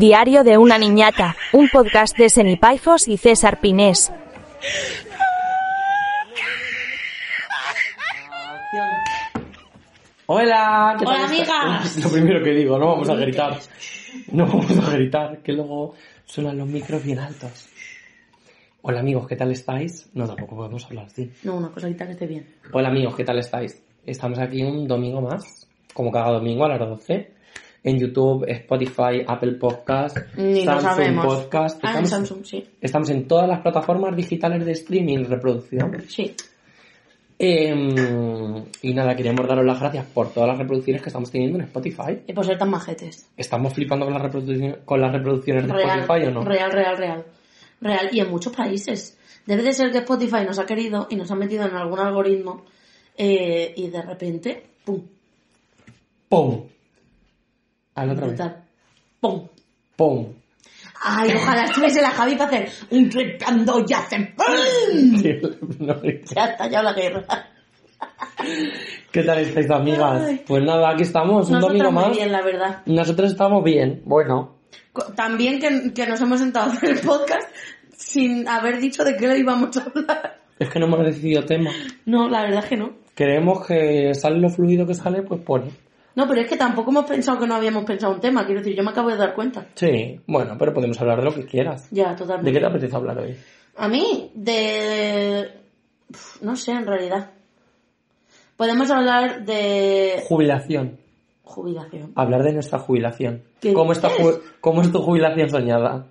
Diario 0.00 0.44
de 0.44 0.56
una 0.56 0.78
niñata, 0.78 1.36
un 1.52 1.68
podcast 1.68 2.16
de 2.16 2.30
Senipaifos 2.30 3.06
y 3.06 3.18
César 3.18 3.60
Pinés. 3.60 4.10
Hola, 10.24 10.96
¿qué 10.98 11.04
tal 11.04 11.14
Hola, 11.16 11.26
amigas. 11.26 11.96
Lo 12.02 12.10
primero 12.10 12.42
que 12.42 12.50
digo, 12.52 12.78
no 12.78 12.86
vamos 12.86 13.10
a 13.10 13.14
gritar. 13.14 13.58
No 14.32 14.46
vamos 14.46 14.78
a 14.78 14.90
gritar, 14.92 15.42
que 15.42 15.52
luego 15.52 15.92
suenan 16.24 16.56
los 16.56 16.66
micros 16.66 17.04
bien 17.04 17.18
altos. 17.18 17.68
Hola 18.80 19.00
amigos, 19.00 19.28
¿qué 19.28 19.36
tal 19.36 19.52
estáis? 19.52 20.08
No, 20.14 20.26
tampoco 20.26 20.56
podemos 20.56 20.82
hablar 20.86 21.08
así. 21.08 21.30
No, 21.42 21.56
una 21.56 21.68
cosita 21.68 22.06
que 22.06 22.12
esté 22.12 22.26
bien. 22.26 22.46
Hola 22.72 22.88
amigos, 22.88 23.14
¿qué 23.16 23.24
tal 23.24 23.38
estáis? 23.38 23.82
Estamos 24.06 24.38
aquí 24.38 24.62
un 24.62 24.88
domingo 24.88 25.20
más, 25.20 25.68
como 25.92 26.10
cada 26.10 26.32
domingo 26.32 26.64
a 26.64 26.68
las 26.68 26.78
12, 26.78 27.39
en 27.82 27.98
YouTube, 27.98 28.44
Spotify, 28.48 29.24
Apple 29.26 29.52
Podcast, 29.52 30.18
Ni 30.36 30.64
Samsung. 30.64 31.22
Podcast. 31.22 31.80
Ah, 31.82 31.88
Estamos, 31.88 32.10
Samsung, 32.10 32.44
sí. 32.44 32.64
estamos 32.80 33.10
en 33.10 33.26
todas 33.26 33.48
las 33.48 33.60
plataformas 33.60 34.14
digitales 34.16 34.64
de 34.66 34.72
streaming, 34.72 35.24
reproducción. 35.24 36.02
Sí. 36.08 36.34
Em, 37.42 37.94
y 38.82 38.92
nada, 38.92 39.16
queríamos 39.16 39.48
daros 39.48 39.64
las 39.64 39.80
gracias 39.80 40.04
por 40.12 40.30
todas 40.30 40.50
las 40.50 40.58
reproducciones 40.58 41.00
que 41.00 41.08
estamos 41.08 41.30
teniendo 41.30 41.58
en 41.58 41.64
Spotify. 41.64 42.20
Y 42.26 42.34
por 42.34 42.44
ser 42.44 42.58
tan 42.58 42.68
majetes. 42.68 43.30
¿Estamos 43.34 43.72
flipando 43.72 44.04
con 44.04 44.12
las 44.12 44.22
reproducciones, 44.22 44.76
con 44.84 45.00
las 45.00 45.10
reproducciones 45.10 45.66
de 45.66 45.72
Real, 45.72 46.00
Spotify 46.00 46.26
o 46.26 46.30
no? 46.32 46.44
real, 46.44 46.70
real, 46.70 46.96
real. 46.98 47.24
Real. 47.80 48.08
Y 48.12 48.20
en 48.20 48.30
muchos 48.30 48.54
países. 48.54 49.16
Debe 49.46 49.62
de 49.62 49.72
ser 49.72 49.90
que 49.90 49.98
Spotify 49.98 50.44
nos 50.46 50.58
ha 50.58 50.66
querido 50.66 51.06
y 51.08 51.16
nos 51.16 51.30
ha 51.30 51.34
metido 51.34 51.64
en 51.66 51.74
algún 51.74 51.98
algoritmo 51.98 52.66
eh, 53.16 53.72
y 53.74 53.88
de 53.88 54.02
repente, 54.02 54.62
¡pum! 54.84 55.02
¡Pum! 56.28 56.64
Al 57.94 58.10
otra 58.10 58.26
vez. 58.26 58.40
¡Pum! 59.20 59.48
¡Pum! 59.96 60.32
Ay, 61.02 61.32
ojalá 61.34 61.64
estuviese 61.64 62.02
la 62.02 62.10
Javi 62.10 62.34
para 62.36 62.46
hacer 62.50 62.68
un 62.90 63.08
trepando 63.08 63.84
y 63.86 63.92
hacer 63.92 64.34
¡pum! 64.34 65.22
Ya 66.34 66.44
está, 66.44 66.68
ya 66.68 66.82
la 66.82 66.92
guerra. 66.92 67.24
¿Qué 69.12 69.22
tal 69.22 69.38
estáis, 69.38 69.70
amigas? 69.70 70.40
Pues 70.46 70.62
nada, 70.62 70.90
aquí 70.90 71.02
estamos, 71.02 71.48
un 71.48 71.54
Nosotras 71.54 71.78
domingo 71.78 71.92
muy 71.92 72.08
más. 72.08 72.16
bien, 72.16 72.32
la 72.32 72.42
verdad. 72.42 72.82
Nosotros 72.86 73.32
estamos 73.32 73.62
bien, 73.64 74.02
bueno. 74.04 74.56
También 75.14 75.58
que, 75.60 75.92
que 75.92 76.06
nos 76.06 76.20
hemos 76.20 76.40
sentado 76.40 76.70
a 76.70 76.72
hacer 76.74 76.90
el 76.90 77.00
podcast 77.00 77.48
sin 77.96 78.48
haber 78.48 78.80
dicho 78.80 79.04
de 79.04 79.16
qué 79.16 79.26
le 79.28 79.38
íbamos 79.38 79.76
a 79.76 79.82
hablar. 79.84 80.36
Es 80.58 80.68
que 80.68 80.78
no 80.78 80.86
hemos 80.86 81.04
decidido 81.04 81.44
tema. 81.44 81.70
No, 82.06 82.28
la 82.28 82.42
verdad 82.42 82.64
es 82.64 82.68
que 82.70 82.76
no. 82.76 82.92
Queremos 83.14 83.66
que 83.66 84.14
sale 84.14 84.38
lo 84.38 84.48
fluido 84.48 84.86
que 84.86 84.94
sale, 84.94 85.22
pues 85.22 85.40
pone. 85.42 85.70
No, 86.16 86.26
pero 86.26 86.40
es 86.40 86.48
que 86.48 86.56
tampoco 86.56 86.90
hemos 86.90 87.04
pensado 87.06 87.38
que 87.38 87.46
no 87.46 87.54
habíamos 87.54 87.84
pensado 87.84 88.12
un 88.14 88.20
tema. 88.20 88.44
Quiero 88.44 88.60
decir, 88.60 88.76
yo 88.76 88.82
me 88.82 88.90
acabo 88.90 89.08
de 89.10 89.16
dar 89.16 89.34
cuenta. 89.34 89.66
Sí, 89.74 90.20
bueno, 90.26 90.56
pero 90.58 90.74
podemos 90.74 91.00
hablar 91.00 91.18
de 91.18 91.24
lo 91.24 91.34
que 91.34 91.46
quieras. 91.46 91.88
Ya, 91.90 92.10
¿De 92.10 92.16
totalmente. 92.16 92.52
qué 92.52 92.60
te 92.60 92.66
apetece 92.66 92.96
hablar 92.96 93.18
hoy? 93.18 93.36
A 93.76 93.88
mí, 93.88 94.30
de... 94.34 95.50
Uf, 96.10 96.42
No 96.42 96.56
sé, 96.56 96.72
en 96.72 96.86
realidad. 96.86 97.30
Podemos 98.56 98.90
hablar 98.90 99.44
de 99.44 100.22
Jubilación. 100.26 100.98
jubilación. 101.44 102.12
Hablar 102.16 102.42
de 102.42 102.52
nuestra 102.54 102.78
jubilación. 102.80 103.42
¿Qué 103.60 103.72
¿Cómo, 103.72 103.92
está 103.92 104.10
ju- 104.10 104.40
¿Cómo 104.60 104.82
es 104.82 104.92
tu 104.92 105.00
jubilación 105.00 105.48
soñada? 105.48 106.06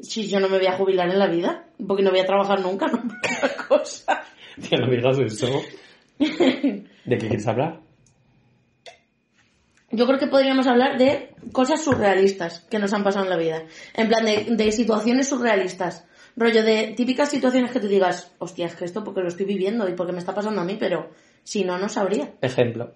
Si 0.00 0.26
yo 0.28 0.40
no 0.40 0.48
me 0.48 0.58
voy 0.58 0.66
a 0.66 0.76
jubilar 0.76 1.08
en 1.08 1.18
la 1.18 1.28
vida, 1.28 1.64
porque 1.86 2.02
no 2.02 2.10
voy 2.10 2.20
a 2.20 2.26
trabajar 2.26 2.60
nunca, 2.60 2.86
no 2.92 2.98
otra 2.98 3.66
cosa. 3.68 4.22
Que 4.68 4.76
no 4.76 4.90
digas 4.90 5.18
eso. 5.18 5.46
¿De 6.18 6.84
qué 7.06 7.18
quieres 7.18 7.46
hablar? 7.46 7.80
Yo 9.96 10.06
creo 10.06 10.18
que 10.18 10.26
podríamos 10.26 10.66
hablar 10.66 10.98
de 10.98 11.34
cosas 11.52 11.82
surrealistas 11.82 12.60
que 12.70 12.78
nos 12.78 12.92
han 12.92 13.04
pasado 13.04 13.24
en 13.24 13.30
la 13.30 13.36
vida. 13.36 13.62
En 13.94 14.08
plan, 14.08 14.24
de, 14.24 14.46
de 14.50 14.72
situaciones 14.72 15.28
surrealistas. 15.28 16.04
Rollo 16.36 16.64
de 16.64 16.94
típicas 16.96 17.30
situaciones 17.30 17.70
que 17.70 17.78
tú 17.78 17.86
digas, 17.86 18.32
hostia, 18.38 18.66
es 18.66 18.74
que 18.74 18.84
esto 18.84 19.04
porque 19.04 19.20
lo 19.20 19.28
estoy 19.28 19.46
viviendo 19.46 19.88
y 19.88 19.94
porque 19.94 20.12
me 20.12 20.18
está 20.18 20.34
pasando 20.34 20.60
a 20.60 20.64
mí, 20.64 20.76
pero 20.78 21.10
si 21.44 21.64
no, 21.64 21.78
no 21.78 21.88
sabría. 21.88 22.32
Ejemplo. 22.40 22.92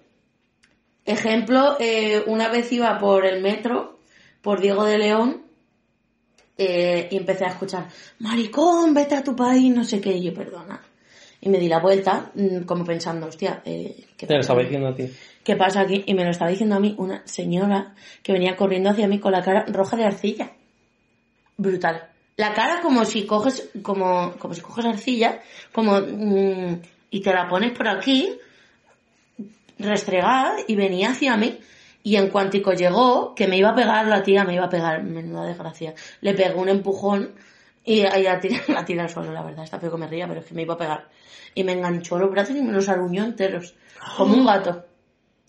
Ejemplo, 1.05 1.77
eh, 1.79 2.23
una 2.27 2.49
vez 2.49 2.71
iba 2.73 2.99
por 2.99 3.25
el 3.25 3.41
metro, 3.41 3.99
por 4.41 4.59
Diego 4.59 4.83
de 4.83 4.97
León, 4.97 5.43
eh, 6.57 7.07
y 7.09 7.15
empecé 7.15 7.45
a 7.45 7.49
escuchar, 7.49 7.87
maricón, 8.19 8.93
vete 8.93 9.15
a 9.15 9.23
tu 9.23 9.33
país, 9.35 9.73
no 9.73 9.85
sé 9.85 10.01
qué, 10.01 10.11
y 10.11 10.23
yo, 10.25 10.33
perdona. 10.33 10.81
Y 11.41 11.49
me 11.49 11.57
di 11.57 11.69
la 11.69 11.79
vuelta, 11.79 12.31
mm, 12.35 12.63
como 12.63 12.83
pensando, 12.83 13.27
hostia, 13.27 13.61
eh, 13.65 13.95
¿qué 14.17 14.27
Te 14.27 14.33
lo 14.33 14.41
estaba 14.41 14.61
diciendo 14.61 14.89
a 14.89 14.95
ti. 14.95 15.09
¿Qué 15.43 15.55
pasa 15.55 15.81
aquí? 15.81 16.03
Y 16.05 16.13
me 16.13 16.25
lo 16.25 16.31
estaba 16.31 16.51
diciendo 16.51 16.75
a 16.75 16.79
mí 16.79 16.95
una 16.97 17.25
señora 17.25 17.95
que 18.21 18.33
venía 18.33 18.57
corriendo 18.57 18.89
hacia 18.89 19.07
mí 19.07 19.19
con 19.19 19.31
la 19.31 19.41
cara 19.41 19.65
roja 19.67 19.95
de 19.95 20.05
arcilla. 20.05 20.51
Brutal. 21.57 22.09
La 22.35 22.53
cara 22.53 22.81
como 22.81 23.05
si 23.05 23.25
coges, 23.25 23.69
como, 23.81 24.33
como 24.37 24.53
si 24.53 24.61
coges 24.61 24.85
arcilla, 24.85 25.41
como, 25.73 25.99
mm, 25.99 26.81
y 27.11 27.21
te 27.21 27.33
la 27.33 27.47
pones 27.47 27.71
por 27.71 27.87
aquí, 27.87 28.29
restregada, 29.77 30.57
y 30.67 30.75
venía 30.75 31.11
hacia 31.11 31.37
mí. 31.37 31.57
Y 32.03 32.15
en 32.15 32.29
cuantico 32.29 32.73
llegó, 32.73 33.33
que 33.33 33.47
me 33.47 33.57
iba 33.57 33.69
a 33.69 33.75
pegar 33.75 34.07
la 34.07 34.23
tía, 34.23 34.43
me 34.43 34.55
iba 34.55 34.65
a 34.65 34.69
pegar, 34.69 35.03
menuda 35.03 35.45
desgracia. 35.45 35.93
Le 36.21 36.33
pegó 36.33 36.61
un 36.61 36.69
empujón 36.69 37.31
y 37.89 38.01
ahí 38.01 38.21
la 38.21 38.39
tiré, 38.39 38.61
la 38.67 38.85
tiré 38.85 39.01
al 39.01 39.09
suelo, 39.09 39.31
la 39.33 39.41
verdad. 39.41 39.63
Está 39.63 39.79
feo 39.79 39.89
que 39.89 39.97
me 39.97 40.07
ría, 40.07 40.27
pero 40.27 40.41
es 40.41 40.45
que 40.45 40.53
me 40.53 40.61
iba 40.61 40.75
a 40.75 40.77
pegar. 40.77 41.07
Y 41.55 41.63
me 41.63 41.71
enganchó 41.71 42.19
los 42.19 42.29
brazos 42.29 42.55
y 42.55 42.61
me 42.61 42.71
los 42.71 42.87
aruñó 42.87 43.25
enteros. 43.25 43.73
Como 44.15 44.35
un 44.35 44.45
gato. 44.45 44.85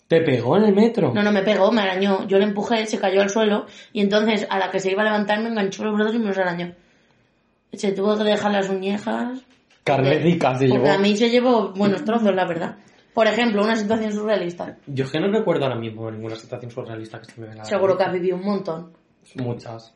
¿Te 0.07 0.21
pegó 0.21 0.57
en 0.57 0.63
el 0.63 0.73
metro? 0.73 1.13
No, 1.13 1.21
no 1.21 1.31
me 1.31 1.43
pegó, 1.43 1.71
me 1.71 1.81
arañó. 1.81 2.27
Yo 2.27 2.39
le 2.39 2.45
empujé, 2.45 2.87
se 2.87 2.99
cayó 2.99 3.21
al 3.21 3.29
suelo 3.29 3.67
y 3.93 4.01
entonces 4.01 4.47
a 4.49 4.57
la 4.57 4.71
que 4.71 4.79
se 4.79 4.91
iba 4.91 5.03
a 5.03 5.05
levantar 5.05 5.39
me 5.39 5.49
enganchó 5.49 5.85
los 5.85 5.93
brazos 5.93 6.15
y 6.15 6.19
me 6.19 6.29
los 6.29 6.37
arañó. 6.39 6.73
Se 7.73 7.91
tuvo 7.91 8.17
que 8.17 8.23
dejar 8.23 8.51
las 8.51 8.69
uñejas. 8.69 9.45
Rica 9.85 10.57
se 10.57 10.67
llevó. 10.67 10.89
a 10.89 10.97
mí 10.97 11.15
se 11.15 11.29
llevó 11.29 11.69
buenos 11.73 12.03
trozos, 12.03 12.33
la 12.33 12.45
verdad. 12.45 12.77
Por 13.13 13.27
ejemplo, 13.27 13.63
una 13.63 13.75
situación 13.75 14.11
surrealista. 14.11 14.77
Yo 14.87 15.05
es 15.05 15.11
que 15.11 15.19
no 15.19 15.31
recuerdo 15.31 15.65
ahora 15.65 15.77
mismo 15.77 16.09
ninguna 16.09 16.35
situación 16.35 16.71
surrealista 16.71 17.19
que 17.19 17.25
se 17.25 17.39
me 17.39 17.47
venga 17.47 17.61
a 17.61 17.65
la 17.65 17.69
Seguro 17.69 17.95
que 17.95 18.03
has 18.03 18.11
vivido 18.11 18.35
un 18.35 18.45
montón. 18.45 18.93
Muchas. 19.35 19.93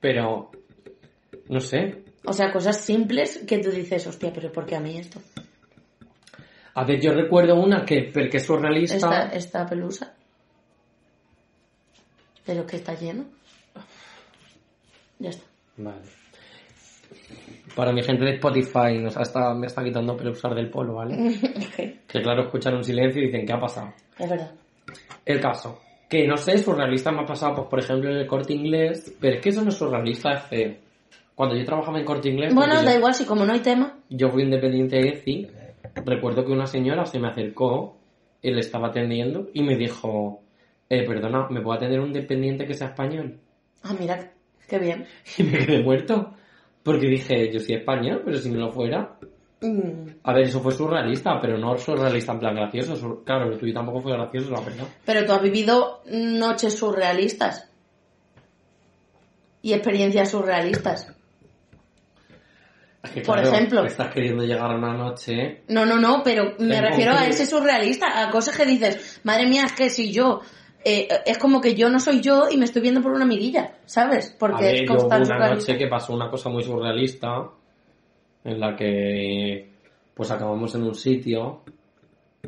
Pero... 0.00 0.50
No 1.48 1.60
sé. 1.60 2.04
O 2.24 2.32
sea, 2.32 2.52
cosas 2.52 2.80
simples 2.80 3.44
que 3.46 3.58
tú 3.58 3.70
dices, 3.70 4.06
hostia, 4.06 4.32
pero 4.32 4.52
¿por 4.52 4.66
qué 4.66 4.76
a 4.76 4.80
mí 4.80 4.98
esto? 4.98 5.20
A 6.74 6.84
ver, 6.84 7.00
yo 7.00 7.12
recuerdo 7.12 7.54
una 7.56 7.84
que, 7.84 8.10
pero 8.12 8.30
que 8.30 8.36
es 8.36 8.44
surrealista. 8.46 8.96
Esta, 8.96 9.22
esta 9.32 9.66
pelusa. 9.66 10.14
Pero 12.44 12.66
que 12.66 12.76
está 12.76 12.94
lleno. 12.94 13.24
Ya 15.18 15.30
está. 15.30 15.44
Vale. 15.76 16.02
Para 17.74 17.92
mi 17.92 18.02
gente 18.02 18.24
de 18.24 18.32
Spotify 18.34 18.98
nos 19.00 19.16
ha 19.16 19.22
estado- 19.22 19.54
me 19.54 19.66
está 19.66 19.82
quitando 19.84 20.16
pelusar 20.16 20.54
del 20.54 20.70
polo, 20.70 20.94
¿vale? 20.94 21.16
Que 22.08 22.22
claro, 22.22 22.44
escuchan 22.44 22.74
un 22.74 22.84
silencio 22.84 23.22
y 23.22 23.26
dicen, 23.26 23.44
¿qué 23.46 23.52
ha 23.52 23.60
pasado? 23.60 23.92
es 24.18 24.28
verdad. 24.30 24.50
El 25.24 25.40
caso. 25.40 25.80
Que 26.08 26.26
no 26.26 26.36
sé, 26.38 26.56
surrealista 26.58 27.12
me 27.12 27.20
ha 27.20 27.26
pasado, 27.26 27.54
pues 27.56 27.68
por 27.68 27.78
ejemplo, 27.80 28.10
en 28.10 28.16
el 28.16 28.26
corte 28.26 28.54
inglés. 28.54 29.14
Pero 29.20 29.36
es 29.36 29.42
que 29.42 29.50
eso 29.50 29.62
no 29.62 29.68
es 29.68 29.76
surrealista, 29.76 30.30
es 30.32 30.42
feo. 30.44 30.74
Cuando 31.38 31.54
yo 31.54 31.64
trabajaba 31.64 32.00
en 32.00 32.04
corte 32.04 32.30
inglés. 32.30 32.52
Bueno, 32.52 32.74
da 32.82 32.90
yo- 32.90 32.98
igual, 32.98 33.14
si 33.14 33.24
como 33.24 33.46
no 33.46 33.52
hay 33.52 33.60
tema. 33.60 33.96
Yo 34.08 34.28
fui 34.28 34.42
independiente 34.42 34.96
de 34.96 35.08
ECI. 35.10 35.48
Recuerdo 36.04 36.44
que 36.44 36.50
una 36.50 36.66
señora 36.66 37.06
se 37.06 37.20
me 37.20 37.28
acercó, 37.28 37.96
él 38.42 38.58
estaba 38.58 38.88
atendiendo 38.88 39.48
y 39.54 39.62
me 39.62 39.76
dijo, 39.76 40.40
eh, 40.88 41.06
perdona, 41.06 41.46
¿me 41.48 41.60
puedo 41.60 41.76
atender 41.76 42.00
un 42.00 42.12
dependiente 42.12 42.66
que 42.66 42.74
sea 42.74 42.88
español? 42.88 43.38
Ah, 43.84 43.94
mira, 43.96 44.32
qué 44.68 44.80
bien. 44.80 45.06
Y 45.38 45.44
me 45.44 45.64
quedé 45.64 45.80
muerto. 45.84 46.34
Porque 46.82 47.06
dije, 47.06 47.52
yo 47.52 47.60
soy 47.60 47.76
español, 47.76 48.22
pero 48.24 48.36
si 48.38 48.50
no 48.50 48.58
lo 48.58 48.72
fuera. 48.72 49.16
Mm. 49.60 50.08
A 50.24 50.32
ver, 50.32 50.42
eso 50.42 50.60
fue 50.60 50.72
surrealista, 50.72 51.40
pero 51.40 51.56
no 51.56 51.78
surrealista 51.78 52.32
en 52.32 52.38
plan 52.40 52.56
gracioso. 52.56 52.96
sur- 52.96 53.22
Claro, 53.22 53.48
lo 53.48 53.56
tuyo 53.58 53.72
tampoco 53.74 54.00
fue 54.00 54.10
gracioso, 54.12 54.50
la 54.50 54.60
verdad. 54.60 54.88
Pero 55.04 55.24
tú 55.24 55.30
has 55.34 55.42
vivido 55.42 56.02
noches 56.10 56.76
surrealistas. 56.76 57.70
Y 59.62 59.72
experiencias 59.72 60.30
surrealistas. 60.32 61.14
Es 63.08 63.14
que, 63.14 63.20
Por 63.22 63.36
claro, 63.40 63.54
ejemplo. 63.54 63.84
Estás 63.84 64.12
queriendo 64.12 64.44
llegar 64.44 64.70
a 64.70 64.76
una 64.76 64.92
noche. 64.94 65.62
No, 65.68 65.84
no, 65.86 65.96
no, 65.96 66.22
pero 66.22 66.54
me 66.58 66.80
refiero 66.80 67.12
a 67.12 67.26
ese 67.26 67.46
surrealista, 67.46 68.22
a 68.26 68.30
cosas 68.30 68.56
que 68.56 68.66
dices, 68.66 69.20
madre 69.24 69.46
mía, 69.46 69.64
es 69.66 69.72
que 69.72 69.88
si 69.90 70.12
yo, 70.12 70.40
eh, 70.84 71.08
es 71.26 71.38
como 71.38 71.60
que 71.60 71.74
yo 71.74 71.88
no 71.90 72.00
soy 72.00 72.20
yo 72.20 72.48
y 72.50 72.56
me 72.56 72.64
estoy 72.66 72.82
viendo 72.82 73.02
por 73.02 73.12
una 73.12 73.24
mirilla, 73.24 73.76
¿sabes? 73.86 74.34
Porque 74.38 74.62
ver, 74.64 74.74
es 74.82 74.88
constar 74.90 75.22
una 75.22 75.48
noche 75.54 75.76
que 75.78 75.86
pasó 75.86 76.12
una 76.14 76.30
cosa 76.30 76.48
muy 76.50 76.62
surrealista. 76.62 77.48
En 78.44 78.60
la 78.60 78.74
que. 78.76 79.68
Pues 80.14 80.30
acabamos 80.30 80.74
en 80.74 80.82
un 80.84 80.94
sitio. 80.94 81.62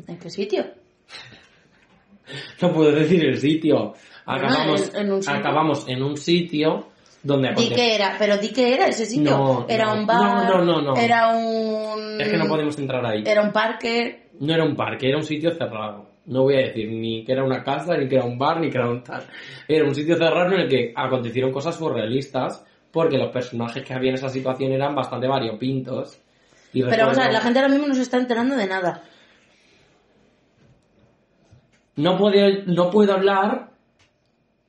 ¿En 0.07 0.17
qué 0.17 0.29
sitio? 0.29 0.65
No 2.61 2.71
puedo 2.73 2.91
decir 2.91 3.25
el 3.25 3.37
sitio. 3.37 3.93
Acabamos, 4.25 4.93
en- 4.93 5.01
en 5.07 5.11
un 5.11 5.21
sitio. 5.23 5.39
acabamos 5.39 5.87
en 5.89 6.03
un 6.03 6.15
sitio 6.17 6.87
donde 7.23 7.53
Di 7.55 7.69
que 7.69 7.95
era, 7.95 8.15
pero 8.17 8.37
di 8.37 8.49
que 8.49 8.73
era 8.73 8.87
ese 8.87 9.05
sitio. 9.05 9.37
No, 9.37 9.65
era 9.69 9.85
no. 9.85 9.93
un 10.01 10.05
bar, 10.07 10.49
No, 10.49 10.57
no, 10.57 10.65
no, 10.65 10.81
no. 10.81 10.95
era 10.97 11.29
un... 11.29 12.19
Es 12.19 12.29
que 12.29 12.37
no 12.37 12.47
podemos 12.47 12.77
entrar 12.79 13.05
ahí. 13.05 13.23
Era 13.25 13.41
un 13.41 13.51
parque, 13.51 14.29
No 14.39 14.53
era 14.53 14.63
un 14.63 14.75
parque, 14.75 15.07
era 15.09 15.17
un 15.17 15.23
sitio 15.23 15.51
cerrado. 15.51 16.09
No 16.25 16.43
voy 16.43 16.55
a 16.55 16.59
decir 16.67 16.89
ni 16.89 17.23
que 17.23 17.31
era 17.31 17.43
una 17.43 17.63
casa, 17.63 17.97
ni 17.97 18.07
que 18.07 18.15
era 18.15 18.25
un 18.25 18.37
bar, 18.37 18.59
ni 18.59 18.69
que 18.69 18.77
era 18.77 18.89
un 18.89 19.03
tal. 19.03 19.23
Era 19.67 19.85
un 19.85 19.93
sitio 19.95 20.15
cerrado 20.17 20.53
en 20.53 20.61
el 20.61 20.69
que 20.69 20.93
acontecieron 20.95 21.51
cosas 21.51 21.75
surrealistas, 21.75 22.63
porque 22.91 23.17
los 23.17 23.31
personajes 23.31 23.83
que 23.83 23.93
había 23.93 24.09
en 24.09 24.15
esa 24.15 24.29
situación 24.29 24.71
eran 24.71 24.95
bastante 24.95 25.27
variopintos. 25.27 26.19
Y 26.73 26.83
Pero 26.83 27.03
vamos 27.05 27.17
a 27.17 27.23
ver, 27.23 27.33
la 27.33 27.41
gente 27.41 27.59
ahora 27.59 27.71
mismo 27.71 27.87
no 27.87 27.95
se 27.95 28.01
está 28.03 28.17
enterando 28.17 28.55
de 28.55 28.65
nada. 28.67 29.03
no, 31.97 32.17
puedo, 32.17 32.35
no 32.67 32.89
puedo 32.89 33.13
hablar 33.13 33.70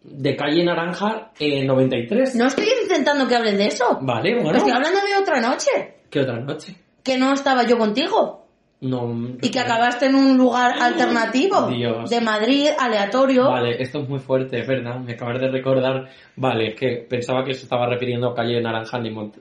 de 0.05 0.37
Calle 0.37 0.65
Naranja 0.65 1.33
en 1.39 1.67
93. 1.67 2.35
No 2.35 2.47
estoy 2.47 2.67
intentando 2.83 3.27
que 3.29 3.37
hables 3.37 3.57
de 3.57 3.67
eso. 3.67 3.99
Vale, 4.01 4.35
bueno. 4.41 4.59
Estoy 4.59 4.73
hablando 4.73 5.01
de 5.01 5.15
otra 5.21 5.41
noche. 5.41 5.71
¿Qué 6.11 6.21
otra 6.21 6.39
noche? 6.41 6.77
Que 7.03 7.17
no 7.17 7.33
estaba 7.33 7.65
yo 7.65 7.79
contigo. 7.79 8.43
No. 8.81 9.37
Y 9.41 9.51
que 9.51 9.61
acabaste 9.61 10.07
en 10.07 10.17
un 10.17 10.37
lugar 10.37 10.75
alternativo. 10.81 11.69
Dios. 11.69 12.11
De 12.11 12.21
Madrid, 12.21 12.69
aleatorio. 12.77 13.49
Vale, 13.49 13.81
esto 13.81 14.01
es 14.01 14.09
muy 14.09 14.19
fuerte, 14.19 14.59
es 14.59 14.67
verdad. 14.67 14.99
Me 14.99 15.13
acabas 15.13 15.41
de 15.41 15.49
recordar. 15.49 16.09
Vale, 16.35 16.69
es 16.69 16.75
que 16.75 17.07
pensaba 17.09 17.45
que 17.45 17.55
se 17.55 17.63
estaba 17.63 17.87
refiriendo 17.87 18.29
a 18.29 18.35
calle 18.35 18.61
Naranja 18.61 18.99
ni 18.99 19.11
Monte. 19.11 19.41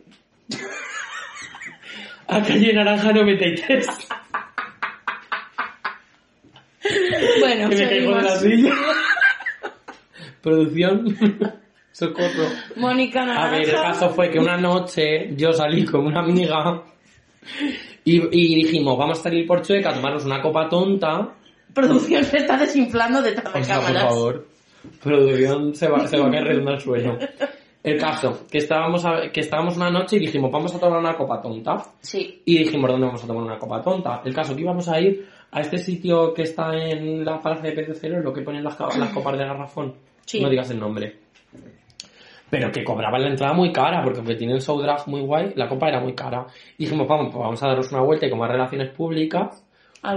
a 2.27 2.41
calle 2.43 2.73
Naranja 2.73 3.11
93. 3.11 3.87
Bueno, 7.39 7.69
que 7.69 7.75
me 7.75 7.89
caigo 7.89 8.15
de 8.15 8.21
la 8.23 8.35
silla. 8.37 8.73
Producción. 10.41 11.05
Socorro. 11.91 12.45
Mónica 12.77 13.21
A 13.23 13.51
ver, 13.51 13.63
el 13.63 13.67
Naranja. 13.73 13.91
caso 13.99 14.09
fue 14.11 14.29
que 14.29 14.39
una 14.39 14.55
noche 14.57 15.35
yo 15.35 15.51
salí 15.51 15.83
con 15.85 16.05
una 16.05 16.21
amiga 16.21 16.83
y, 18.05 18.15
y 18.15 18.55
dijimos, 18.63 18.97
vamos 18.97 19.19
a 19.19 19.23
salir 19.23 19.45
por 19.45 19.61
Chueca 19.61 19.89
a 19.89 19.93
tomarnos 19.95 20.23
una 20.25 20.41
copa 20.41 20.69
tonta. 20.69 21.33
Producción 21.73 22.23
se 22.23 22.37
está 22.37 22.57
desinflando 22.57 23.21
detrás 23.21 23.53
de 23.53 23.59
O 23.59 23.63
sea, 23.63 23.75
por 23.75 23.85
cámaras. 23.87 24.03
favor. 24.09 24.47
Producción 25.03 25.75
se 25.75 25.87
va, 25.89 26.07
se 26.07 26.17
va 26.17 26.27
a 26.27 26.31
caer 26.31 26.43
redonda 26.45 26.71
al 26.71 26.79
suelo. 26.79 27.17
El 27.83 27.97
caso, 27.99 28.45
que 28.49 28.59
estábamos, 28.59 29.03
a- 29.05 29.29
que 29.31 29.39
estábamos 29.41 29.75
una 29.75 29.89
noche 29.89 30.15
y 30.15 30.19
dijimos, 30.19 30.51
vamos 30.51 30.73
a 30.73 30.79
tomar 30.79 30.99
una 30.99 31.15
copa 31.15 31.41
tonta. 31.41 31.77
Sí. 31.99 32.41
Y 32.45 32.59
dijimos, 32.59 32.89
¿dónde 32.89 33.05
vamos 33.07 33.23
a 33.23 33.27
tomar 33.27 33.43
una 33.43 33.57
copa 33.59 33.81
tonta? 33.81 34.21
El 34.23 34.33
caso 34.33 34.55
que 34.55 34.61
íbamos 34.61 34.87
a 34.87 34.99
ir 34.99 35.27
a 35.51 35.59
este 35.61 35.77
sitio 35.77 36.33
que 36.33 36.43
está 36.43 36.73
en 36.75 37.25
la 37.25 37.39
plaza 37.41 37.63
de 37.63 37.73
Pedro 37.73 37.93
Cero, 37.99 38.21
lo 38.23 38.31
que 38.33 38.41
ponen 38.41 38.63
las, 38.63 38.79
las 38.79 39.09
copas 39.13 39.37
de 39.37 39.45
garrafón. 39.45 39.93
Sí. 40.25 40.39
No 40.39 40.49
digas 40.49 40.69
el 40.71 40.79
nombre. 40.79 41.17
Pero 42.49 42.69
que 42.71 42.83
cobraban 42.83 43.21
la 43.21 43.29
entrada 43.29 43.53
muy 43.53 43.71
cara, 43.71 44.03
porque 44.03 44.19
aunque 44.19 44.35
tienen 44.35 44.59
show 44.59 44.79
drag 44.81 45.07
muy 45.07 45.21
guay, 45.21 45.53
la 45.55 45.69
copa 45.69 45.87
era 45.87 46.01
muy 46.01 46.13
cara. 46.13 46.45
Y 46.77 46.83
dijimos, 46.83 47.07
vamos, 47.07 47.27
pues 47.31 47.41
vamos 47.41 47.63
a 47.63 47.67
daros 47.67 47.91
una 47.91 48.01
vuelta 48.01 48.25
y 48.25 48.29
como 48.29 48.43
hay 48.43 48.51
relaciones 48.51 48.89
públicas, 48.89 49.63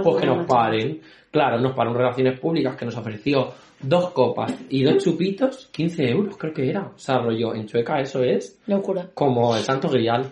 pues 0.03 0.21
que 0.21 0.27
nos 0.27 0.45
paren. 0.45 1.01
Claro, 1.31 1.59
nos 1.59 1.73
paró 1.73 1.93
Relaciones 1.93 2.39
Públicas 2.39 2.75
que 2.75 2.85
nos 2.85 2.95
ofreció 2.95 3.53
dos 3.81 4.11
copas 4.11 4.53
y 4.69 4.83
dos 4.83 5.03
chupitos, 5.03 5.67
15 5.71 6.09
euros 6.09 6.37
creo 6.37 6.53
que 6.53 6.69
era. 6.69 6.91
O 6.95 6.97
sea, 6.97 7.19
rollo, 7.19 7.53
en 7.53 7.65
Chueca 7.65 7.99
eso 7.99 8.23
es 8.23 8.61
Locura. 8.67 9.09
como 9.13 9.55
el 9.55 9.63
santo 9.63 9.89
grial. 9.89 10.31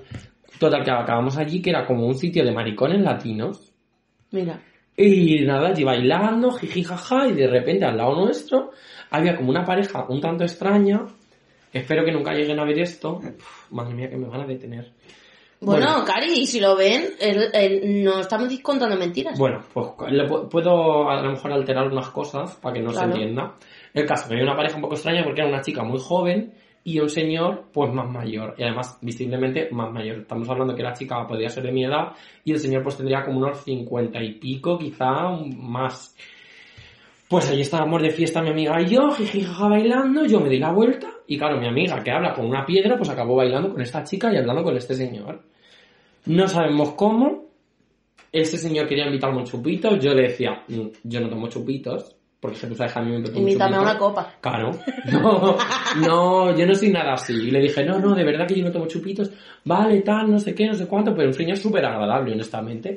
Total, 0.59 0.83
que 0.83 0.91
acabamos 0.91 1.37
allí 1.37 1.61
que 1.61 1.71
era 1.71 1.85
como 1.85 2.07
un 2.07 2.15
sitio 2.15 2.45
de 2.45 2.51
maricones 2.51 3.01
latinos. 3.01 3.73
Mira. 4.31 4.61
Y 4.95 5.41
nada, 5.45 5.69
allí 5.69 5.83
bailando, 5.83 6.51
jiji 6.51 6.83
jaja, 6.83 7.27
y 7.27 7.33
de 7.33 7.47
repente 7.47 7.85
al 7.85 7.97
lado 7.97 8.15
nuestro 8.15 8.71
había 9.09 9.35
como 9.35 9.49
una 9.49 9.65
pareja 9.65 10.05
un 10.07 10.21
tanto 10.21 10.43
extraña. 10.43 11.01
Espero 11.71 12.05
que 12.05 12.11
nunca 12.11 12.33
lleguen 12.33 12.59
a 12.59 12.65
ver 12.65 12.79
esto. 12.79 13.13
Uf, 13.17 13.71
madre 13.71 13.95
mía, 13.95 14.09
que 14.09 14.17
me 14.17 14.27
van 14.27 14.41
a 14.41 14.45
detener. 14.45 14.91
Bueno, 15.59 15.87
Bueno. 15.87 16.05
Cari, 16.05 16.33
y 16.41 16.45
si 16.45 16.59
lo 16.59 16.75
ven, 16.75 17.05
el- 17.19 17.49
el- 17.53 18.03
no 18.03 18.19
estamos 18.19 18.49
contando 18.61 18.95
mentiras. 18.97 19.39
Bueno, 19.39 19.63
pues 19.73 19.87
puedo 20.51 21.09
a 21.09 21.21
lo 21.23 21.31
mejor 21.31 21.53
alterar 21.53 21.87
unas 21.87 22.09
cosas 22.09 22.55
para 22.57 22.73
que 22.75 22.81
no 22.81 22.91
Claro. 22.91 23.07
se 23.13 23.13
entienda. 23.17 23.53
El 23.93 24.05
caso, 24.05 24.27
que 24.27 24.33
había 24.33 24.43
una 24.45 24.55
pareja 24.57 24.75
un 24.75 24.81
poco 24.81 24.95
extraña 24.95 25.23
porque 25.23 25.39
era 25.41 25.49
una 25.49 25.61
chica 25.61 25.83
muy 25.83 25.99
joven 25.99 26.53
y 26.83 26.99
un 26.99 27.09
señor 27.09 27.65
pues 27.71 27.93
más 27.93 28.09
mayor. 28.09 28.55
Y 28.57 28.63
además 28.63 28.97
visiblemente 29.01 29.69
más 29.71 29.91
mayor. 29.91 30.19
Estamos 30.19 30.49
hablando 30.49 30.75
que 30.75 30.83
la 30.83 30.93
chica 30.93 31.25
podía 31.27 31.49
ser 31.49 31.63
de 31.63 31.71
mi 31.71 31.85
edad 31.85 32.11
y 32.43 32.51
el 32.51 32.59
señor 32.59 32.83
pues 32.83 32.97
tendría 32.97 33.23
como 33.23 33.39
unos 33.39 33.63
cincuenta 33.63 34.21
y 34.21 34.33
pico, 34.33 34.77
quizá 34.77 35.29
más. 35.57 36.15
Pues 37.29 37.49
ahí 37.49 37.61
estábamos 37.61 38.01
de 38.01 38.11
fiesta 38.11 38.41
mi 38.41 38.49
amiga 38.49 38.79
y 38.81 38.87
yo, 38.87 39.11
jiji, 39.11 39.41
jaja, 39.41 39.67
bailando, 39.69 40.25
yo 40.25 40.39
me 40.39 40.49
di 40.49 40.59
la 40.59 40.71
vuelta 40.71 41.07
y 41.25 41.37
claro, 41.37 41.59
mi 41.59 41.67
amiga 41.67 42.03
que 42.03 42.11
habla 42.11 42.33
con 42.33 42.45
una 42.45 42.65
piedra 42.65 42.97
pues 42.97 43.09
acabó 43.09 43.37
bailando 43.37 43.71
con 43.71 43.81
esta 43.81 44.03
chica 44.03 44.31
y 44.31 44.37
hablando 44.37 44.63
con 44.63 44.75
este 44.75 44.93
señor. 44.93 45.41
No 46.25 46.47
sabemos 46.47 46.91
cómo, 46.93 47.45
este 48.31 48.57
señor 48.57 48.87
quería 48.87 49.05
invitarme 49.05 49.37
un 49.39 49.45
chupito, 49.45 49.95
yo 49.97 50.13
le 50.13 50.23
decía, 50.23 50.63
"Mm, 50.67 50.87
yo 51.03 51.21
no 51.21 51.29
tomo 51.29 51.47
chupitos, 51.47 52.15
porque 52.43 52.67
tú 52.67 52.75
sabes 52.75 52.93
que 52.93 52.99
a 52.99 53.01
mí 53.01 53.11
me 53.11 53.17
Invítame 53.17 53.75
a 53.75 53.79
chupito". 53.79 53.81
una 53.81 53.97
copa. 53.97 54.33
Claro. 54.41 54.71
No, 55.11 55.57
no, 56.01 56.55
yo 56.57 56.65
no 56.65 56.75
soy 56.75 56.89
nada 56.91 57.13
así. 57.13 57.33
Y 57.33 57.51
le 57.51 57.59
dije, 57.61 57.83
no, 57.85 57.99
no, 57.99 58.13
de 58.15 58.23
verdad 58.23 58.45
que 58.47 58.55
yo 58.55 58.63
no 58.65 58.71
tomo 58.71 58.85
chupitos. 58.87 59.31
Vale, 59.65 60.01
tal, 60.01 60.29
no 60.31 60.39
sé 60.39 60.53
qué, 60.53 60.67
no 60.67 60.73
sé 60.73 60.87
cuánto, 60.87 61.13
pero 61.15 61.27
un 61.27 61.33
señor 61.33 61.57
súper 61.57 61.85
agradable, 61.85 62.33
honestamente. 62.33 62.95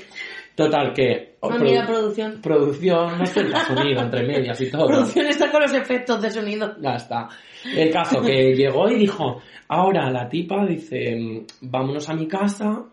Total, 0.54 0.93
que... 0.93 1.37
oh, 1.40 1.50
produ- 1.50 1.62
mira, 1.62 1.87
producción. 1.87 2.40
producción, 2.43 3.19
no 3.19 3.26
suelta 3.26 3.60
sonido 3.66 4.02
entre 4.02 4.26
medias 4.26 4.60
y 4.60 4.70
todo. 4.70 4.87
Producción 4.87 5.26
está 5.26 5.50
con 5.50 5.62
los 5.62 5.72
efectos 5.75 6.20
de 6.22 6.31
sonido. 6.31 6.75
Ya 6.81 6.94
está. 6.96 7.28
El 7.64 7.90
caso 7.90 8.20
que 8.22 8.54
llegó 8.56 8.88
y 8.88 8.96
dijo, 8.99 9.40
ahora 9.69 10.10
la 10.10 10.28
tipa 10.28 10.64
dice, 10.66 11.14
mm, 11.16 11.46
vámonos 11.70 12.08
a 12.08 12.14
mi 12.14 12.26
casa. 12.26 12.84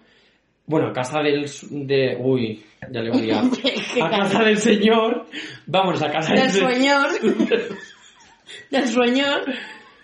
Bueno, 0.66 0.88
a 0.88 0.94
casa 0.94 1.20
del... 1.22 1.46
De, 1.88 2.16
uy, 2.20 2.64
ya 2.92 3.02
le 3.02 3.12
voy 3.12 3.32
a 3.32 3.42
A 4.06 4.10
casa 4.10 4.44
del 4.44 4.58
señor. 4.58 5.26
Vámonos 5.68 6.02
a 6.02 6.10
casa 6.12 6.34
Del 6.34 6.50
se- 6.50 6.60
sueñor. 6.60 7.10
Del 8.72 8.88
sueñor. 8.88 9.46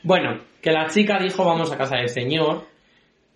Bueno, 0.04 0.40
que 0.62 0.72
la 0.72 0.88
chica 0.88 1.20
dijo 1.22 1.44
vamos 1.46 1.72
a 1.72 1.78
casa 1.78 1.98
del 1.98 2.10
señor 2.10 2.64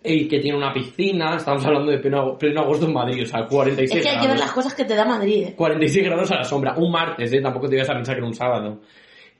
y 0.02 0.28
que 0.28 0.38
tiene 0.40 0.56
una 0.56 0.72
piscina, 0.72 1.36
estamos 1.36 1.64
hablando 1.64 1.90
de 1.92 1.98
pleno, 1.98 2.36
pleno 2.38 2.60
agosto 2.62 2.86
en 2.86 2.92
Madrid, 2.94 3.22
o 3.22 3.26
sea, 3.26 3.46
46 3.46 3.90
Es 3.98 4.02
que 4.02 4.08
hay 4.08 4.14
que 4.16 4.20
ver 4.26 4.36
grados. 4.36 4.40
las 4.46 4.52
cosas 4.52 4.74
que 4.74 4.84
te 4.84 4.94
da 4.94 5.04
Madrid, 5.04 5.44
¿eh? 5.48 5.54
46 5.56 6.04
grados 6.04 6.30
a 6.30 6.36
la 6.36 6.44
sombra, 6.44 6.74
un 6.76 6.90
martes, 6.90 7.32
¿eh? 7.32 7.40
tampoco 7.40 7.68
te 7.68 7.76
ibas 7.76 7.88
a 7.90 7.94
pensar 7.94 8.14
que 8.14 8.18
era 8.20 8.26
un 8.26 8.34
sábado. 8.34 8.80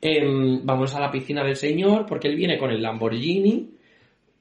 Em, 0.00 0.64
vamos 0.64 0.94
a 0.94 1.00
la 1.00 1.10
piscina 1.10 1.42
del 1.44 1.56
señor 1.56 2.06
porque 2.06 2.28
él 2.28 2.36
viene 2.36 2.58
con 2.58 2.70
el 2.70 2.80
Lamborghini, 2.82 3.70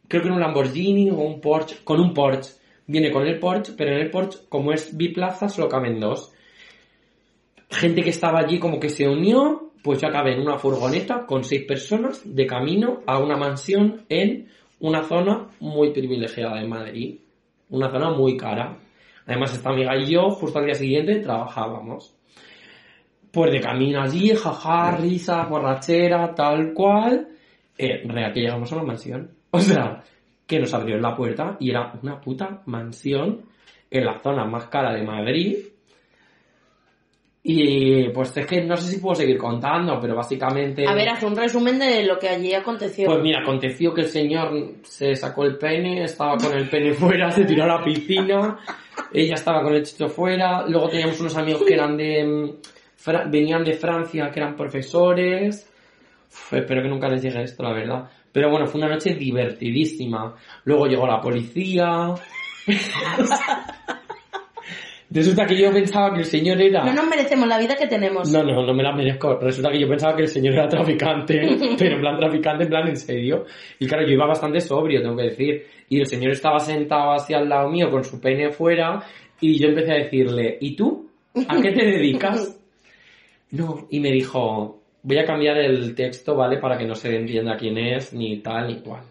creo 0.08 0.22
que 0.22 0.28
era 0.28 0.36
un 0.36 0.42
Lamborghini 0.42 1.10
o 1.10 1.16
un 1.16 1.40
Porsche, 1.42 1.78
con 1.84 2.00
un 2.00 2.14
Porsche. 2.14 2.54
Viene 2.94 3.10
con 3.10 3.26
el 3.26 3.40
Porsche, 3.40 3.74
pero 3.76 3.90
en 3.90 4.02
el 4.02 4.12
Porsche, 4.12 4.42
como 4.48 4.72
es 4.72 4.96
biplaza, 4.96 5.50
solo 5.50 5.68
caben 5.68 6.00
dos. 6.00 6.32
Gente 7.72 8.04
que 8.04 8.12
estaba 8.12 8.38
allí 8.38 8.60
como 8.60 8.80
que 8.80 8.90
se 8.90 9.10
unió, 9.10 9.72
pues 9.82 10.00
yo 10.00 10.10
acabé 10.10 10.36
en 10.36 10.42
una 10.42 10.60
furgoneta 10.60 11.26
con 11.26 11.44
seis 11.44 11.64
personas 11.64 12.22
de 12.24 12.46
camino 12.46 13.02
a 13.08 13.18
una 13.18 13.36
mansión 13.36 14.06
en 14.10 14.48
una 14.80 15.02
zona 15.06 15.48
muy 15.60 15.90
privilegiada 15.90 16.62
de 16.62 16.68
Madrid. 16.68 17.20
Una 17.72 17.90
zona 17.90 18.12
muy 18.12 18.38
cara. 18.38 18.78
Además, 19.26 19.56
esta 19.56 19.72
amiga 19.72 19.98
y 19.98 20.12
yo, 20.12 20.30
justo 20.30 20.60
al 20.60 20.66
día 20.66 20.76
siguiente, 20.76 21.16
trabajábamos. 21.16 22.16
Pues 23.32 23.52
de 23.52 23.60
camino 23.60 24.04
allí, 24.04 24.36
jaja, 24.36 24.98
risa, 24.98 25.44
borrachera, 25.46 26.36
tal 26.36 26.76
cual. 26.76 27.28
Eh, 27.76 28.04
real 28.06 28.32
que 28.34 28.42
llegamos 28.42 28.72
a 28.72 28.76
la 28.76 28.84
mansión. 28.84 29.32
O 29.50 29.60
sea, 29.60 30.04
que 30.46 30.60
nos 30.60 30.74
abrió 30.74 30.98
la 30.98 31.16
puerta 31.16 31.58
y 31.60 31.70
era 31.70 31.94
una 32.02 32.20
puta 32.20 32.62
mansión 32.66 33.46
en 33.90 34.06
la 34.06 34.20
zona 34.20 34.46
más 34.46 34.68
cara 34.68 34.94
de 34.94 35.04
Madrid. 35.04 35.58
Y 37.46 38.08
pues 38.10 38.36
es 38.38 38.46
que 38.46 38.64
no 38.64 38.78
sé 38.78 38.90
si 38.90 39.02
puedo 39.02 39.16
seguir 39.16 39.38
contando, 39.38 40.00
pero 40.00 40.16
básicamente... 40.16 40.88
A 40.88 40.96
ver, 40.96 41.10
haz 41.10 41.24
un 41.24 41.36
resumen 41.36 41.78
de 41.78 42.04
lo 42.06 42.18
que 42.18 42.30
allí 42.30 42.54
aconteció. 42.54 43.06
Pues 43.06 43.22
mira, 43.22 43.42
aconteció 43.42 43.94
que 43.94 44.02
el 44.02 44.08
señor 44.08 44.76
se 44.84 45.14
sacó 45.16 45.44
el 45.44 45.58
pene, 45.58 46.06
estaba 46.06 46.38
con 46.38 46.58
el 46.58 46.70
pene 46.70 46.94
fuera, 46.94 47.30
se 47.32 47.44
tiró 47.44 47.64
a 47.66 47.68
la 47.68 47.84
piscina, 47.84 48.58
ella 49.12 49.34
estaba 49.34 49.62
con 49.62 49.76
el 49.76 49.84
chicho 49.84 50.08
fuera, 50.08 50.66
luego 50.66 50.88
teníamos 50.88 51.20
unos 51.20 51.36
amigos 51.36 51.64
que 51.68 51.74
eran 51.74 51.98
de... 51.98 52.24
mm, 52.24 53.30
venían 53.30 53.66
de 53.66 53.74
Francia, 53.74 54.32
que 54.32 54.40
eran 54.40 54.56
profesores. 54.56 55.70
Uf, 56.30 56.54
espero 56.54 56.82
que 56.82 56.88
nunca 56.88 57.10
les 57.10 57.22
llegue 57.22 57.44
esto, 57.44 57.62
la 57.62 57.74
verdad. 57.74 58.10
Pero 58.34 58.50
bueno, 58.50 58.68
fue 58.68 58.82
una 58.82 58.90
noche 58.90 59.14
divertidísima. 59.14 60.36
Luego 60.66 60.88
llegó 60.88 61.08
la 61.08 61.22
policía. 61.22 62.16
Resulta 65.10 65.46
que 65.46 65.56
yo 65.56 65.72
pensaba 65.72 66.12
que 66.12 66.22
el 66.22 66.26
señor 66.26 66.60
era... 66.60 66.84
No 66.84 66.92
nos 66.92 67.08
merecemos 67.08 67.48
la 67.48 67.60
vida 67.60 67.76
que 67.76 67.86
tenemos. 67.86 68.32
No, 68.32 68.42
no, 68.42 68.66
no 68.66 68.74
me 68.74 68.82
la 68.82 68.92
merezco. 68.94 69.38
Resulta 69.40 69.70
que 69.70 69.80
yo 69.80 69.88
pensaba 69.88 70.16
que 70.16 70.24
el 70.24 70.28
señor 70.28 70.56
era 70.56 70.68
traficante, 70.68 71.56
pero 71.78 71.96
en 71.96 72.02
plan 72.02 72.18
traficante, 72.18 72.64
en 72.64 72.70
plan 72.70 72.88
en 72.88 72.98
serio. 72.98 73.46
Y 73.78 73.86
claro, 73.86 74.08
yo 74.08 74.14
iba 74.14 74.26
bastante 74.26 74.60
sobrio, 74.60 75.04
tengo 75.04 75.16
que 75.16 75.26
decir. 75.26 75.68
Y 75.90 76.00
el 76.00 76.08
señor 76.08 76.32
estaba 76.32 76.60
sentado 76.60 77.12
así 77.12 77.36
al 77.36 77.48
lado 77.48 77.70
mío 77.70 77.92
con 77.92 78.04
su 78.04 78.20
pene 78.20 78.50
fuera 78.50 79.04
y 79.40 79.60
yo 79.60 79.68
empecé 79.68 79.92
a 79.92 79.98
decirle, 79.98 80.58
¿y 80.60 80.76
tú? 80.76 81.12
¿A 81.48 81.62
qué 81.62 81.72
te 81.72 81.86
dedicas? 81.86 82.60
No, 83.52 83.86
y 83.92 84.00
me 84.00 84.10
dijo, 84.10 84.82
voy 85.04 85.18
a 85.18 85.26
cambiar 85.26 85.58
el 85.58 85.94
texto, 85.94 86.36
¿vale? 86.36 86.58
Para 86.58 86.78
que 86.78 86.86
no 86.86 86.96
se 86.96 87.16
entienda 87.16 87.58
quién 87.58 87.78
es, 87.78 88.14
ni 88.14 88.40
tal, 88.40 88.68
ni 88.68 88.82
cual. 88.82 89.04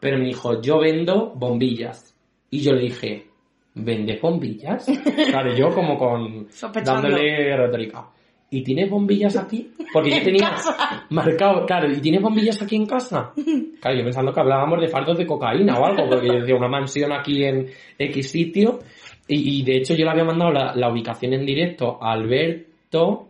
Pero 0.00 0.18
me 0.18 0.26
dijo, 0.26 0.60
yo 0.60 0.80
vendo 0.80 1.32
bombillas. 1.34 2.14
Y 2.50 2.60
yo 2.60 2.72
le 2.72 2.82
dije, 2.82 3.26
¿vende 3.74 4.18
bombillas? 4.20 4.86
Claro, 5.30 5.54
yo 5.54 5.70
como 5.70 5.96
con... 5.96 6.48
Dándole 6.84 7.56
retórica. 7.56 8.08
¿y 8.54 8.62
tienes 8.62 8.88
bombillas 8.88 9.36
aquí? 9.36 9.68
Porque 9.92 10.10
yo 10.10 10.22
tenía 10.24 10.54
marcado, 11.10 11.66
claro, 11.66 11.90
¿y 11.90 12.00
tienes 12.00 12.22
bombillas 12.22 12.62
aquí 12.62 12.76
en 12.76 12.86
casa? 12.86 13.32
Claro, 13.80 13.96
yo 13.96 14.04
pensando 14.04 14.32
que 14.32 14.40
hablábamos 14.40 14.80
de 14.80 14.88
fardos 14.88 15.18
de 15.18 15.26
cocaína 15.26 15.78
o 15.78 15.84
algo, 15.84 16.08
porque 16.08 16.28
yo 16.28 16.34
decía 16.34 16.54
una 16.54 16.68
mansión 16.68 17.12
aquí 17.12 17.44
en 17.44 17.66
X 17.98 18.30
sitio, 18.30 18.78
y, 19.26 19.60
y 19.60 19.64
de 19.64 19.78
hecho 19.78 19.94
yo 19.94 20.04
le 20.04 20.10
había 20.12 20.24
mandado 20.24 20.52
la, 20.52 20.74
la 20.74 20.90
ubicación 20.90 21.32
en 21.32 21.44
directo 21.44 21.98
a 22.00 22.12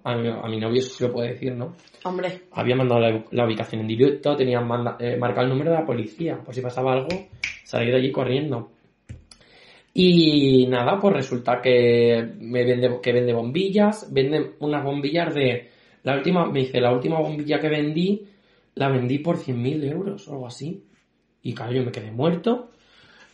A 0.05 0.15
mi, 0.17 0.29
a 0.29 0.47
mi 0.49 0.59
novio, 0.59 0.79
eso 0.79 0.91
se 0.95 1.07
lo 1.07 1.13
puede 1.13 1.31
decir, 1.31 1.55
¿no? 1.55 1.75
Hombre, 2.05 2.43
Había 2.53 2.77
mandado 2.77 3.01
la, 3.01 3.25
la 3.31 3.47
ubicación 3.47 3.81
en 3.81 3.89
directo, 3.89 4.37
tenía 4.37 4.61
manda- 4.61 4.97
eh, 5.01 5.17
marcado 5.17 5.47
el 5.47 5.53
número 5.53 5.71
de 5.71 5.79
la 5.79 5.87
policía, 5.87 6.39
por 6.45 6.55
si 6.55 6.61
pasaba 6.61 6.93
algo, 6.93 7.09
salir 7.65 7.91
de 7.91 7.97
allí 7.97 8.13
corriendo. 8.13 8.71
Y 9.95 10.67
nada, 10.67 10.99
pues 11.01 11.15
resulta 11.15 11.61
que 11.63 12.33
me 12.41 12.65
vende, 12.65 12.99
que 13.01 13.13
vende 13.13 13.33
bombillas, 13.33 14.13
vende 14.13 14.55
unas 14.59 14.83
bombillas 14.85 15.33
de, 15.35 15.71
la 16.03 16.17
última, 16.17 16.47
me 16.51 16.61
dice, 16.61 16.81
la 16.81 16.93
última 16.93 17.21
bombilla 17.21 17.61
que 17.61 17.69
vendí, 17.69 18.27
la 18.75 18.89
vendí 18.89 19.19
por 19.21 19.37
100.000 19.39 19.83
euros 19.85 20.27
o 20.29 20.33
algo 20.33 20.47
así. 20.49 20.83
Y 21.43 21.55
claro, 21.55 21.73
yo 21.73 21.85
me 21.85 21.93
quedé 21.93 22.11
muerto. 22.11 22.71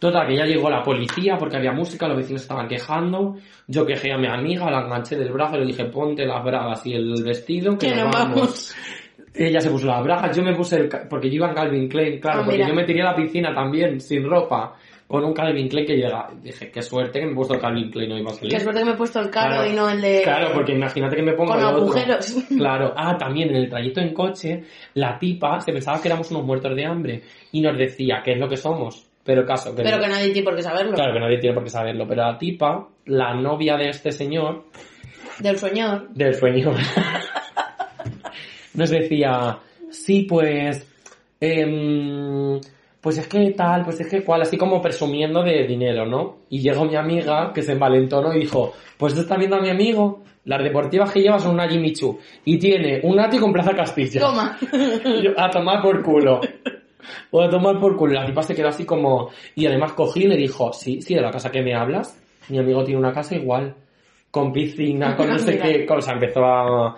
Total, 0.01 0.27
que 0.27 0.35
ya 0.37 0.47
llegó 0.47 0.69
la 0.71 0.83
policía 0.83 1.37
porque 1.39 1.59
había 1.59 1.73
música, 1.73 2.09
los 2.09 2.17
vecinos 2.17 2.43
estaban 2.43 2.67
quejando. 2.67 3.37
Yo 3.69 3.85
quejé 3.87 4.13
a 4.13 4.19
mi 4.19 4.27
amiga, 4.27 4.71
la 4.71 4.81
enganché 4.81 5.15
del 5.17 5.31
brazo, 5.31 5.59
le 5.59 5.67
dije, 5.67 5.85
ponte 5.85 6.25
las 6.27 6.43
bragas 6.43 6.85
y 6.87 6.95
el 6.95 7.23
vestido, 7.23 7.77
que, 7.77 7.95
nos 7.95 8.11
vamos". 8.11 8.35
vamos. 8.41 8.75
Ella 9.35 9.61
se 9.61 9.71
puso 9.71 9.87
las 9.87 10.03
bragas, 10.03 10.37
yo 10.37 10.43
me 10.43 10.55
puse 10.55 10.77
el... 10.77 10.89
Porque 11.09 11.29
yo 11.29 11.37
iba 11.37 11.49
en 11.51 11.55
Calvin 11.55 11.89
Klein, 11.89 12.19
claro, 12.19 12.41
Ah, 12.41 12.45
porque 12.47 12.67
yo 12.67 12.75
me 12.75 12.85
tiré 12.85 13.03
a 13.03 13.13
la 13.13 13.15
piscina 13.15 13.55
también, 13.55 14.01
sin 14.01 14.29
ropa, 14.29 14.75
con 15.07 15.25
un 15.25 15.33
Calvin 15.33 15.69
Klein 15.69 15.87
que 15.87 15.97
llega. 15.97 16.29
Dije, 16.43 16.71
qué 16.71 16.83
suerte 16.83 17.21
que 17.21 17.27
me 17.27 17.33
he 17.33 17.35
puesto 17.37 17.55
el 17.55 17.61
Calvin 17.61 17.91
Klein, 17.91 18.09
no 18.11 18.19
iba 18.19 18.31
a 18.31 18.35
salir. 18.35 18.51
Qué 18.53 18.59
suerte 18.61 18.81
que 18.81 18.87
me 18.87 18.93
he 18.93 18.97
puesto 18.97 19.21
el 19.21 19.31
caro 19.31 19.55
Claro. 19.57 19.71
y 19.71 19.75
no 19.77 19.89
el 19.89 20.01
de... 20.01 20.23
Claro, 20.25 20.51
porque 20.53 20.73
imagínate 20.73 21.15
que 21.17 21.23
me 21.23 21.33
pongo 21.35 21.53
Con 21.53 21.61
el 21.61 21.67
otro. 21.67 21.83
agujeros. 21.83 22.35
Claro. 22.57 22.93
Ah, 22.97 23.17
también 23.19 23.51
en 23.51 23.57
el 23.57 23.69
trayecto 23.69 24.01
en 24.01 24.15
coche, 24.15 24.65
la 24.95 25.19
tipa 25.19 25.61
se 25.61 25.73
pensaba 25.73 26.01
que 26.01 26.09
éramos 26.09 26.31
unos 26.33 26.45
muertos 26.45 26.75
de 26.75 26.87
hambre 26.87 27.23
y 27.53 27.61
nos 27.61 27.77
decía 27.79 28.23
qué 28.25 28.33
es 28.33 28.39
lo 28.39 28.49
que 28.49 28.57
somos. 28.57 29.10
Pero 29.25 29.45
caso, 29.45 29.75
que 29.75 29.83
Pero 29.83 29.97
no. 29.99 30.03
que 30.03 30.09
nadie 30.09 30.31
tiene 30.31 30.45
por 30.45 30.57
qué 30.57 30.63
saberlo. 30.63 30.95
Claro 30.95 31.13
que 31.13 31.21
nadie 31.21 31.39
tiene 31.39 31.55
por 31.55 31.65
qué 31.65 31.71
saberlo. 31.71 32.07
Pero 32.09 32.23
la 32.23 32.39
tipa, 32.39 32.89
la 33.07 33.35
novia 33.35 33.77
de 33.77 33.91
este 33.91 34.13
señor, 34.13 34.65
Del 35.39 35.59
señor. 35.59 36.09
del 36.11 36.35
sueño, 36.35 36.73
nos 38.75 38.91
decía, 38.91 39.59
sí, 39.91 40.23
pues, 40.29 40.87
em, 41.41 42.61
pues 43.01 43.19
es 43.19 43.27
que 43.27 43.51
tal, 43.53 43.85
pues 43.85 44.01
es 44.01 44.09
que 44.09 44.23
cual, 44.25 44.43
así 44.43 44.57
como 44.57 44.81
presumiendo 44.81 45.43
de 45.43 45.67
dinero, 45.67 46.07
¿no? 46.07 46.39
Y 46.49 46.61
llegó 46.61 46.85
mi 46.85 46.97
amiga, 46.97 47.53
que 47.55 47.63
se 47.63 47.73
envalentonó 47.73 48.35
y 48.35 48.41
dijo, 48.41 48.73
pues 48.97 49.15
tú 49.15 49.21
estás 49.21 49.39
viendo 49.39 49.57
a 49.57 49.61
mi 49.61 49.71
amigo, 49.71 50.23
las 50.45 50.63
deportivas 50.63 51.13
que 51.13 51.21
lleva 51.21 51.39
son 51.39 51.55
una 51.55 51.69
Jimmy 51.69 51.93
Choo, 51.93 52.19
y 52.45 52.59
tiene 52.59 53.01
un 53.03 53.19
ático 53.21 53.47
en 53.47 53.53
Plaza 53.53 53.75
Castilla. 53.75 54.21
Toma. 54.21 54.59
A 55.37 55.51
tomar 55.51 55.83
por 55.83 56.03
culo. 56.03 56.41
O 57.31 57.43
a 57.43 57.51
tomar 57.51 57.79
por 57.79 57.97
culo. 57.97 58.15
La 58.15 58.27
tipa 58.27 58.43
se 58.43 58.55
quedó 58.55 58.69
así 58.69 58.85
como... 58.85 59.31
Y 59.55 59.67
además 59.67 59.93
cogí 59.93 60.25
y 60.25 60.29
le 60.29 60.37
dijo, 60.37 60.73
sí, 60.73 61.01
sí, 61.03 61.15
de 61.15 61.21
la 61.21 61.31
casa 61.31 61.51
que 61.51 61.63
me 61.63 61.75
hablas. 61.75 62.21
Mi 62.49 62.59
amigo 62.59 62.85
tiene 62.85 63.01
una 63.01 63.13
casa 63.13 63.35
igual. 63.35 63.75
Con 64.31 64.53
piscina, 64.53 65.17
con 65.17 65.29
no 65.29 65.39
sé 65.39 65.59
qué 65.63 65.87
cosa. 65.87 66.13
Empezó 66.13 66.45
a... 66.45 66.97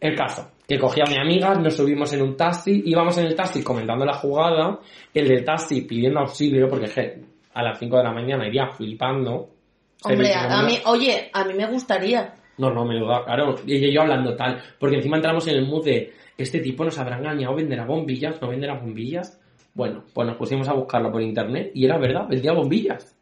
El 0.00 0.14
caso. 0.14 0.50
Que 0.66 0.78
cogí 0.78 1.00
a 1.00 1.08
mi 1.08 1.16
amiga, 1.16 1.54
nos 1.54 1.76
subimos 1.76 2.12
en 2.12 2.22
un 2.22 2.36
taxi, 2.36 2.82
íbamos 2.86 3.16
en 3.18 3.26
el 3.26 3.36
taxi 3.36 3.62
comentando 3.62 4.04
la 4.04 4.14
jugada, 4.14 4.80
el 5.14 5.28
del 5.28 5.44
taxi 5.44 5.82
pidiendo 5.82 6.20
auxilio, 6.20 6.68
porque 6.68 6.88
je, 6.88 7.20
a 7.54 7.62
las 7.62 7.78
5 7.78 7.96
de 7.96 8.02
la 8.02 8.12
mañana 8.12 8.48
iría 8.48 8.66
flipando. 8.68 9.48
Hombre, 10.02 10.34
a, 10.34 10.62
mí, 10.62 10.78
oye, 10.86 11.30
a 11.32 11.44
mí 11.44 11.54
me 11.54 11.66
gustaría. 11.66 12.34
no, 12.58 12.70
no, 12.70 12.84
me 12.84 12.98
lo 12.98 13.06
da, 13.06 13.24
claro. 13.24 13.54
Y 13.64 13.92
yo 13.92 14.02
hablando 14.02 14.34
tal. 14.36 14.60
Porque 14.78 14.96
encima 14.96 15.16
entramos 15.16 15.46
en 15.46 15.56
el 15.56 15.66
mood 15.66 15.84
de, 15.84 16.12
este 16.38 16.60
tipo 16.60 16.84
nos 16.84 16.98
habrá 16.98 17.18
engañado, 17.18 17.54
venderá 17.54 17.84
bombillas, 17.84 18.40
no 18.40 18.48
venderá 18.48 18.74
bombillas. 18.74 19.40
Bueno, 19.74 20.04
pues 20.12 20.26
nos 20.26 20.36
pusimos 20.36 20.68
a 20.68 20.74
buscarlo 20.74 21.10
por 21.10 21.22
internet 21.22 21.70
y 21.74 21.84
era 21.84 21.98
verdad, 21.98 22.26
vendía 22.28 22.52
bombillas. 22.52 23.14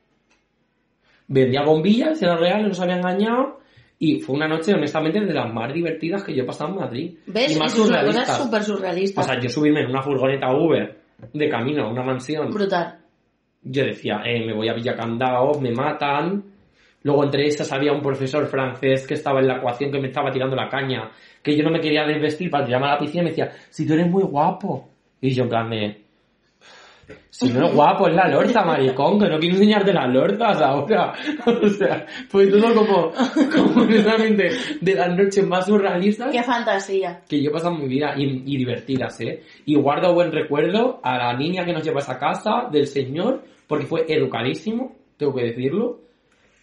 Vendía 1.27 1.63
bombillas, 1.63 2.21
era 2.23 2.37
real, 2.37 2.69
nos 2.69 2.81
había 2.81 2.97
engañado. 2.97 3.61
Y 3.99 4.21
fue 4.21 4.37
una 4.37 4.49
noche, 4.49 4.75
honestamente, 4.75 5.21
de 5.21 5.33
las 5.33 5.53
más 5.53 5.73
divertidas 5.73 6.23
que 6.23 6.35
yo 6.35 6.43
he 6.43 6.47
pasado 6.47 6.71
en 6.71 6.77
Madrid. 6.77 7.19
¿Ves? 7.27 7.57
Y 7.57 7.59
más 7.59 7.73
es 7.73 7.81
una 7.81 8.05
cosa 8.05 8.25
súper 8.27 8.63
surrealista. 8.63 9.21
O 9.21 9.25
sea, 9.25 9.41
yo 9.41 9.49
subirme 9.49 9.81
en 9.81 9.91
una 9.91 10.03
furgoneta 10.03 10.53
Uber 10.55 10.99
de 11.33 11.49
camino 11.49 11.85
a 11.85 11.91
una 11.91 12.03
mansión 12.03 12.51
Brutal. 12.51 12.99
yo 13.63 13.85
decía, 13.85 14.21
eh, 14.25 14.45
me 14.45 14.53
voy 14.53 14.69
a 14.69 14.75
Villacandao, 14.75 15.61
me 15.61 15.71
matan. 15.71 16.45
Luego 17.05 17.23
entre 17.23 17.47
esas 17.47 17.71
había 17.71 17.93
un 17.93 18.03
profesor 18.03 18.47
francés 18.47 19.07
que 19.07 19.15
estaba 19.15 19.41
en 19.41 19.47
la 19.47 19.59
ecuación 19.59 19.93
que 19.93 20.01
me 20.01 20.09
estaba 20.09 20.33
tirando 20.33 20.57
la 20.57 20.69
caña, 20.69 21.11
que 21.43 21.57
yo 21.57 21.63
no 21.63 21.71
me 21.71 21.81
quería 21.81 22.05
desvestir 22.05 22.51
para 22.51 22.65
tirarme 22.65 22.89
a 22.89 22.93
la 22.95 22.99
piscina 22.99 23.23
y 23.23 23.25
me 23.25 23.31
decía, 23.31 23.53
si 23.71 23.87
tú 23.87 23.93
eres 23.93 24.11
muy 24.11 24.25
guapo. 24.25 24.89
Y 25.21 25.31
yo 25.33 25.45
en 25.45 25.49
plan 25.49 25.71
de, 25.71 26.05
si 27.31 27.53
no 27.53 27.67
es 27.67 27.75
guapo, 27.75 28.09
es 28.09 28.15
la 28.15 28.29
lorza, 28.29 28.65
maricón, 28.65 29.19
que 29.19 29.29
no 29.29 29.39
quiero 29.39 29.57
enseñarte 29.57 29.93
las 29.93 30.09
lorzas 30.09 30.61
ahora. 30.63 31.13
o 31.47 31.69
sea, 31.69 32.07
fue 32.29 32.47
todo 32.47 32.75
como, 32.75 33.13
como 33.53 33.85
realmente 33.85 34.51
de 34.81 34.95
las 34.95 35.17
noches 35.17 35.47
más 35.47 35.67
surrealistas 35.67 36.31
Qué 36.33 36.43
fantasía. 36.43 37.23
que 37.29 37.43
yo 37.43 37.51
he 37.51 37.53
pasado 37.53 37.75
mi 37.75 37.89
vida 37.89 38.15
y, 38.17 38.43
y 38.47 38.57
divertidas, 38.57 39.21
¿eh? 39.21 39.43
Y 39.67 39.75
guardo 39.75 40.15
buen 40.15 40.33
recuerdo 40.33 41.01
a 41.03 41.19
la 41.19 41.37
niña 41.37 41.65
que 41.65 41.73
nos 41.73 41.83
llevó 41.83 41.99
a 41.99 42.03
esa 42.03 42.19
casa, 42.19 42.69
del 42.71 42.87
señor, 42.87 43.43
porque 43.67 43.87
fue 43.87 44.05
educadísimo, 44.09 44.97
tengo 45.17 45.35
que 45.35 45.45
decirlo. 45.45 46.04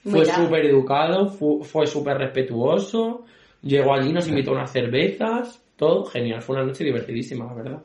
Fue 0.03 0.25
súper 0.25 0.65
educado, 0.65 1.29
fu- 1.29 1.63
fue 1.63 1.86
súper 1.86 2.17
respetuoso, 2.17 3.25
llegó 3.62 3.93
allí, 3.93 4.12
nos 4.12 4.27
invitó 4.27 4.51
a 4.51 4.55
unas 4.55 4.72
cervezas, 4.72 5.62
todo 5.75 6.05
genial, 6.05 6.41
fue 6.41 6.55
una 6.55 6.65
noche 6.65 6.84
divertidísima, 6.84 7.46
la 7.46 7.53
verdad. 7.53 7.84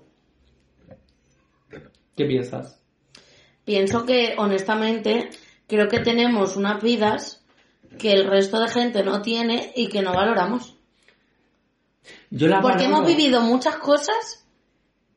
¿Qué 2.17 2.25
piensas? 2.25 2.83
Pienso 3.65 4.07
que, 4.07 4.35
honestamente, 4.39 5.29
creo 5.67 5.89
que 5.89 5.99
tenemos 6.01 6.57
unas 6.57 6.83
vidas 6.83 7.45
que 7.99 8.13
el 8.13 8.27
resto 8.27 8.61
de 8.61 8.69
gente 8.69 9.03
no 9.03 9.21
tiene 9.23 9.73
y 9.75 9.89
que 9.89 10.03
no 10.03 10.15
valoramos. 10.15 10.75
Yo 12.31 12.49
la 12.49 12.61
Porque 12.61 12.85
valoro. 12.87 12.97
hemos 13.05 13.07
vivido 13.07 13.41
muchas 13.43 13.77
cosas 13.77 14.46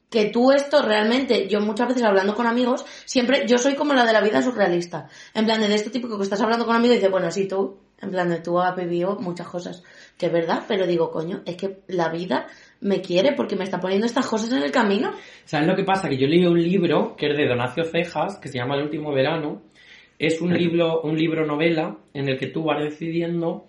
que 0.10 0.26
tú 0.26 0.52
esto 0.52 0.82
realmente, 0.82 1.48
yo 1.48 1.62
muchas 1.62 1.88
veces 1.88 2.04
hablando 2.04 2.34
con 2.34 2.48
amigos, 2.48 2.86
siempre, 3.06 3.46
yo 3.48 3.58
soy 3.58 3.76
como 3.76 3.94
la 3.94 4.06
de 4.06 4.14
la 4.14 4.22
vida 4.22 4.42
surrealista. 4.42 5.08
En 5.34 5.46
plan 5.46 5.62
de, 5.62 5.68
de 5.68 5.76
esto 5.76 5.92
típico 5.92 6.18
que 6.18 6.24
estás 6.24 6.42
hablando 6.42 6.66
con 6.66 6.76
amigos 6.76 6.96
y 6.96 6.98
dices, 6.98 7.12
bueno, 7.12 7.30
sí, 7.30 7.48
tú, 7.48 7.78
en 8.02 8.10
plan 8.10 8.30
de 8.30 8.40
tú 8.40 8.60
has 8.60 8.76
vivido 8.76 9.18
muchas 9.20 9.48
cosas. 9.48 9.84
Que 10.18 10.28
es 10.28 10.32
verdad, 10.32 10.64
pero 10.68 10.88
digo, 10.88 11.12
coño, 11.12 11.42
es 11.46 11.56
que 11.56 11.80
la 11.88 12.10
vida 12.10 12.48
me 12.82 13.02
quiere 13.02 13.34
porque 13.34 13.56
me 13.56 13.64
está 13.64 13.80
poniendo 13.80 14.08
estas 14.08 14.26
cosas 14.26 14.52
en 14.52 14.64
el 14.64 14.72
camino. 14.72 15.12
¿Sabes 15.46 15.68
lo 15.68 15.76
que 15.76 15.84
pasa? 15.84 16.10
Que 16.10 16.18
yo 16.18 16.28
leí 16.28 16.46
un 16.46 16.62
libro 16.62 17.16
que 17.16 17.28
es 17.28 17.38
de 17.38 17.48
Donacio 17.48 17.84
Cejas, 17.84 18.40
que 18.40 18.50
se 18.50 18.58
llama 18.58 18.76
El 18.76 18.84
último 18.84 19.14
verano. 19.14 19.62
Es 20.18 20.42
un 20.42 20.54
libro, 20.54 21.02
un 21.02 21.18
libro 21.18 21.46
novela 21.46 21.98
en 22.14 22.30
el 22.30 22.38
que 22.38 22.48
tú 22.48 22.64
vas 22.64 22.84
decidiendo 22.84 23.66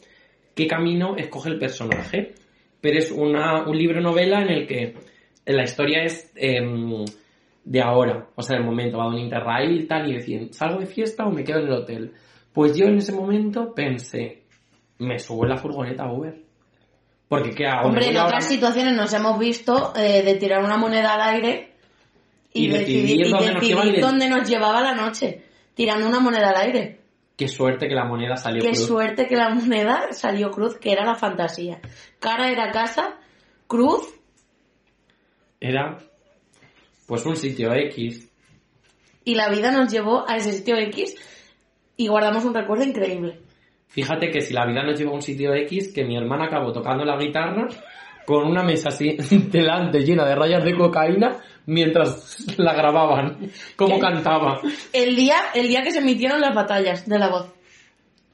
qué 0.55 0.67
camino 0.67 1.17
escoge 1.17 1.51
el 1.51 1.59
personaje. 1.59 2.35
Pero 2.81 2.99
es 2.99 3.11
una, 3.11 3.65
un 3.69 3.77
libro 3.77 4.01
novela 4.01 4.41
en 4.41 4.49
el 4.49 4.67
que 4.67 4.95
la 5.53 5.65
historia 5.65 6.03
es 6.05 6.31
em, 6.37 7.05
de 7.65 7.81
ahora, 7.83 8.29
o 8.35 8.43
sea, 8.43 8.57
del 8.57 8.65
momento, 8.67 8.99
va 8.99 9.05
a 9.05 9.09
un 9.09 9.19
interrail 9.19 9.81
y 9.83 9.87
tal, 9.87 10.11
y 10.11 10.15
deciden, 10.15 10.53
¿salgo 10.53 10.81
de 10.81 10.87
fiesta 10.87 11.27
o 11.27 11.31
me 11.31 11.45
quedo 11.45 11.59
en 11.61 11.67
el 11.67 11.73
hotel? 11.73 12.13
Pues 12.53 12.77
yo 12.77 12.87
en 12.87 12.99
ese 12.99 13.13
momento 13.13 13.75
pensé, 13.75 14.43
me 14.99 15.19
subo 15.19 15.45
en 15.45 15.51
la 15.51 15.57
furgoneta 15.57 16.11
Uber. 16.11 16.43
Porque 17.29 17.51
¿qué 17.51 17.67
hago? 17.67 17.83
¿Me 17.83 17.89
Hombre, 17.91 18.09
en 18.11 18.17
otras 18.17 18.45
situaciones 18.47 18.95
nos 18.97 19.13
hemos 19.13 19.39
visto 19.39 19.93
eh, 19.97 20.23
de 20.25 20.35
tirar 20.35 20.65
una 20.65 20.77
moneda 20.77 21.15
al 21.15 21.35
aire 21.35 21.75
y, 22.53 22.65
Y 22.67 22.69
decidir 22.71 23.27
y 23.27 23.31
dónde 23.31 23.47
nos 23.53 23.55
decidir 23.61 23.69
lleva 23.77 23.83
el- 23.85 24.01
dónde 24.01 24.29
nos 24.29 24.49
llevaba 24.49 24.81
la 24.81 24.95
noche, 24.95 25.45
tirando 25.75 26.09
una 26.09 26.19
moneda 26.19 26.51
al 26.51 26.57
aire. 26.67 26.99
Qué 27.37 27.47
suerte 27.47 27.87
que 27.89 27.95
la 27.95 28.05
moneda 28.05 28.37
salió 28.37 28.61
Qué 28.63 28.71
cruz. 28.73 28.85
suerte 28.87 29.27
que 29.29 29.37
la 29.37 29.49
moneda 29.51 30.09
salió 30.11 30.51
cruz, 30.51 30.77
que 30.77 30.91
era 30.93 31.05
la 31.05 31.15
fantasía. 31.15 31.81
Cara 32.19 32.51
era 32.51 32.71
casa, 32.73 33.17
cruz, 33.69 34.03
Era, 35.61 35.99
pues, 37.07 37.25
un 37.27 37.37
sitio 37.37 37.73
X. 37.75 38.29
y 39.25 39.35
la 39.35 39.51
vida 39.51 39.71
nos 39.71 39.93
llevó 39.93 40.29
a 40.29 40.37
ese 40.37 40.53
sitio 40.53 40.77
X 40.77 41.15
y 41.97 42.09
guardamos 42.09 42.45
un 42.45 42.55
recuerdo 42.55 42.85
increíble. 42.85 43.41
Fíjate 43.89 44.31
que 44.31 44.41
si 44.41 44.55
la 44.55 44.65
vida 44.67 44.83
nos 44.83 44.99
lleva 44.99 45.11
a 45.11 45.15
un 45.15 45.23
sitio 45.23 45.53
X, 45.55 45.93
que 45.93 46.05
mi 46.05 46.17
hermana 46.17 46.47
acabó 46.47 46.73
tocando 46.73 47.05
la 47.05 47.17
guitarra 47.19 47.69
con 48.25 48.47
una 48.47 48.63
mesa 48.63 48.89
así 48.91 49.17
delante 49.51 50.01
llena 50.05 50.25
de 50.25 50.35
rayas 50.37 50.65
de 50.65 50.77
cocaína 50.77 51.39
mientras 51.67 52.57
la 52.59 52.73
grababan, 52.73 53.51
como 53.77 53.97
¿Qué? 53.97 54.01
cantaba. 54.01 54.61
El 54.93 55.15
día, 55.17 55.37
el 55.55 55.69
día 55.69 55.83
que 55.83 55.91
se 55.91 55.99
emitieron 55.99 56.41
las 56.41 56.55
batallas 56.55 57.07
de 57.09 57.19
la 57.19 57.29
voz. 57.29 57.53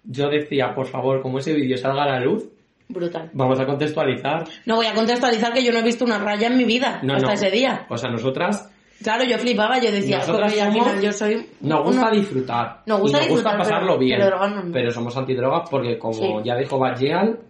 Yo 0.05 0.29
decía, 0.29 0.75
por 0.75 0.87
favor, 0.87 1.21
como 1.21 1.39
ese 1.39 1.53
vídeo 1.55 1.77
salga 1.77 2.05
a 2.05 2.11
la 2.11 2.21
luz, 2.21 2.45
Brutal. 2.89 3.31
vamos 3.33 3.59
a 3.61 3.67
contextualizar. 3.67 4.45
No 4.65 4.77
voy 4.77 4.87
a 4.87 4.95
contextualizar 4.95 5.53
que 5.53 5.65
yo 5.65 5.73
no 5.73 5.79
he 5.81 5.83
visto 5.83 6.05
una 6.05 6.19
raya 6.19 6.47
en 6.47 6.57
mi 6.57 6.65
vida 6.65 7.01
No, 7.03 7.15
hasta 7.15 7.29
no. 7.29 7.35
ese 7.35 7.51
día. 7.51 7.87
O 7.91 7.97
sea, 7.97 8.11
nosotras 8.11 8.71
Claro, 9.03 9.25
yo 9.25 9.37
flipaba, 9.39 9.79
yo 9.79 9.93
decía, 9.93 10.19
Nosotras 10.19 10.51
"Joder, 10.53 10.57
y 10.57 10.61
al 10.61 10.73
somos- 10.73 10.87
final 10.89 11.03
yo 11.05 11.13
soy... 11.13 11.47
nos 11.61 11.83
gusta 11.85 12.11
disfrutar. 12.11 12.83
Nos 12.87 13.01
gusta 13.01 13.19
y 13.19 13.21
nos 13.21 13.31
gusta 13.31 13.51
disfrutar, 13.51 13.59
pasarlo 13.59 13.87
pero- 13.89 13.99
bien. 13.99 14.19
pero 14.21 14.49
no. 14.49 14.73
Pero 14.73 14.91
somos 14.91 15.15
antidrogas 15.19 15.69
porque, 15.71 15.99
como 15.99 16.15
Sí. 16.15 16.33
ya 16.45 16.57
dijo 16.57 16.79
Bajeal, 16.79 17.41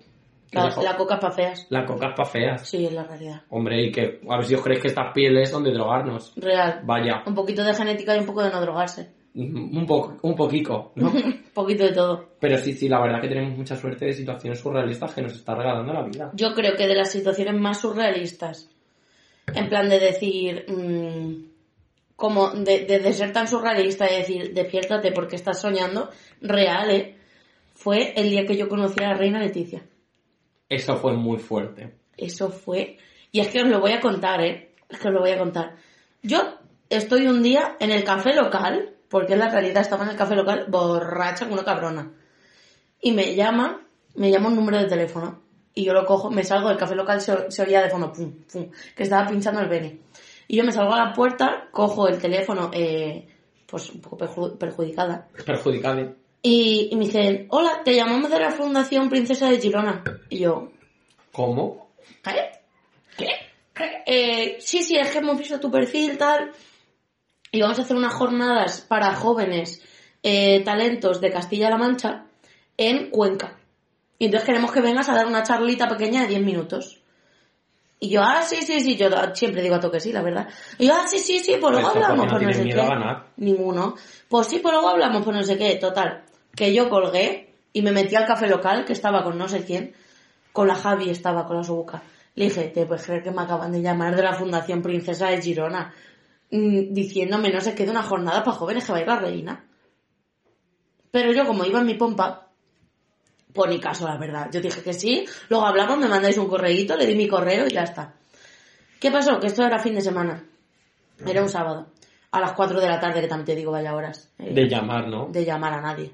La, 0.53 0.71
la 0.83 0.97
coca 0.97 1.15
es 1.15 1.21
pa' 1.21 1.31
feas. 1.31 1.67
La 1.71 1.85
coca 1.85 2.09
es 2.09 2.15
pa' 2.17 2.25
feas. 2.25 2.69
Sí, 2.69 2.87
es 2.87 2.93
la 2.93 3.05
realidad. 3.05 3.43
Hombre, 3.51 3.81
y 3.83 3.93
que 3.93 4.21
a 4.29 4.37
ver 4.39 4.45
si 4.47 4.55
os 4.57 4.63
creéis 4.63 4.81
que 4.83 4.89
estas 4.89 5.13
pieles 5.13 5.49
son 5.51 5.63
de 5.63 5.73
drogarnos. 5.73 6.33
Real. 6.37 6.81
Vaya, 6.85 7.23
Un 7.27 7.35
poquito 7.35 7.63
de 7.63 7.75
genética 7.75 8.17
y 8.17 8.21
un 8.21 8.27
poco 8.27 8.43
de 8.43 8.51
no 8.51 8.61
drogarse. 8.61 9.11
Un 9.43 9.87
poco, 9.87 10.17
un 10.23 10.35
poquito, 10.35 10.93
¿no? 10.97 11.11
un 11.11 11.43
poquito 11.55 11.85
de 11.85 11.93
todo. 11.93 12.29
Pero 12.41 12.57
sí, 12.59 12.73
sí, 12.73 12.89
la 12.89 13.01
verdad 13.01 13.21
que 13.21 13.29
tenemos 13.29 13.57
mucha 13.57 13.77
suerte 13.77 14.07
de 14.07 14.13
situaciones 14.13 14.59
surrealistas 14.61 15.15
que 15.15 15.23
nos 15.23 15.35
está 15.35 15.55
regalando 15.55 15.93
la 15.93 16.03
vida. 16.03 16.31
Yo 16.35 16.55
creo 16.55 16.75
que 16.77 16.87
de 16.87 16.95
las 16.95 17.11
situaciones 17.11 17.55
más 17.55 17.81
surrealistas, 17.81 18.71
en 19.55 19.69
plan 19.69 19.89
de 19.89 19.99
decir, 20.01 20.65
mm, 20.69 21.45
como 22.17 22.51
de, 22.51 22.87
de- 22.87 22.99
de 22.99 23.13
ser 23.13 23.33
tan 23.33 23.47
surrealista 23.47 24.11
y 24.11 24.17
decir, 24.17 24.55
despiértate 24.55 25.13
porque 25.13 25.37
estás 25.37 25.61
soñando, 25.61 26.09
real, 26.41 26.91
¿eh? 26.91 27.17
fue 27.75 28.15
el 28.17 28.31
día 28.31 28.47
que 28.47 28.57
yo 28.57 28.69
conocí 28.71 29.03
a 29.05 29.09
la 29.09 29.15
reina 29.15 29.39
Leticia. 29.39 29.83
Eso 30.69 30.97
fue 30.97 31.13
muy 31.15 31.39
fuerte. 31.39 31.95
Eso 32.17 32.49
fue. 32.51 32.97
Y 33.31 33.41
es 33.41 33.49
que 33.49 33.61
os 33.61 33.69
lo 33.69 33.81
voy 33.81 33.93
a 33.93 34.01
contar, 34.01 34.41
¿eh? 34.43 34.71
Es 34.89 34.99
que 34.99 35.09
os 35.09 35.15
lo 35.15 35.21
voy 35.21 35.31
a 35.31 35.39
contar. 35.39 35.77
Yo 36.23 36.39
estoy 36.89 37.27
un 37.27 37.43
día 37.43 37.77
en 37.79 37.91
el 37.91 38.03
café 38.03 38.35
local, 38.35 38.95
porque 39.09 39.35
en 39.35 39.39
la 39.41 39.49
realidad 39.49 39.83
estaba 39.83 40.05
en 40.05 40.11
el 40.11 40.17
café 40.17 40.35
local 40.35 40.67
borracha 40.69 41.45
como 41.45 41.55
una 41.55 41.65
cabrona. 41.65 42.13
Y 43.01 43.13
me 43.13 43.35
llama, 43.35 43.87
me 44.15 44.31
llama 44.31 44.49
un 44.49 44.57
número 44.57 44.79
de 44.79 44.87
teléfono. 44.87 45.43
Y 45.75 45.85
yo 45.85 45.93
lo 45.93 46.07
cojo, 46.07 46.31
me 46.31 46.43
salgo 46.43 46.69
del 46.71 46.79
café 46.79 46.95
local, 46.95 47.21
se, 47.21 47.51
se 47.51 47.63
oía 47.63 47.83
de 47.83 47.91
fondo, 47.91 48.11
pum, 48.13 48.33
pum, 48.51 48.71
que 48.97 49.03
estaba 49.03 49.29
pinchando 49.29 49.61
el 49.61 49.69
bene. 49.69 50.01
Y 50.49 50.57
yo 50.57 50.65
me 50.65 50.73
salgo 50.73 50.95
a 50.95 51.05
la 51.07 51.13
puerta, 51.13 51.69
cojo 51.71 52.09
el 52.09 52.19
teléfono, 52.19 52.71
eh, 52.73 53.29
pues 53.67 53.91
un 53.91 54.01
poco 54.01 54.17
perju- 54.17 54.57
perjudicada. 54.57 55.29
Perjudicable. 55.45 56.15
Y, 56.41 56.89
y 56.93 56.97
me 56.97 57.05
dicen, 57.07 57.47
hola, 57.51 57.83
te 57.85 57.95
llamamos 57.95 58.31
de 58.31 58.39
la 58.41 58.51
Fundación 58.53 59.09
Princesa 59.11 59.51
de 59.51 59.59
Girona. 59.61 60.03
Y 60.31 60.39
yo, 60.39 60.71
¿Cómo? 61.33 61.91
¿Qué? 62.25 62.53
¿Qué? 63.19 63.29
¿Qué? 63.75 64.03
Eh, 64.07 64.57
sí, 64.61 64.83
sí, 64.83 64.97
es 64.97 65.11
que 65.11 65.19
hemos 65.19 65.37
visto 65.37 65.61
tu 65.61 65.71
perfil, 65.71 66.17
tal. 66.17 66.53
Y 67.53 67.61
vamos 67.61 67.79
a 67.79 67.83
hacer 67.83 67.97
unas 67.97 68.15
jornadas 68.15 68.81
para 68.81 69.15
jóvenes 69.15 69.83
eh, 70.23 70.63
talentos 70.65 71.21
de 71.21 71.31
Castilla-La 71.31 71.79
Mancha 71.79 72.27
en 72.77 73.11
Cuenca. 73.11 73.59
Y 74.19 74.27
entonces 74.27 74.47
queremos 74.47 74.73
que 74.73 74.81
vengas 74.81 75.09
a 75.09 75.15
dar 75.15 75.27
una 75.27 75.43
charlita 75.43 75.89
pequeña 75.89 76.23
de 76.23 76.29
10 76.29 76.43
minutos. 76.43 77.01
Y 77.99 78.11
yo, 78.11 78.23
ah, 78.23 78.43
sí, 78.43 78.57
sí, 78.63 78.81
sí, 78.81 78.97
yo 78.97 79.09
siempre 79.35 79.63
digo 79.63 79.77
a 79.77 79.81
toque 79.81 80.01
sí, 80.01 80.13
la 80.13 80.23
verdad. 80.23 80.49
Y 80.79 80.87
yo, 80.87 80.95
ah, 80.95 81.07
sí, 81.07 81.19
sí, 81.19 81.39
sí, 81.39 81.57
pues 81.61 81.73
luego 81.73 81.89
hablamos, 81.89 82.27
pues 82.31 82.43
no 82.43 82.53
sé 82.53 82.65
qué. 82.65 82.83
Ninguno. 83.39 83.95
Pues 84.29 84.47
sí, 84.49 84.59
pues 84.59 84.73
luego 84.73 84.89
hablamos, 84.89 85.25
pues 85.25 85.37
no 85.37 85.43
sé 85.43 85.57
qué. 85.57 85.77
Total, 85.77 86.25
que 86.55 86.75
yo 86.75 86.91
colgué 86.91 87.55
y 87.73 87.83
me 87.83 87.93
metí 87.93 88.15
al 88.17 88.27
café 88.27 88.49
local, 88.49 88.85
que 88.85 88.93
estaba 88.93 89.23
con 89.23 89.39
no 89.39 89.49
sé 89.49 89.65
quién, 89.65 89.95
con 90.53 90.69
la 90.69 90.75
Javi 90.75 91.11
estaba 91.11 91.47
con 91.47 91.57
la 91.57 91.65
subuca. 91.65 92.03
Le 92.35 92.45
dije, 92.45 92.65
te 92.65 92.85
puedes 92.85 93.05
creer 93.05 93.23
que 93.23 93.31
me 93.31 93.43
acaban 93.43 93.73
de 93.73 93.81
llamar 93.81 94.15
de 94.15 94.23
la 94.23 94.35
Fundación 94.35 94.83
Princesa 94.83 95.29
de 95.29 95.41
Girona, 95.41 95.95
mm, 96.51 96.93
diciéndome 96.93 97.51
no 97.51 97.61
sé 97.61 97.75
qué 97.75 97.85
de 97.85 97.91
una 97.91 98.03
jornada 98.03 98.43
para 98.45 98.57
jóvenes 98.57 98.85
que 98.85 98.93
va 98.93 98.99
a 98.99 99.01
ir 99.03 99.07
la 99.07 99.19
reina. 99.19 99.65
Pero 101.11 101.33
yo, 101.33 101.47
como 101.47 101.65
iba 101.65 101.81
en 101.81 101.87
mi 101.87 101.95
pompa, 101.95 102.49
por 103.53 103.69
ni 103.69 103.81
caso, 103.81 104.07
la 104.07 104.19
verdad. 104.19 104.49
Yo 104.53 104.61
dije 104.61 104.83
que 104.83 104.93
sí, 104.93 105.25
luego 105.49 105.65
hablamos, 105.67 105.99
me 105.99 106.09
mandáis 106.09 106.37
un 106.37 106.49
correíto, 106.49 106.97
le 106.97 107.07
di 107.07 107.15
mi 107.15 107.27
correo 107.29 107.67
y 107.67 107.71
ya 107.71 107.85
está. 107.85 108.15
¿Qué 109.01 109.11
pasó? 109.11 109.41
Que 109.41 109.47
esto 109.47 109.65
era 109.65 109.79
fin 109.79 109.95
de 109.95 110.01
semana. 110.03 110.45
Era 111.27 111.43
un 111.43 111.49
sábado. 111.49 111.87
A 112.33 112.41
las 112.41 112.53
4 112.53 112.81
de 112.81 112.89
la 112.89 113.01
tarde, 113.01 113.23
que 113.23 113.29
también 113.29 113.47
te 113.47 113.55
digo, 113.55 113.73
vaya 113.73 113.95
horas. 113.95 114.31
eh, 114.39 114.53
De 114.53 114.69
llamar, 114.69 115.09
¿no? 115.09 115.27
de 115.31 115.45
llamar 115.45 115.73
a 115.73 115.81
nadie. 115.81 116.13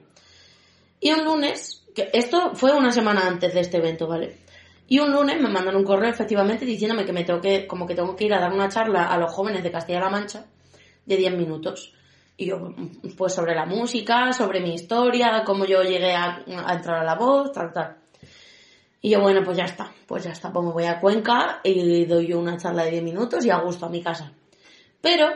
Y 1.01 1.11
un 1.11 1.25
lunes, 1.25 1.85
que 1.97 2.11
esto 2.13 2.55
fue 2.55 2.71
una 2.73 2.93
semana 2.93 3.27
antes 3.27 3.55
de 3.55 3.61
este 3.61 3.79
evento, 3.79 4.07
¿vale? 4.07 4.37
Y 4.89 4.99
un 4.99 5.13
lunes 5.13 5.41
me 5.41 5.49
mandan 5.49 5.77
un 5.77 5.85
correo 5.85 6.11
efectivamente 6.11 6.65
diciéndome 6.67 7.05
que 7.05 7.13
me 7.13 7.25
tengo 7.25 7.41
que, 7.41 7.67
como 7.67 7.87
que 7.87 7.95
tengo 7.95 8.15
que 8.15 8.25
ir 8.25 8.35
a 8.35 8.41
dar 8.41 8.53
una 8.53 8.69
charla 8.69 9.07
a 9.07 9.17
los 9.17 9.33
jóvenes 9.33 9.63
de 9.63 9.71
Castilla-La 9.71 10.11
Mancha 10.11 10.47
de 11.07 11.17
10 11.17 11.37
minutos. 11.37 11.95
Y 12.37 12.47
yo, 12.47 12.75
pues 13.17 13.35
sobre 13.35 13.55
la 13.55 13.65
música, 13.67 14.33
sobre 14.33 14.61
mi 14.61 14.75
historia, 14.75 15.45
cómo 15.45 15.65
yo 15.65 15.83
llegué 15.83 16.15
a, 16.15 16.43
a 16.67 16.75
entrar 16.75 17.01
a 17.01 17.05
la 17.05 17.15
voz, 17.15 17.53
tal, 17.53 17.73
tal. 17.73 17.97
Y 19.01 19.11
yo, 19.11 19.21
bueno, 19.21 19.43
pues 19.45 19.57
ya 19.57 19.65
está, 19.65 19.93
pues 20.07 20.25
ya 20.25 20.31
está, 20.31 20.53
pues 20.53 20.65
me 20.65 20.73
voy 20.73 20.85
a 20.85 21.01
Cuenca 21.01 21.61
y 21.65 22.05
doy 22.05 22.29
yo 22.29 22.39
una 22.39 22.57
charla 22.57 22.85
de 22.85 22.93
10 22.93 23.03
minutos 23.03 23.45
y 23.45 23.51
a 23.51 23.59
gusto 23.59 23.87
a 23.87 23.89
mi 23.89 24.03
casa. 24.03 24.33
Pero 25.01 25.27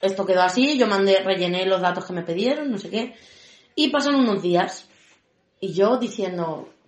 esto 0.00 0.24
quedó 0.24 0.42
así, 0.42 0.78
yo 0.78 0.86
mandé, 0.86 1.20
rellené 1.20 1.66
los 1.66 1.80
datos 1.80 2.04
que 2.04 2.12
me 2.12 2.22
pidieron, 2.22 2.70
no 2.70 2.78
sé 2.78 2.88
qué, 2.88 3.14
y 3.74 3.90
pasan 3.90 4.14
unos 4.14 4.42
días 4.42 4.88
y 5.60 5.72
yo 5.72 5.98
diciendo, 5.98 6.68
"Pff, 6.68 6.79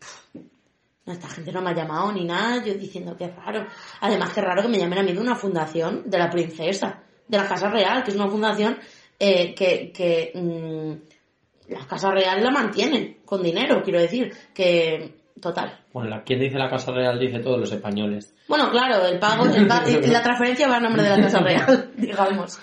esta 1.06 1.28
gente 1.28 1.50
no 1.52 1.60
me 1.62 1.70
ha 1.70 1.74
llamado 1.74 2.12
ni 2.12 2.24
nada, 2.24 2.64
yo 2.64 2.74
diciendo 2.74 3.16
qué 3.16 3.28
raro. 3.28 3.66
Además, 4.00 4.32
qué 4.32 4.40
raro 4.40 4.62
que 4.62 4.68
me 4.68 4.78
llamen 4.78 4.98
a 4.98 5.02
mí 5.02 5.12
de 5.12 5.18
una 5.20 5.34
fundación 5.34 6.02
de 6.06 6.18
la 6.18 6.30
princesa, 6.30 7.02
de 7.26 7.38
la 7.38 7.48
Casa 7.48 7.68
Real, 7.68 8.02
que 8.04 8.10
es 8.10 8.16
una 8.16 8.28
fundación 8.28 8.78
eh, 9.18 9.54
que, 9.54 9.90
que 9.92 10.32
mm, 10.34 11.72
la 11.72 11.86
Casa 11.86 12.10
Real 12.10 12.42
la 12.42 12.50
mantienen 12.50 13.18
con 13.24 13.42
dinero, 13.42 13.82
quiero 13.82 14.00
decir, 14.00 14.32
que 14.54 15.16
total. 15.40 15.80
Bueno, 15.92 16.08
la, 16.10 16.22
quien 16.22 16.38
dice 16.38 16.56
la 16.56 16.68
Casa 16.70 16.92
Real 16.92 17.18
dice 17.18 17.40
todos 17.40 17.58
los 17.58 17.72
españoles. 17.72 18.34
Bueno, 18.46 18.70
claro, 18.70 19.04
el 19.06 19.18
pago, 19.18 19.44
el 19.46 19.66
pa- 19.66 19.82
la 19.84 20.22
transferencia 20.22 20.68
va 20.68 20.76
a 20.76 20.80
nombre 20.80 21.02
de 21.02 21.10
la 21.10 21.20
Casa 21.20 21.40
Real, 21.40 21.90
digamos. 21.96 22.60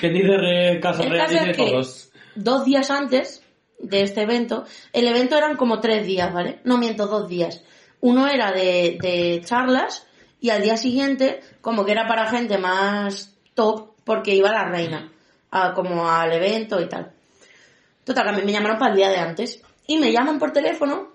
¿Quién 0.00 0.14
dice 0.14 0.36
re- 0.36 0.80
Casa 0.80 1.02
El 1.02 1.10
Real 1.10 1.28
dice 1.28 1.50
es 1.50 1.56
que 1.56 1.70
todos? 1.70 2.12
dos 2.36 2.64
días 2.64 2.90
antes 2.90 3.42
de 3.78 4.02
este 4.02 4.22
evento, 4.22 4.64
el 4.92 5.06
evento 5.06 5.36
eran 5.36 5.56
como 5.56 5.80
tres 5.80 6.06
días, 6.06 6.32
¿vale? 6.32 6.60
No 6.64 6.78
miento, 6.78 7.06
dos 7.06 7.28
días. 7.28 7.62
Uno 8.00 8.26
era 8.26 8.52
de, 8.52 8.98
de 9.00 9.42
charlas 9.44 10.06
y 10.40 10.50
al 10.50 10.62
día 10.62 10.76
siguiente 10.76 11.40
como 11.60 11.84
que 11.84 11.92
era 11.92 12.06
para 12.06 12.30
gente 12.30 12.58
más 12.58 13.34
top 13.54 13.90
porque 14.04 14.34
iba 14.34 14.50
la 14.52 14.64
reina, 14.68 15.10
a- 15.50 15.72
como 15.74 16.08
al 16.08 16.32
evento 16.32 16.80
y 16.80 16.88
tal. 16.88 17.12
Total, 18.04 18.36
mí 18.36 18.42
me 18.44 18.52
llamaron 18.52 18.78
para 18.78 18.92
el 18.92 18.96
día 18.96 19.08
de 19.08 19.16
antes 19.18 19.62
y 19.86 19.98
me 19.98 20.12
llaman 20.12 20.38
por 20.38 20.52
teléfono. 20.52 21.08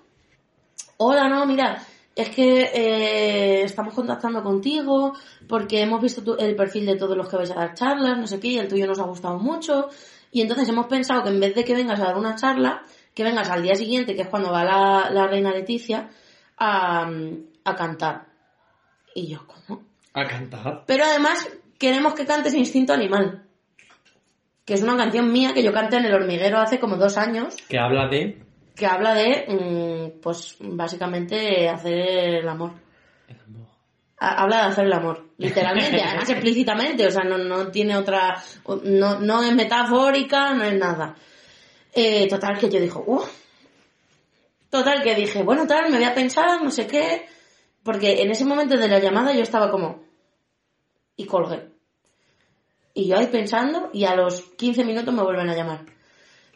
Hola, 0.97 1.27
no, 1.29 1.45
mira, 1.45 1.81
es 2.15 2.29
que 2.29 2.63
eh, 2.73 3.63
estamos 3.63 3.93
contactando 3.93 4.43
contigo 4.43 5.13
porque 5.47 5.81
hemos 5.81 6.01
visto 6.01 6.21
tu- 6.23 6.35
el 6.35 6.55
perfil 6.55 6.85
de 6.85 6.95
todos 6.97 7.15
los 7.17 7.29
que 7.29 7.37
vais 7.37 7.51
a 7.51 7.55
dar 7.55 7.73
charlas, 7.73 8.17
no 8.17 8.27
sé 8.27 8.39
qué, 8.39 8.49
y 8.49 8.57
el 8.59 8.67
tuyo 8.67 8.85
nos 8.87 8.99
ha 8.99 9.03
gustado 9.03 9.39
mucho. 9.39 9.89
Y 10.31 10.41
entonces 10.41 10.67
hemos 10.69 10.87
pensado 10.87 11.23
que 11.23 11.29
en 11.29 11.39
vez 11.39 11.53
de 11.55 11.63
que 11.63 11.73
vengas 11.75 11.99
a 11.99 12.05
dar 12.05 12.17
una 12.17 12.35
charla, 12.35 12.83
que 13.13 13.23
vengas 13.23 13.49
al 13.49 13.61
día 13.63 13.75
siguiente, 13.75 14.15
que 14.15 14.21
es 14.21 14.27
cuando 14.29 14.51
va 14.51 14.63
la, 14.63 15.09
la 15.11 15.27
reina 15.27 15.51
Leticia, 15.51 16.09
a, 16.57 17.09
a 17.65 17.75
cantar. 17.75 18.27
Y 19.13 19.27
yo, 19.27 19.45
¿cómo? 19.45 19.83
A 20.13 20.25
cantar. 20.25 20.83
Pero 20.87 21.03
además 21.03 21.49
queremos 21.77 22.13
que 22.13 22.25
cantes 22.25 22.53
Instinto 22.53 22.93
Animal, 22.93 23.43
que 24.65 24.73
es 24.75 24.83
una 24.83 24.95
canción 24.95 25.31
mía 25.31 25.53
que 25.53 25.63
yo 25.63 25.73
canté 25.73 25.97
en 25.97 26.05
el 26.05 26.13
hormiguero 26.13 26.59
hace 26.59 26.79
como 26.79 26.95
dos 26.95 27.17
años, 27.17 27.57
Que 27.67 27.77
habla 27.79 28.07
de... 28.07 28.41
que 28.75 28.85
habla 28.85 29.13
de, 29.13 29.45
mm, 30.15 30.21
pues 30.21 30.55
básicamente 30.61 31.67
hacer 31.67 31.93
el 32.35 32.47
amor. 32.47 32.71
Ha- 33.29 33.60
Habla 34.23 34.57
de 34.57 34.63
hacer 34.63 34.85
el 34.85 34.93
amor, 34.93 35.29
literalmente, 35.37 35.99
además 36.05 36.29
explícitamente, 36.29 37.07
o 37.07 37.11
sea, 37.11 37.23
no, 37.23 37.39
no 37.39 37.71
tiene 37.71 37.97
otra, 37.97 38.43
no, 38.83 39.19
no 39.19 39.41
es 39.41 39.55
metafórica, 39.55 40.53
no 40.53 40.63
es 40.63 40.77
nada. 40.77 41.15
Eh, 41.91 42.27
total 42.29 42.59
que 42.59 42.69
yo 42.69 42.79
dijo, 42.79 43.03
uff. 43.07 43.27
Total 44.69 45.01
que 45.01 45.15
dije, 45.15 45.41
bueno, 45.41 45.65
tal, 45.65 45.89
me 45.89 45.97
voy 45.97 46.05
a 46.05 46.13
pensar, 46.13 46.63
no 46.63 46.69
sé 46.69 46.85
qué, 46.85 47.25
porque 47.81 48.21
en 48.21 48.29
ese 48.29 48.45
momento 48.45 48.77
de 48.77 48.87
la 48.87 48.99
llamada 48.99 49.33
yo 49.33 49.41
estaba 49.41 49.71
como, 49.71 50.03
y 51.17 51.25
colgué. 51.25 51.69
Y 52.93 53.07
yo 53.07 53.17
ahí 53.17 53.27
pensando, 53.27 53.89
y 53.91 54.05
a 54.05 54.15
los 54.15 54.41
15 54.55 54.85
minutos 54.85 55.13
me 55.13 55.23
vuelven 55.23 55.49
a 55.49 55.55
llamar. 55.55 55.85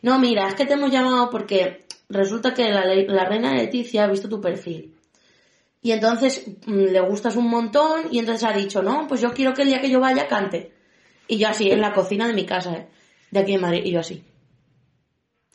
No, 0.03 0.19
mira, 0.19 0.47
es 0.47 0.53
que 0.53 0.67
te 0.67 0.73
hemos 0.73 0.91
llamado 0.91 1.31
porque 1.31 1.85
resulta 2.09 2.53
que 2.53 2.69
la, 2.69 2.85
la 2.85 3.25
reina 3.25 3.55
Leticia 3.55 4.03
ha 4.03 4.07
visto 4.07 4.29
tu 4.29 4.39
perfil. 4.39 4.94
Y 5.85 5.91
entonces 5.91 6.43
mm, 6.65 6.85
le 6.93 6.99
gustas 7.01 7.35
un 7.35 7.47
montón 7.47 8.07
y 8.09 8.17
entonces 8.17 8.43
ha 8.43 8.53
dicho, 8.53 8.81
no, 8.81 9.05
pues 9.07 9.21
yo 9.21 9.31
quiero 9.33 9.53
que 9.53 9.61
el 9.61 9.67
día 9.67 9.79
que 9.79 9.87
yo 9.91 9.99
vaya 9.99 10.27
cante. 10.27 10.71
Y 11.27 11.37
yo 11.37 11.47
así, 11.47 11.69
en 11.69 11.79
la 11.79 11.93
cocina 11.93 12.25
de 12.25 12.33
mi 12.33 12.43
casa, 12.43 12.73
¿eh? 12.73 12.87
de 13.29 13.39
aquí 13.39 13.53
en 13.53 13.61
Madrid, 13.61 13.83
y 13.85 13.91
yo 13.91 13.99
así. 13.99 14.23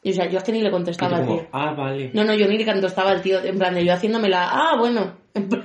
Y 0.04 0.12
o 0.12 0.14
sea, 0.14 0.30
yo 0.30 0.38
es 0.38 0.44
que 0.44 0.52
ni 0.52 0.62
le 0.62 0.70
contestaba 0.70 1.16
al 1.16 1.26
tío. 1.26 1.48
ah, 1.50 1.74
vale. 1.76 2.12
No, 2.14 2.22
no, 2.22 2.32
yo 2.34 2.46
ni 2.46 2.58
le 2.58 2.64
contestaba 2.64 3.10
al 3.10 3.22
tío, 3.22 3.42
en 3.42 3.58
plan 3.58 3.74
de 3.74 3.84
yo 3.84 3.92
haciéndomela, 3.92 4.50
ah, 4.52 4.76
bueno, 4.78 5.16
en 5.34 5.48
plan, 5.48 5.64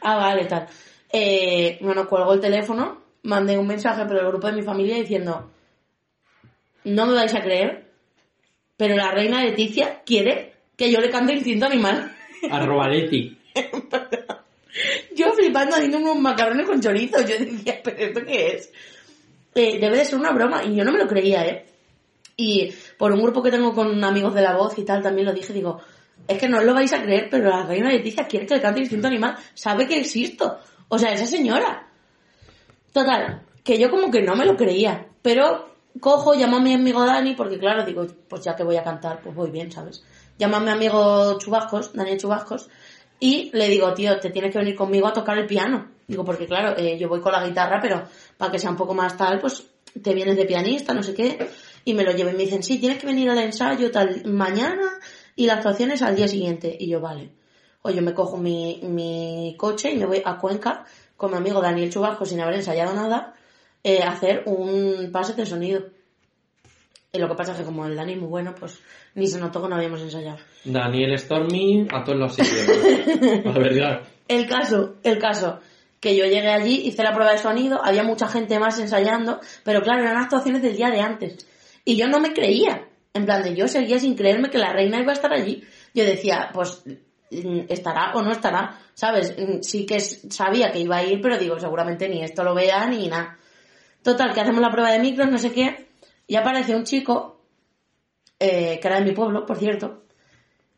ah, 0.00 0.16
vale, 0.16 0.46
tal. 0.46 0.66
Eh, 1.12 1.76
bueno, 1.82 2.08
cuelgo 2.08 2.32
el 2.32 2.40
teléfono, 2.40 3.02
mandé 3.24 3.58
un 3.58 3.66
mensaje 3.66 4.06
por 4.06 4.16
el 4.16 4.28
grupo 4.28 4.46
de 4.46 4.54
mi 4.54 4.62
familia 4.62 4.96
diciendo, 4.96 5.50
no 6.84 7.04
me 7.04 7.12
vais 7.12 7.34
a 7.34 7.42
creer, 7.42 7.84
pero 8.78 8.96
la 8.96 9.10
reina 9.10 9.44
Leticia 9.44 10.00
quiere 10.06 10.54
que 10.74 10.90
yo 10.90 11.00
le 11.00 11.10
cante 11.10 11.34
Instinto 11.34 11.66
Animal. 11.66 12.16
Arroba 12.50 12.88
Leti. 12.88 13.37
Yo 15.14 15.32
flipando 15.32 15.76
haciendo 15.76 15.98
unos 15.98 16.18
macarrones 16.18 16.66
con 16.66 16.80
chorizo, 16.80 17.20
yo 17.22 17.36
decía, 17.38 17.80
pero 17.82 17.96
¿esto 17.96 18.20
qué 18.24 18.48
es? 18.48 18.70
Eh, 19.54 19.80
debe 19.80 19.96
de 19.96 20.04
ser 20.04 20.18
una 20.18 20.30
broma, 20.30 20.62
y 20.62 20.76
yo 20.76 20.84
no 20.84 20.92
me 20.92 20.98
lo 20.98 21.08
creía, 21.08 21.44
¿eh? 21.46 21.66
Y 22.36 22.72
por 22.96 23.10
un 23.12 23.20
grupo 23.20 23.42
que 23.42 23.50
tengo 23.50 23.74
con 23.74 24.02
amigos 24.04 24.32
de 24.34 24.42
la 24.42 24.56
voz 24.56 24.78
y 24.78 24.84
tal, 24.84 25.02
también 25.02 25.26
lo 25.26 25.32
dije, 25.32 25.52
digo, 25.52 25.80
Es 26.28 26.38
que 26.38 26.48
no 26.48 26.62
lo 26.62 26.74
vais 26.74 26.92
a 26.92 27.02
creer, 27.02 27.28
pero 27.28 27.50
la 27.50 27.64
reina 27.64 27.90
Leticia 27.90 28.28
quiere 28.28 28.46
que 28.46 28.54
le 28.54 28.60
cante 28.60 28.80
Instinto 28.80 29.08
Animal. 29.08 29.36
Sabe 29.54 29.88
que 29.88 29.98
existo. 29.98 30.58
O 30.88 30.98
sea, 30.98 31.12
esa 31.12 31.26
señora. 31.26 31.88
Total, 32.92 33.42
que 33.64 33.78
yo 33.78 33.90
como 33.90 34.10
que 34.10 34.22
no 34.22 34.36
me 34.36 34.46
lo 34.46 34.56
creía. 34.56 35.06
Pero 35.22 35.74
cojo, 36.00 36.34
llamo 36.34 36.58
a 36.58 36.60
mi 36.60 36.74
amigo 36.74 37.04
Dani, 37.04 37.34
porque 37.34 37.58
claro, 37.58 37.84
digo, 37.84 38.06
pues 38.28 38.44
ya 38.44 38.54
que 38.54 38.62
voy 38.62 38.76
a 38.76 38.84
cantar, 38.84 39.20
pues 39.20 39.34
voy 39.34 39.50
bien, 39.50 39.72
¿sabes? 39.72 40.04
Llamo 40.38 40.56
a 40.56 40.60
mi 40.60 40.70
amigo 40.70 41.38
Chubascos, 41.38 41.92
Daniel 41.92 42.18
Chubascos, 42.18 42.68
y 43.20 43.50
le 43.52 43.68
digo, 43.68 43.92
tío, 43.94 44.18
te 44.20 44.30
tienes 44.30 44.52
que 44.52 44.58
venir 44.58 44.76
conmigo 44.76 45.08
a 45.08 45.12
tocar 45.12 45.38
el 45.38 45.46
piano. 45.46 45.88
Digo, 46.06 46.24
porque 46.24 46.46
claro, 46.46 46.76
eh, 46.78 46.96
yo 46.98 47.08
voy 47.08 47.20
con 47.20 47.32
la 47.32 47.46
guitarra, 47.46 47.80
pero 47.80 48.04
para 48.36 48.52
que 48.52 48.58
sea 48.58 48.70
un 48.70 48.76
poco 48.76 48.94
más 48.94 49.16
tal, 49.16 49.40
pues 49.40 49.66
te 50.00 50.14
vienes 50.14 50.36
de 50.36 50.44
pianista, 50.44 50.94
no 50.94 51.02
sé 51.02 51.14
qué. 51.14 51.50
Y 51.84 51.94
me 51.94 52.04
lo 52.04 52.12
llevo 52.12 52.30
y 52.30 52.34
me 52.34 52.44
dicen, 52.44 52.62
sí, 52.62 52.78
tienes 52.78 52.98
que 52.98 53.06
venir 53.06 53.28
al 53.30 53.38
ensayo 53.38 53.90
tal 53.90 54.24
mañana 54.26 54.98
y 55.36 55.46
la 55.46 55.54
actuación 55.54 55.90
es 55.90 56.02
al 56.02 56.16
día 56.16 56.28
siguiente. 56.28 56.76
Y 56.78 56.88
yo, 56.88 57.00
vale. 57.00 57.32
O 57.82 57.90
yo 57.90 58.02
me 58.02 58.14
cojo 58.14 58.36
mi, 58.36 58.80
mi 58.82 59.54
coche 59.58 59.90
y 59.90 59.96
me 59.96 60.06
voy 60.06 60.22
a 60.24 60.38
Cuenca 60.38 60.84
con 61.16 61.30
mi 61.30 61.36
amigo 61.36 61.60
Daniel 61.60 61.90
Chubasco 61.90 62.24
sin 62.24 62.40
haber 62.40 62.54
ensayado 62.54 62.94
nada 62.94 63.34
eh, 63.82 64.02
a 64.02 64.10
hacer 64.10 64.42
un 64.46 65.10
pase 65.12 65.34
de 65.34 65.46
sonido. 65.46 65.84
Y 67.12 67.18
lo 67.18 67.28
que 67.28 67.34
pasa 67.34 67.52
es 67.52 67.58
que 67.58 67.64
como 67.64 67.86
el 67.86 67.96
Dani 67.96 68.12
es 68.12 68.18
muy 68.18 68.28
bueno, 68.28 68.54
pues 68.54 68.78
ni 69.14 69.26
se 69.26 69.38
notó 69.38 69.62
que 69.62 69.68
no 69.68 69.76
habíamos 69.76 70.00
ensayado. 70.00 70.38
Daniel 70.64 71.18
Stormy 71.18 71.86
a 71.92 72.04
todos 72.04 72.18
los 72.18 72.38
idiomas. 72.38 73.44
La 73.44 73.52
verdad. 73.52 74.02
El 74.28 74.46
caso, 74.46 74.96
el 75.02 75.18
caso, 75.18 75.60
que 76.00 76.16
yo 76.16 76.24
llegué 76.24 76.48
allí, 76.48 76.82
hice 76.86 77.02
la 77.02 77.14
prueba 77.14 77.32
de 77.32 77.38
sonido, 77.38 77.80
había 77.82 78.02
mucha 78.02 78.28
gente 78.28 78.58
más 78.58 78.78
ensayando, 78.78 79.40
pero 79.64 79.82
claro, 79.82 80.02
eran 80.02 80.18
actuaciones 80.18 80.62
del 80.62 80.76
día 80.76 80.90
de 80.90 81.00
antes. 81.00 81.46
Y 81.84 81.96
yo 81.96 82.06
no 82.08 82.20
me 82.20 82.32
creía. 82.32 82.84
En 83.14 83.24
plan 83.24 83.42
de 83.42 83.54
yo 83.56 83.66
seguía 83.66 83.98
sin 83.98 84.14
creerme 84.14 84.50
que 84.50 84.58
la 84.58 84.72
reina 84.72 85.00
iba 85.00 85.10
a 85.10 85.14
estar 85.14 85.32
allí. 85.32 85.64
Yo 85.94 86.04
decía, 86.04 86.50
pues 86.52 86.84
mm, 87.30 87.60
estará 87.68 88.12
o 88.14 88.22
no 88.22 88.30
estará, 88.30 88.78
¿sabes? 88.94 89.34
Mm, 89.36 89.62
Sí 89.62 89.86
que 89.86 89.98
sabía 89.98 90.70
que 90.70 90.80
iba 90.80 90.98
a 90.98 91.04
ir, 91.04 91.20
pero 91.20 91.38
digo, 91.38 91.58
seguramente 91.58 92.08
ni 92.08 92.22
esto 92.22 92.44
lo 92.44 92.54
vea 92.54 92.86
ni 92.86 93.08
nada. 93.08 93.38
Total, 94.02 94.32
que 94.32 94.40
hacemos 94.40 94.60
la 94.60 94.70
prueba 94.70 94.92
de 94.92 95.00
micros, 95.00 95.28
no 95.30 95.38
sé 95.38 95.52
qué, 95.52 95.88
y 96.26 96.36
aparece 96.36 96.76
un 96.76 96.84
chico, 96.84 97.37
eh, 98.38 98.78
que 98.80 98.88
era 98.88 98.98
de 98.98 99.04
mi 99.04 99.12
pueblo, 99.12 99.44
por 99.46 99.58
cierto, 99.58 100.04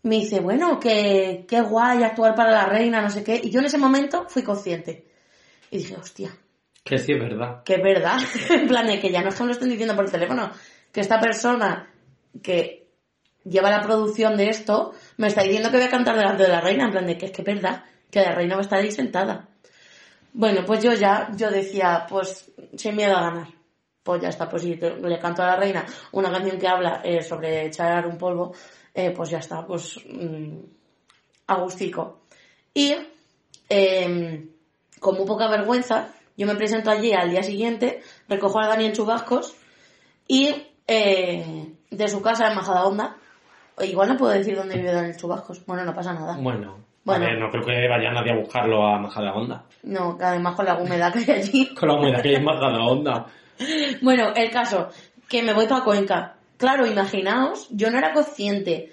me 0.02 0.16
dice, 0.16 0.40
bueno, 0.40 0.80
que 0.80 1.44
qué 1.48 1.60
guay 1.60 2.02
actuar 2.02 2.34
para 2.34 2.50
la 2.50 2.66
reina, 2.66 3.02
no 3.02 3.10
sé 3.10 3.22
qué, 3.22 3.40
y 3.42 3.50
yo 3.50 3.60
en 3.60 3.66
ese 3.66 3.78
momento 3.78 4.26
fui 4.28 4.42
consciente. 4.42 5.06
Y 5.70 5.78
dije, 5.78 5.96
hostia, 5.96 6.36
Que 6.82 6.98
sí 6.98 7.12
es 7.12 7.20
verdad. 7.20 7.62
que 7.64 7.74
es 7.74 7.82
verdad, 7.82 8.18
en 8.50 8.66
plan 8.66 8.86
de 8.86 8.98
que 8.98 9.10
ya 9.10 9.22
no 9.22 9.28
es 9.28 9.34
que 9.34 9.42
me 9.42 9.48
lo 9.48 9.52
estén 9.52 9.68
diciendo 9.68 9.94
por 9.94 10.04
el 10.06 10.10
teléfono, 10.10 10.50
que 10.90 11.00
esta 11.00 11.20
persona 11.20 11.90
que 12.42 12.88
lleva 13.44 13.70
la 13.70 13.80
producción 13.82 14.36
de 14.36 14.48
esto 14.48 14.92
me 15.16 15.28
está 15.28 15.42
diciendo 15.42 15.70
que 15.70 15.76
voy 15.76 15.86
a 15.86 15.90
cantar 15.90 16.16
delante 16.16 16.42
de 16.44 16.48
la 16.48 16.60
reina, 16.60 16.84
en 16.84 16.90
plan 16.90 17.06
de 17.06 17.16
que 17.18 17.26
es 17.26 17.32
que 17.32 17.42
es 17.42 17.46
verdad, 17.46 17.84
que 18.10 18.20
la 18.20 18.32
reina 18.34 18.54
va 18.54 18.60
a 18.60 18.64
estar 18.64 18.80
ahí 18.80 18.90
sentada. 18.90 19.48
Bueno, 20.32 20.64
pues 20.64 20.82
yo 20.82 20.92
ya, 20.94 21.28
yo 21.36 21.50
decía, 21.50 22.06
pues 22.08 22.50
sin 22.76 22.96
miedo 22.96 23.16
a 23.16 23.22
ganar. 23.22 23.48
Pues 24.02 24.22
ya 24.22 24.28
está, 24.28 24.48
pues 24.48 24.62
si 24.62 24.76
te- 24.76 24.96
le 24.96 25.18
canto 25.18 25.42
a 25.42 25.46
la 25.46 25.56
reina 25.56 25.84
una 26.12 26.30
canción 26.30 26.58
que 26.58 26.66
habla 26.68 27.00
eh, 27.04 27.22
sobre 27.22 27.66
echar 27.66 28.06
un 28.06 28.16
polvo, 28.16 28.52
eh, 28.94 29.10
pues 29.10 29.28
ya 29.30 29.38
está, 29.38 29.66
pues 29.66 29.98
mm, 30.08 30.56
agustico. 31.46 32.20
Y 32.72 32.94
eh, 33.68 34.48
con 35.00 35.16
muy 35.16 35.26
poca 35.26 35.48
vergüenza, 35.48 36.08
yo 36.36 36.46
me 36.46 36.54
presento 36.56 36.90
allí 36.90 37.12
al 37.12 37.30
día 37.30 37.42
siguiente, 37.42 38.00
recojo 38.28 38.60
a 38.60 38.68
Daniel 38.68 38.92
Chubascos 38.92 39.54
y 40.26 40.54
eh, 40.86 41.74
de 41.90 42.08
su 42.08 42.22
casa 42.22 42.48
en 42.48 42.56
Majadahonda, 42.56 43.16
igual 43.82 44.08
no 44.08 44.16
puedo 44.16 44.32
decir 44.32 44.56
dónde 44.56 44.76
vive 44.76 44.92
Daniel 44.92 45.16
Chubascos, 45.16 45.64
bueno, 45.66 45.84
no 45.84 45.94
pasa 45.94 46.12
nada. 46.14 46.36
Bueno, 46.40 46.78
Bueno. 47.04 47.26
a 47.26 47.28
ver, 47.28 47.38
no 47.38 47.50
creo 47.50 47.64
que 47.64 47.88
vaya 47.88 48.12
nadie 48.12 48.32
a 48.32 48.36
buscarlo 48.38 48.86
a 48.86 48.98
Majadahonda. 48.98 49.64
No, 49.82 50.16
además 50.20 50.54
con 50.54 50.64
la 50.66 50.76
humedad 50.76 51.12
que 51.12 51.32
hay 51.32 51.40
allí. 51.40 51.74
Con 51.78 51.88
la 51.88 51.94
humedad 51.96 52.22
que 52.22 52.28
hay 52.30 52.34
en 52.36 52.44
Majadahonda. 52.44 53.26
Bueno, 54.02 54.32
el 54.34 54.50
caso, 54.50 54.88
que 55.28 55.42
me 55.42 55.52
voy 55.52 55.66
para 55.66 55.84
Cuenca. 55.84 56.36
Claro, 56.56 56.86
imaginaos, 56.86 57.68
yo 57.70 57.90
no 57.90 57.98
era 57.98 58.12
consciente 58.12 58.92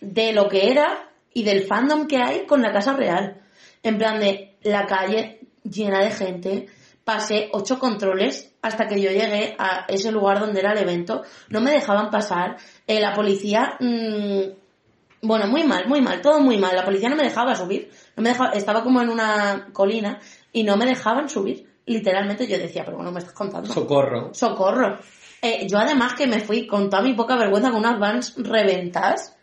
de 0.00 0.32
lo 0.32 0.48
que 0.48 0.70
era 0.70 1.08
y 1.32 1.44
del 1.44 1.64
fandom 1.64 2.06
que 2.06 2.18
hay 2.18 2.46
con 2.46 2.62
la 2.62 2.72
Casa 2.72 2.94
Real. 2.94 3.40
En 3.82 3.98
plan 3.98 4.18
de 4.18 4.56
la 4.62 4.86
calle 4.86 5.40
llena 5.62 6.00
de 6.00 6.10
gente, 6.10 6.66
pasé 7.04 7.50
ocho 7.52 7.78
controles 7.78 8.52
hasta 8.62 8.88
que 8.88 9.00
yo 9.00 9.10
llegué 9.10 9.54
a 9.58 9.84
ese 9.88 10.10
lugar 10.10 10.40
donde 10.40 10.60
era 10.60 10.72
el 10.72 10.78
evento. 10.78 11.22
No 11.50 11.60
me 11.60 11.70
dejaban 11.70 12.10
pasar. 12.10 12.56
Eh, 12.86 13.00
la 13.00 13.12
policía, 13.12 13.76
mm, 13.78 14.42
bueno, 15.22 15.46
muy 15.46 15.64
mal, 15.64 15.86
muy 15.86 16.00
mal, 16.00 16.20
todo 16.20 16.40
muy 16.40 16.58
mal. 16.58 16.74
La 16.74 16.84
policía 16.84 17.08
no 17.08 17.16
me 17.16 17.24
dejaba 17.24 17.54
subir. 17.54 17.90
No 18.16 18.22
me 18.22 18.30
dejaba, 18.30 18.52
estaba 18.52 18.82
como 18.82 19.02
en 19.02 19.10
una 19.10 19.68
colina 19.72 20.18
y 20.52 20.64
no 20.64 20.76
me 20.76 20.86
dejaban 20.86 21.28
subir. 21.28 21.73
Literalmente 21.86 22.46
yo 22.46 22.58
decía, 22.58 22.84
pero 22.84 22.96
bueno, 22.96 23.12
me 23.12 23.18
estás 23.18 23.34
contando. 23.34 23.72
Socorro. 23.72 24.32
Socorro. 24.32 24.98
Eh, 25.42 25.66
yo 25.68 25.78
además 25.78 26.14
que 26.14 26.26
me 26.26 26.40
fui 26.40 26.66
con 26.66 26.88
toda 26.88 27.02
mi 27.02 27.12
poca 27.14 27.36
vergüenza 27.36 27.70
con 27.70 27.80
unas 27.80 27.98
vans 27.98 28.34
reventadas. 28.38 29.36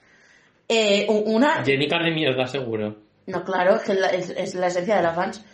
Eh, 0.68 1.06
una... 1.26 1.64
Jenica 1.64 2.00
de 2.00 2.12
mierda, 2.12 2.48
seguro. 2.48 2.96
No, 3.28 3.44
claro, 3.44 3.76
es 3.76 3.84
que 3.84 3.92
es 3.92 4.00
la, 4.00 4.08
es- 4.08 4.30
es 4.32 4.56
la 4.56 4.68
esencia 4.68 4.96
de 4.96 5.04
las 5.04 5.16
vans. 5.16 5.46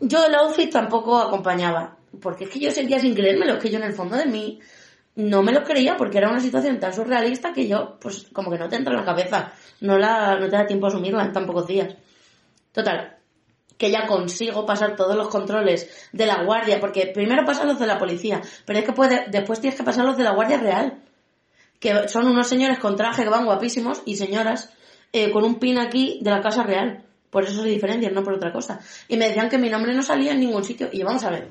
Yo 0.00 0.24
el 0.26 0.34
outfit 0.36 0.70
tampoco 0.72 1.18
acompañaba. 1.18 1.96
Porque 2.20 2.44
es 2.44 2.50
que 2.50 2.60
yo 2.60 2.70
seguía 2.70 3.00
sin 3.00 3.14
creérmelo. 3.14 3.54
Es 3.54 3.58
que 3.62 3.70
yo 3.70 3.78
en 3.78 3.84
el 3.84 3.92
fondo 3.94 4.16
de 4.16 4.26
mí 4.26 4.60
no 5.16 5.42
me 5.42 5.52
lo 5.52 5.64
creía 5.64 5.96
porque 5.96 6.18
era 6.18 6.28
una 6.30 6.40
situación 6.40 6.78
tan 6.78 6.92
surrealista 6.94 7.52
que 7.52 7.66
yo, 7.66 7.98
pues 8.00 8.26
como 8.32 8.50
que 8.50 8.58
no 8.58 8.68
te 8.68 8.76
entra 8.76 8.92
en 8.92 9.00
la 9.00 9.04
cabeza. 9.04 9.52
No, 9.80 9.98
la, 9.98 10.38
no 10.38 10.48
te 10.48 10.56
da 10.56 10.66
tiempo 10.66 10.86
a 10.86 10.90
asumirla 10.90 11.24
en 11.24 11.32
tan 11.32 11.46
pocos 11.46 11.66
días. 11.66 11.94
Total, 12.72 13.15
que 13.78 13.90
ya 13.90 14.06
consigo 14.06 14.64
pasar 14.66 14.96
todos 14.96 15.16
los 15.16 15.28
controles 15.28 16.08
de 16.12 16.26
la 16.26 16.42
guardia, 16.44 16.80
porque 16.80 17.06
primero 17.06 17.44
pasan 17.44 17.66
los 17.68 17.78
de 17.78 17.86
la 17.86 17.98
policía, 17.98 18.40
pero 18.64 18.78
es 18.78 18.84
que 18.84 18.92
puede, 18.92 19.26
después 19.30 19.60
tienes 19.60 19.78
que 19.78 19.84
pasar 19.84 20.04
los 20.04 20.16
de 20.16 20.24
la 20.24 20.30
guardia 20.32 20.58
real, 20.58 21.02
que 21.78 22.08
son 22.08 22.26
unos 22.26 22.46
señores 22.48 22.78
con 22.78 22.96
traje 22.96 23.22
que 23.24 23.28
van 23.28 23.44
guapísimos 23.44 24.02
y 24.06 24.16
señoras 24.16 24.72
eh, 25.12 25.30
con 25.30 25.44
un 25.44 25.56
pin 25.58 25.78
aquí 25.78 26.18
de 26.22 26.30
la 26.30 26.40
casa 26.40 26.62
real. 26.62 27.02
Por 27.30 27.44
eso 27.44 27.62
se 27.62 27.68
diferencian, 27.68 28.14
no 28.14 28.22
por 28.22 28.32
otra 28.34 28.50
cosa. 28.52 28.80
Y 29.08 29.16
me 29.18 29.26
decían 29.28 29.50
que 29.50 29.58
mi 29.58 29.68
nombre 29.68 29.92
no 29.94 30.02
salía 30.02 30.32
en 30.32 30.40
ningún 30.40 30.64
sitio. 30.64 30.88
Y 30.90 31.02
vamos 31.02 31.22
a 31.24 31.30
ver, 31.30 31.48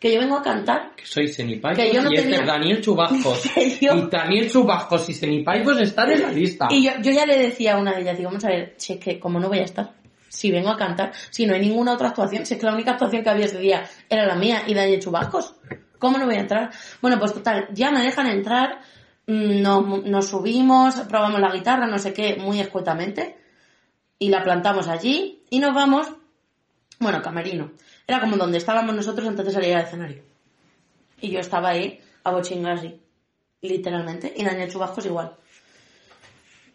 que 0.00 0.12
yo 0.12 0.20
vengo 0.20 0.36
a 0.36 0.42
cantar. 0.42 0.92
Que 0.96 1.06
soy 1.06 1.28
Senipaipos 1.28 1.82
Que 1.84 1.92
yo 1.92 2.02
no 2.02 2.10
y 2.10 2.14
este 2.16 2.26
tenía- 2.28 2.40
es 2.40 2.46
Daniel 2.46 2.80
Chubascos. 2.82 3.44
Yo- 3.80 3.94
Y 3.94 4.08
Daniel 4.10 4.50
Chubascos 4.50 5.08
y 5.08 5.14
Senipaipos 5.14 5.80
están 5.80 6.10
en 6.10 6.22
la 6.22 6.32
lista. 6.32 6.66
Y 6.70 6.84
yo, 6.84 6.92
yo 7.00 7.12
ya 7.12 7.24
le 7.26 7.38
decía 7.38 7.74
a 7.74 7.78
una 7.78 7.94
de 7.94 8.02
ellas, 8.02 8.16
digo, 8.18 8.28
vamos 8.30 8.44
a 8.44 8.48
ver, 8.48 8.74
si 8.76 8.94
es 8.94 8.98
que 9.00 9.18
como 9.20 9.38
no 9.38 9.48
voy 9.48 9.60
a 9.60 9.64
estar, 9.64 9.92
si 10.28 10.50
vengo 10.50 10.70
a 10.70 10.76
cantar, 10.76 11.12
si 11.30 11.46
no 11.46 11.54
hay 11.54 11.60
ninguna 11.60 11.92
otra 11.92 12.08
actuación, 12.08 12.46
si 12.46 12.54
es 12.54 12.60
que 12.60 12.66
la 12.66 12.74
única 12.74 12.92
actuación 12.92 13.22
que 13.22 13.30
había 13.30 13.46
ese 13.46 13.58
día 13.58 13.88
era 14.08 14.26
la 14.26 14.34
mía 14.34 14.62
y 14.66 14.74
Daniel 14.74 15.00
Chubascos, 15.00 15.54
¿cómo 15.98 16.18
no 16.18 16.26
voy 16.26 16.36
a 16.36 16.40
entrar? 16.40 16.70
Bueno, 17.00 17.18
pues 17.18 17.32
total, 17.32 17.68
ya 17.72 17.90
me 17.90 18.02
dejan 18.02 18.26
entrar, 18.26 18.80
mm, 19.26 19.62
nos, 19.62 20.04
nos 20.04 20.26
subimos, 20.26 20.94
probamos 21.08 21.40
la 21.40 21.52
guitarra, 21.52 21.86
no 21.86 21.98
sé 21.98 22.12
qué, 22.12 22.36
muy 22.36 22.60
escuetamente, 22.60 23.38
y 24.18 24.28
la 24.28 24.42
plantamos 24.42 24.88
allí, 24.88 25.44
y 25.50 25.58
nos 25.58 25.74
vamos, 25.74 26.08
bueno, 26.98 27.22
camerino, 27.22 27.72
era 28.06 28.20
como 28.20 28.36
donde 28.36 28.58
estábamos 28.58 28.94
nosotros 28.94 29.26
antes 29.26 29.46
de 29.46 29.52
salir 29.52 29.74
al 29.74 29.84
escenario. 29.84 30.22
Y 31.20 31.30
yo 31.30 31.40
estaba 31.40 31.70
ahí, 31.70 32.00
a 32.24 32.30
bochingar 32.30 32.72
así, 32.72 33.00
literalmente, 33.62 34.32
y 34.36 34.44
Daniel 34.44 34.70
Chubascos 34.70 35.06
igual. 35.06 35.36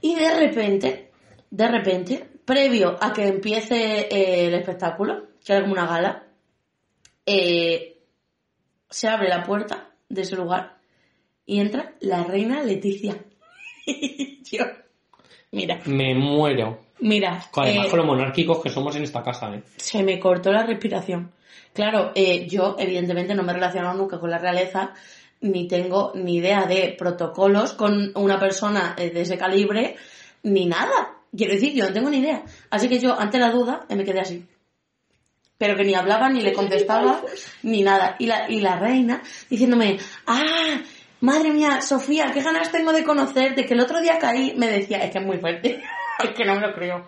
Y 0.02 0.16
de 0.16 0.40
repente, 0.40 1.12
de 1.50 1.68
repente, 1.68 2.31
previo 2.46 2.98
a 3.00 3.14
que 3.14 3.28
empiece 3.28 4.08
eh, 4.10 4.48
el 4.48 4.54
espectáculo, 4.54 5.28
que 5.44 5.54
era 5.54 5.62
como 5.62 5.74
una 5.74 5.88
gala, 5.88 6.24
eh, 7.26 8.00
se 8.90 9.08
abre 9.08 9.30
la 9.30 9.44
puerta 9.44 9.90
de 10.10 10.22
ese 10.22 10.36
lugar 10.36 10.78
y 11.46 11.60
entra 11.60 11.94
la 12.02 12.24
reina 12.24 12.64
Leticia. 12.64 13.16
Yo, 14.52 14.66
mira, 15.52 15.80
Me 15.86 16.14
muero. 16.14 16.86
mira, 17.00 17.42
Además, 17.56 17.88
eh, 17.88 17.90
con 17.90 18.00
lo 18.00 18.06
monárquicos 18.06 18.62
que 18.62 18.70
somos 18.70 18.96
en 18.96 19.04
esta 19.04 19.24
casa, 19.24 19.54
¿eh? 19.54 19.64
se 19.78 20.04
me 20.04 20.20
cortó 20.20 20.52
la 20.52 20.66
respiración. 20.66 21.32
Claro, 21.74 22.12
eh, 22.16 22.48
yo 22.48 22.76
evidentemente 22.78 23.34
no 23.34 23.44
me 23.44 23.52
he 23.52 23.56
relacionado 23.56 23.98
nunca 23.98 24.20
con 24.20 24.30
la 24.30 24.38
realeza, 24.38 24.94
ni 25.40 25.68
tengo 25.68 26.12
ni 26.16 26.36
idea 26.38 26.66
de 26.66 26.96
protocolos 26.98 27.74
con 27.74 28.12
una 28.16 28.40
persona 28.40 28.96
eh, 28.98 29.10
de 29.10 29.22
ese 29.22 29.38
calibre, 29.38 29.96
ni 30.44 30.66
nada. 30.66 31.16
Quiero 31.36 31.54
decir, 31.54 31.74
yo 31.74 31.86
no 31.86 31.94
tengo 31.94 32.10
ni 32.10 32.18
idea. 32.20 32.44
Así 32.70 32.90
que 32.90 33.00
yo, 33.00 33.18
ante 33.20 33.40
la 33.40 33.52
duda, 33.52 33.86
me 33.90 34.04
quedé 34.04 34.20
así. 34.20 34.46
Pero 35.58 35.76
que 35.76 35.84
ni 35.84 35.94
hablaba, 35.94 36.30
ni 36.30 36.42
le 36.42 36.54
contestaba, 36.54 37.22
ni 37.64 37.84
nada. 37.84 38.16
Y 38.20 38.26
la, 38.26 38.50
y 38.50 38.60
la 38.62 38.78
reina 38.80 39.22
diciéndome, 39.50 39.98
ah, 40.26 40.82
madre 41.20 41.52
mía, 41.52 41.82
Sofía, 41.82 42.32
qué 42.34 42.42
ganas 42.42 42.72
tengo 42.72 42.92
de 42.92 43.04
conocerte, 43.04 43.66
que 43.66 43.74
el 43.76 43.80
otro 43.82 44.02
día 44.02 44.18
caí, 44.20 44.56
me 44.58 44.68
decía, 44.68 44.98
es 44.98 45.12
que 45.12 45.20
es 45.20 45.26
muy 45.26 45.38
fuerte, 45.38 45.80
es 46.24 46.32
que 46.32 46.46
no 46.46 46.56
me 46.56 46.62
lo 46.68 46.74
creo. 46.74 47.08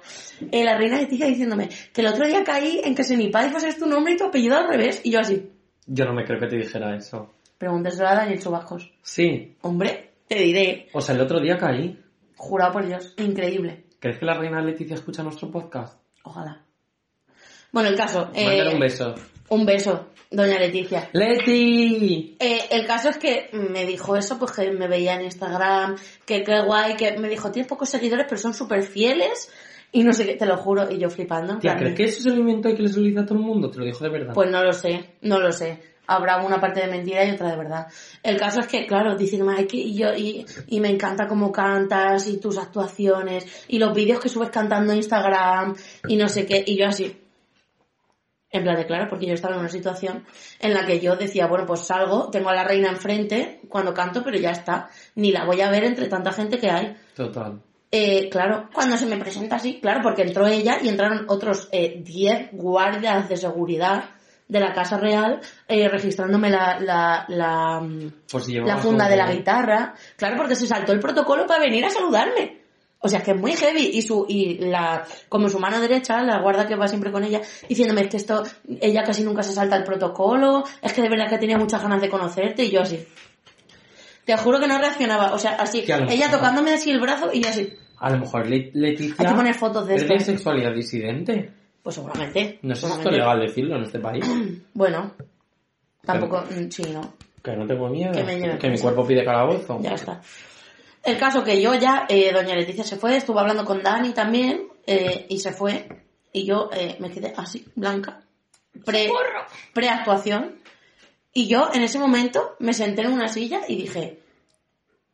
Eh, 0.51 0.63
la 0.63 0.77
reina 0.77 0.97
Leticia 0.97 1.25
diciéndome, 1.25 1.67
que 1.91 2.01
el 2.01 2.07
otro 2.07 2.27
día 2.27 2.43
caí 2.43 2.79
en 2.83 2.93
que 2.93 3.03
Senipaifos 3.03 3.63
es 3.63 3.77
tu 3.79 3.87
nombre 3.87 4.13
y 4.13 4.17
tu 4.17 4.25
apellido 4.25 4.55
al 4.55 4.67
revés. 4.67 5.01
Y 5.03 5.11
yo 5.11 5.19
así, 5.19 5.49
Yo 5.87 6.05
no 6.05 6.13
me 6.13 6.23
creo 6.23 6.39
que 6.39 6.47
te 6.47 6.57
dijera 6.57 6.95
eso. 6.95 7.33
pregúnteselo 7.57 8.07
a 8.07 8.15
Daniel 8.15 8.39
Chubascos. 8.39 8.93
Sí. 9.01 9.55
Hombre, 9.61 10.11
te 10.27 10.35
diré, 10.35 10.89
O 10.93 11.01
sea, 11.01 11.15
el 11.15 11.21
otro 11.21 11.39
día 11.41 11.57
caí. 11.57 11.99
jurado 12.37 12.73
por 12.73 12.85
Dios, 12.85 13.15
increíble. 13.17 13.85
¿Crees 14.03 14.19
que 14.19 14.25
la 14.25 14.33
reina 14.33 14.61
Leticia 14.61 14.95
escucha 14.95 15.23
nuestro 15.23 15.49
podcast? 15.49 15.97
Ojalá. 16.25 16.61
Bueno, 17.71 17.87
el 17.87 17.95
caso. 17.95 18.31
eh, 18.33 18.45
Mándale 18.45 18.73
un 18.73 18.79
beso. 18.81 19.15
Un 19.47 19.65
beso, 19.65 20.07
doña 20.29 20.59
Leticia. 20.59 21.09
¡Leti! 21.13 22.35
Eh, 22.37 22.59
el 22.71 22.85
caso 22.85 23.07
es 23.07 23.17
que 23.17 23.49
me 23.53 23.85
dijo 23.85 24.17
eso, 24.17 24.37
pues 24.37 24.51
que 24.51 24.71
me 24.71 24.89
veía 24.89 25.15
en 25.15 25.21
Instagram, 25.21 25.95
que 26.25 26.43
qué 26.43 26.63
guay, 26.63 26.97
que 26.97 27.17
me 27.17 27.29
dijo, 27.29 27.49
tienes 27.49 27.69
pocos 27.69 27.87
seguidores, 27.87 28.25
pero 28.27 28.41
son 28.41 28.53
súper 28.53 28.83
fieles, 28.83 29.49
y 29.93 30.03
no 30.03 30.11
sé 30.11 30.25
qué, 30.25 30.33
te 30.35 30.47
lo 30.47 30.57
juro, 30.57 30.91
y 30.91 30.97
yo 30.97 31.09
flipando. 31.09 31.59
Tía, 31.59 31.77
¿crees 31.77 31.95
que 31.95 32.03
eso 32.03 32.19
es 32.19 32.25
el 32.25 32.39
invento 32.39 32.75
que 32.75 32.81
le 32.81 32.89
solicita 32.89 33.21
a 33.21 33.25
todo 33.25 33.37
el 33.39 33.45
mundo? 33.45 33.71
Te 33.71 33.79
lo 33.79 33.85
dijo 33.85 34.03
de 34.03 34.09
verdad. 34.09 34.33
Pues 34.33 34.51
no 34.51 34.61
lo 34.65 34.73
sé, 34.73 35.13
no 35.21 35.39
lo 35.39 35.53
sé. 35.53 35.79
Habrá 36.05 36.37
una 36.43 36.59
parte 36.59 36.81
de 36.81 36.87
mentira 36.87 37.23
y 37.25 37.31
otra 37.31 37.51
de 37.51 37.57
verdad. 37.57 37.87
El 38.21 38.37
caso 38.37 38.59
es 38.59 38.67
que, 38.67 38.85
claro, 38.85 39.15
dicen, 39.15 39.47
ay, 39.49 39.65
que 39.65 39.93
yo, 39.93 40.13
y, 40.13 40.45
y 40.67 40.79
me 40.79 40.89
encanta 40.89 41.27
cómo 41.27 41.51
cantas, 41.51 42.27
y 42.27 42.37
tus 42.37 42.57
actuaciones, 42.57 43.65
y 43.67 43.79
los 43.79 43.93
vídeos 43.93 44.19
que 44.19 44.29
subes 44.29 44.49
cantando 44.49 44.91
en 44.91 44.97
Instagram, 44.97 45.75
y 46.07 46.15
no 46.17 46.27
sé 46.27 46.45
qué, 46.45 46.63
y 46.65 46.77
yo 46.77 46.87
así. 46.87 47.19
En 48.53 48.61
plan 48.61 48.75
de 48.75 48.85
claro, 48.85 49.07
porque 49.09 49.25
yo 49.25 49.33
estaba 49.33 49.55
en 49.55 49.61
una 49.61 49.69
situación 49.69 50.25
en 50.59 50.75
la 50.75 50.85
que 50.85 50.99
yo 50.99 51.15
decía, 51.15 51.47
bueno, 51.47 51.65
pues 51.65 51.79
salgo, 51.87 52.29
tengo 52.29 52.49
a 52.49 52.53
la 52.53 52.63
reina 52.63 52.89
enfrente 52.89 53.61
cuando 53.67 53.95
canto, 53.95 54.23
pero 54.23 54.37
ya 54.37 54.51
está. 54.51 54.89
Ni 55.15 55.31
la 55.31 55.43
voy 55.43 55.61
a 55.61 55.71
ver 55.71 55.85
entre 55.85 56.07
tanta 56.07 56.31
gente 56.31 56.59
que 56.59 56.69
hay. 56.69 56.95
Total. 57.15 57.59
Eh, 57.89 58.29
claro, 58.29 58.69
cuando 58.71 58.95
se 58.97 59.07
me 59.07 59.17
presenta 59.17 59.55
así, 59.55 59.79
claro, 59.79 60.01
porque 60.03 60.21
entró 60.21 60.45
ella 60.45 60.77
y 60.81 60.89
entraron 60.89 61.25
otros 61.29 61.67
eh, 61.71 62.01
10 62.03 62.49
guardias 62.51 63.27
de 63.27 63.37
seguridad 63.37 64.05
de 64.53 64.59
la 64.59 64.71
Casa 64.71 64.97
Real 64.97 65.41
eh, 65.67 65.89
registrándome 65.89 66.49
la, 66.49 66.79
la, 66.79 67.25
la, 67.27 67.79
mm, 67.81 68.11
si 68.27 68.37
la 68.37 68.59
llevabas 68.61 68.83
funda 68.83 69.09
de 69.09 69.17
la 69.17 69.31
guitarra. 69.33 69.95
Claro, 70.15 70.37
porque 70.37 70.55
se 70.55 70.67
saltó 70.67 70.93
el 70.93 70.99
protocolo 70.99 71.45
para 71.45 71.59
venir 71.61 71.83
a 71.83 71.89
saludarme. 71.89 72.61
O 72.99 73.09
sea, 73.09 73.21
que 73.21 73.31
es 73.31 73.37
muy 73.37 73.53
heavy. 73.53 73.89
Y 73.93 74.01
su, 74.03 74.25
y 74.29 74.59
la, 74.59 75.03
como 75.27 75.49
su 75.49 75.59
mano 75.59 75.81
derecha, 75.81 76.21
la 76.23 76.39
guarda 76.39 76.65
que 76.67 76.75
va 76.75 76.87
siempre 76.87 77.11
con 77.11 77.23
ella, 77.23 77.41
diciéndome 77.67 78.01
es 78.03 78.07
que 78.09 78.17
esto, 78.17 78.43
ella 78.79 79.03
casi 79.03 79.23
nunca 79.23 79.43
se 79.43 79.51
salta 79.51 79.75
el 79.75 79.83
protocolo, 79.83 80.63
es 80.81 80.93
que 80.93 81.01
de 81.01 81.09
verdad 81.09 81.29
que 81.29 81.37
tenía 81.39 81.57
muchas 81.57 81.81
ganas 81.81 81.99
de 81.99 82.07
conocerte, 82.09 82.63
y 82.63 82.69
yo 82.71 82.81
así. 82.81 83.05
Te 84.25 84.37
juro 84.37 84.59
que 84.59 84.67
no 84.67 84.77
reaccionaba, 84.77 85.33
o 85.33 85.37
sea, 85.39 85.51
así, 85.59 85.83
ella 86.09 86.31
tocándome 86.31 86.73
así 86.73 86.91
el 86.91 87.01
brazo 87.01 87.29
y 87.33 87.41
yo 87.41 87.49
así. 87.49 87.73
A 87.99 88.09
lo 88.09 88.19
mejor 88.19 88.47
Le- 88.47 88.71
Leticia... 88.73 89.15
Hay 89.17 89.25
que 89.27 89.33
poner 89.35 89.53
fotos 89.55 89.85
de 89.87 89.95
¿Es 89.95 90.01
esto. 90.03 90.13
de 90.13 90.19
sexualidad 90.21 90.73
disidente? 90.73 91.51
Pues 91.83 91.95
seguramente. 91.95 92.59
No 92.61 92.73
sé 92.75 92.87
si 92.87 92.93
esto 92.93 93.09
es 93.09 93.17
legal 93.17 93.39
decirlo 93.41 93.75
en 93.75 93.83
este 93.83 93.99
país. 93.99 94.25
Bueno, 94.73 95.13
tampoco, 96.03 96.41
mm, 96.41 96.69
sí, 96.71 96.83
no. 96.91 97.13
Que 97.43 97.55
no 97.55 97.67
tengo 97.67 97.89
miedo. 97.89 98.13
Que 98.13 98.23
me 98.23 98.39
lleven 98.39 98.57
que 98.57 98.69
mi 98.69 98.79
cuerpo 98.79 99.05
pide 99.05 99.23
calabozo. 99.23 99.79
Ya 99.81 99.93
está. 99.93 100.21
El 101.03 101.17
caso 101.17 101.43
que 101.43 101.61
yo 101.61 101.75
ya, 101.75 102.05
eh, 102.07 102.31
doña 102.31 102.55
Leticia 102.55 102.85
se 102.85 102.95
fue, 102.95 103.17
estuvo 103.17 103.37
hablando 103.37 103.65
con 103.65 103.83
Dani 103.83 104.13
también, 104.13 104.69
eh, 104.87 105.25
y 105.29 105.39
se 105.39 105.51
fue, 105.51 106.05
y 106.31 106.45
yo 106.45 106.69
eh, 106.73 106.95
me 106.99 107.11
quedé 107.11 107.33
así, 107.35 107.65
blanca, 107.75 108.21
pre, 108.85 109.11
preactuación, 109.73 110.55
y 111.33 111.47
yo 111.47 111.69
en 111.73 111.83
ese 111.83 111.99
momento 111.99 112.55
me 112.59 112.73
senté 112.73 113.01
en 113.01 113.11
una 113.11 113.27
silla 113.27 113.61
y 113.67 113.75
dije, 113.75 114.21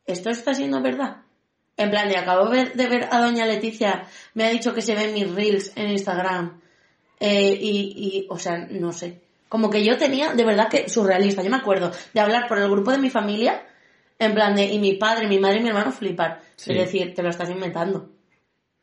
¿esto 0.06 0.30
está 0.30 0.54
siendo 0.54 0.80
verdad? 0.80 1.22
En 1.80 1.90
plan, 1.90 2.08
de 2.10 2.18
acabo 2.18 2.50
de 2.50 2.70
ver, 2.74 3.08
a 3.10 3.20
doña 3.22 3.46
Leticia, 3.46 4.04
me 4.34 4.44
ha 4.44 4.50
dicho 4.50 4.74
que 4.74 4.82
se 4.82 4.94
ven 4.94 5.14
mis 5.14 5.34
reels 5.34 5.72
en 5.76 5.90
Instagram, 5.90 6.60
eh, 7.18 7.56
y, 7.58 7.94
y, 7.96 8.26
o 8.28 8.38
sea, 8.38 8.58
no 8.70 8.92
sé. 8.92 9.22
Como 9.48 9.70
que 9.70 9.82
yo 9.82 9.96
tenía, 9.96 10.34
de 10.34 10.44
verdad 10.44 10.68
que 10.68 10.90
surrealista. 10.90 11.42
Yo 11.42 11.48
me 11.48 11.56
acuerdo 11.56 11.90
de 12.12 12.20
hablar 12.20 12.48
por 12.48 12.58
el 12.58 12.70
grupo 12.70 12.90
de 12.90 12.98
mi 12.98 13.08
familia, 13.08 13.62
en 14.18 14.34
plan 14.34 14.54
de, 14.54 14.66
y 14.66 14.78
mi 14.78 14.96
padre, 14.96 15.26
mi 15.26 15.38
madre 15.38 15.60
y 15.60 15.62
mi 15.62 15.70
hermano 15.70 15.90
flipar. 15.90 16.40
Sí. 16.54 16.72
Es 16.72 16.78
decir, 16.78 17.14
te 17.14 17.22
lo 17.22 17.30
estás 17.30 17.48
inventando. 17.48 18.10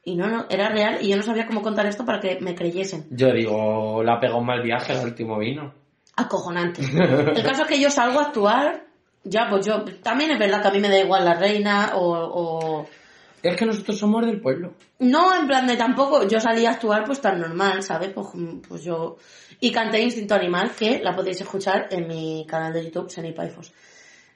Y 0.03 0.15
no, 0.15 0.27
no, 0.27 0.47
era 0.49 0.69
real 0.69 0.97
y 1.01 1.09
yo 1.09 1.17
no 1.17 1.23
sabía 1.23 1.45
cómo 1.45 1.61
contar 1.61 1.85
esto 1.85 2.03
para 2.03 2.19
que 2.19 2.39
me 2.41 2.55
creyesen. 2.55 3.05
Yo 3.11 3.31
digo, 3.31 4.01
la 4.03 4.19
pegó 4.19 4.39
un 4.39 4.47
mal 4.47 4.63
viaje 4.63 4.93
el 4.93 5.05
último 5.05 5.37
vino. 5.37 5.73
Acojonante. 6.15 6.81
El 6.81 7.43
caso 7.43 7.61
es 7.61 7.67
que 7.67 7.79
yo 7.79 7.91
salgo 7.91 8.19
a 8.19 8.23
actuar, 8.23 8.86
ya, 9.29 9.47
pues 9.49 9.65
yo, 9.65 9.83
también 10.03 10.31
es 10.31 10.39
verdad 10.39 10.61
que 10.61 10.67
a 10.67 10.71
mí 10.71 10.79
me 10.79 10.89
da 10.89 10.99
igual 10.99 11.25
la 11.25 11.33
reina 11.35 11.91
o, 11.95 12.11
o... 12.11 12.87
Es 13.43 13.55
que 13.55 13.65
nosotros 13.65 13.97
somos 13.97 14.25
del 14.25 14.41
pueblo. 14.41 14.73
No, 14.99 15.33
en 15.39 15.47
plan 15.47 15.67
de 15.67 15.77
tampoco, 15.77 16.27
yo 16.27 16.39
salí 16.39 16.65
a 16.65 16.71
actuar 16.71 17.03
pues 17.05 17.21
tan 17.21 17.39
normal, 17.39 17.83
¿sabes? 17.83 18.09
Pues, 18.09 18.27
pues 18.67 18.83
yo... 18.83 19.17
Y 19.59 19.71
canté 19.71 20.01
Instinto 20.01 20.35
Animal, 20.35 20.71
que 20.77 20.99
la 21.03 21.15
podéis 21.15 21.41
escuchar 21.41 21.87
en 21.91 22.07
mi 22.07 22.45
canal 22.47 22.73
de 22.73 22.85
YouTube, 22.85 23.09
Seni 23.09 23.31
Paifos. 23.31 23.71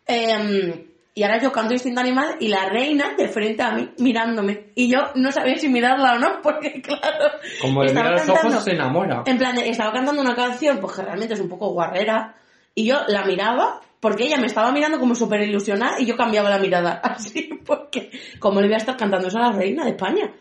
Em, 0.06 0.86
y 1.14 1.24
ahora 1.24 1.42
yo 1.42 1.52
canto 1.52 1.74
Instinto 1.74 2.00
Animal 2.00 2.38
y 2.40 2.48
la 2.48 2.70
reina 2.70 3.14
de 3.18 3.28
frente 3.28 3.62
a 3.64 3.72
mí, 3.72 3.90
mirándome. 3.98 4.68
Y 4.76 4.90
yo 4.90 5.00
no 5.16 5.32
sabía 5.32 5.58
si 5.58 5.68
mirarla 5.68 6.14
o 6.14 6.20
no, 6.20 6.42
porque 6.44 6.82
claro... 6.82 7.32
Como 7.62 7.84
le 7.84 7.94
mira 7.94 8.12
los 8.12 8.30
ojos, 8.30 8.64
se 8.64 8.72
enamora. 8.72 9.24
En 9.26 9.38
plan, 9.38 9.56
de- 9.56 9.70
estaba 9.70 9.92
cantando 9.92 10.22
una 10.22 10.36
canción, 10.36 10.80
pues 10.80 10.96
que 10.96 11.02
realmente 11.04 11.34
es 11.34 11.40
un 11.40 11.50
poco 11.50 11.72
guarrera, 11.74 12.36
y 12.74 12.86
yo 12.86 13.02
la 13.08 13.26
miraba, 13.26 13.82
porque 14.02 14.26
ella 14.26 14.38
me 14.38 14.48
estaba 14.48 14.72
mirando 14.72 15.00
como 15.00 15.16
súper 15.16 15.42
ilusionada, 15.42 16.02
y 16.02 16.06
yo 16.06 16.18
cambiaba 16.18 16.50
la 16.50 16.60
mirada, 16.60 16.94
así, 17.04 17.50
porque, 17.66 18.12
como 18.40 18.60
le 18.60 18.68
voy 18.68 18.74
a 18.74 18.78
estar 18.78 18.98
cantando 18.98 19.30
eso 19.30 19.38
a 19.38 19.52
la 19.52 19.52
reina 19.54 19.86
de 19.86 19.92
España? 19.92 20.34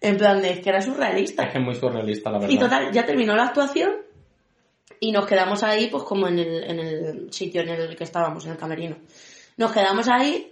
En 0.00 0.18
plan, 0.18 0.44
es 0.44 0.60
que 0.60 0.68
era 0.68 0.82
surrealista. 0.82 1.44
Es 1.44 1.52
que 1.52 1.58
es 1.58 1.64
muy 1.64 1.74
surrealista, 1.74 2.30
la 2.30 2.38
verdad. 2.40 2.52
Y 2.52 2.58
total, 2.58 2.92
ya 2.92 3.06
terminó 3.06 3.34
la 3.34 3.44
actuación, 3.44 3.92
y 5.00 5.12
nos 5.12 5.26
quedamos 5.26 5.62
ahí, 5.62 5.88
pues 5.88 6.02
como 6.02 6.28
en 6.28 6.40
el, 6.40 6.64
en 6.64 6.78
el 6.80 7.32
sitio 7.32 7.62
en 7.62 7.68
el 7.68 7.96
que 7.96 8.04
estábamos, 8.04 8.44
en 8.44 8.52
el 8.52 8.58
camerino. 8.58 8.96
Nos 9.56 9.72
quedamos 9.72 10.08
ahí, 10.08 10.50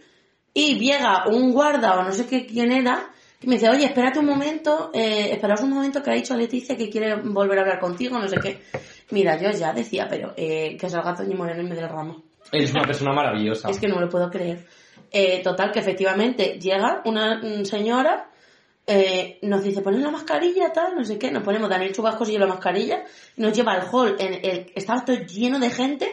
y 0.54 0.78
llega 0.78 1.26
un 1.26 1.52
guarda, 1.52 1.98
o 1.98 2.04
no 2.04 2.12
sé 2.12 2.26
qué 2.26 2.46
quién 2.46 2.70
era, 2.70 3.10
que 3.40 3.48
me 3.48 3.56
dice, 3.56 3.68
oye, 3.68 3.86
espérate 3.86 4.20
un 4.20 4.26
momento, 4.26 4.92
eh, 4.94 5.30
esperaos 5.32 5.62
un 5.62 5.70
momento 5.70 6.00
que 6.00 6.12
ha 6.12 6.14
dicho 6.14 6.36
Leticia 6.36 6.76
que 6.76 6.88
quiere 6.88 7.16
volver 7.16 7.58
a 7.58 7.62
hablar 7.62 7.80
contigo, 7.80 8.16
no 8.16 8.28
sé 8.28 8.36
qué. 8.40 8.62
Mira, 9.10 9.36
yo 9.36 9.50
ya 9.50 9.72
decía, 9.72 10.06
pero 10.08 10.32
eh, 10.36 10.76
que 10.78 10.88
salga 10.88 11.16
Toñi 11.16 11.34
Moreno 11.34 11.60
en 11.60 11.68
medio 11.68 11.82
del 11.82 11.90
ramo. 11.90 12.22
Eres 12.50 12.72
una 12.72 12.82
persona 12.82 13.12
maravillosa. 13.12 13.70
Es 13.70 13.78
que 13.78 13.88
no 13.88 13.96
me 13.96 14.02
lo 14.02 14.08
puedo 14.08 14.30
creer. 14.30 14.66
Eh, 15.10 15.42
total, 15.42 15.72
que 15.72 15.80
efectivamente 15.80 16.58
llega 16.58 17.02
una 17.04 17.38
mm, 17.38 17.64
señora, 17.64 18.30
eh, 18.86 19.38
nos 19.42 19.62
dice, 19.62 19.82
ponen 19.82 20.02
la 20.02 20.10
mascarilla, 20.10 20.72
tal, 20.72 20.94
no 20.96 21.04
sé 21.04 21.18
qué, 21.18 21.30
nos 21.30 21.42
ponemos 21.42 21.68
Daniel 21.68 21.92
Chubascos 21.92 22.28
y 22.28 22.32
yo 22.32 22.38
la 22.38 22.46
mascarilla, 22.46 23.04
y 23.36 23.42
nos 23.42 23.52
lleva 23.52 23.72
al 23.74 23.86
hall, 23.92 24.16
en 24.18 24.34
el, 24.34 24.72
estaba 24.74 25.04
todo 25.04 25.16
lleno 25.16 25.58
de 25.58 25.70
gente, 25.70 26.08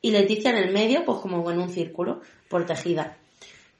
y 0.00 0.10
Leticia 0.10 0.50
en 0.50 0.56
el 0.56 0.72
medio, 0.72 1.04
pues 1.04 1.18
como 1.18 1.48
en 1.50 1.58
un 1.58 1.70
círculo, 1.70 2.20
protegida. 2.50 3.16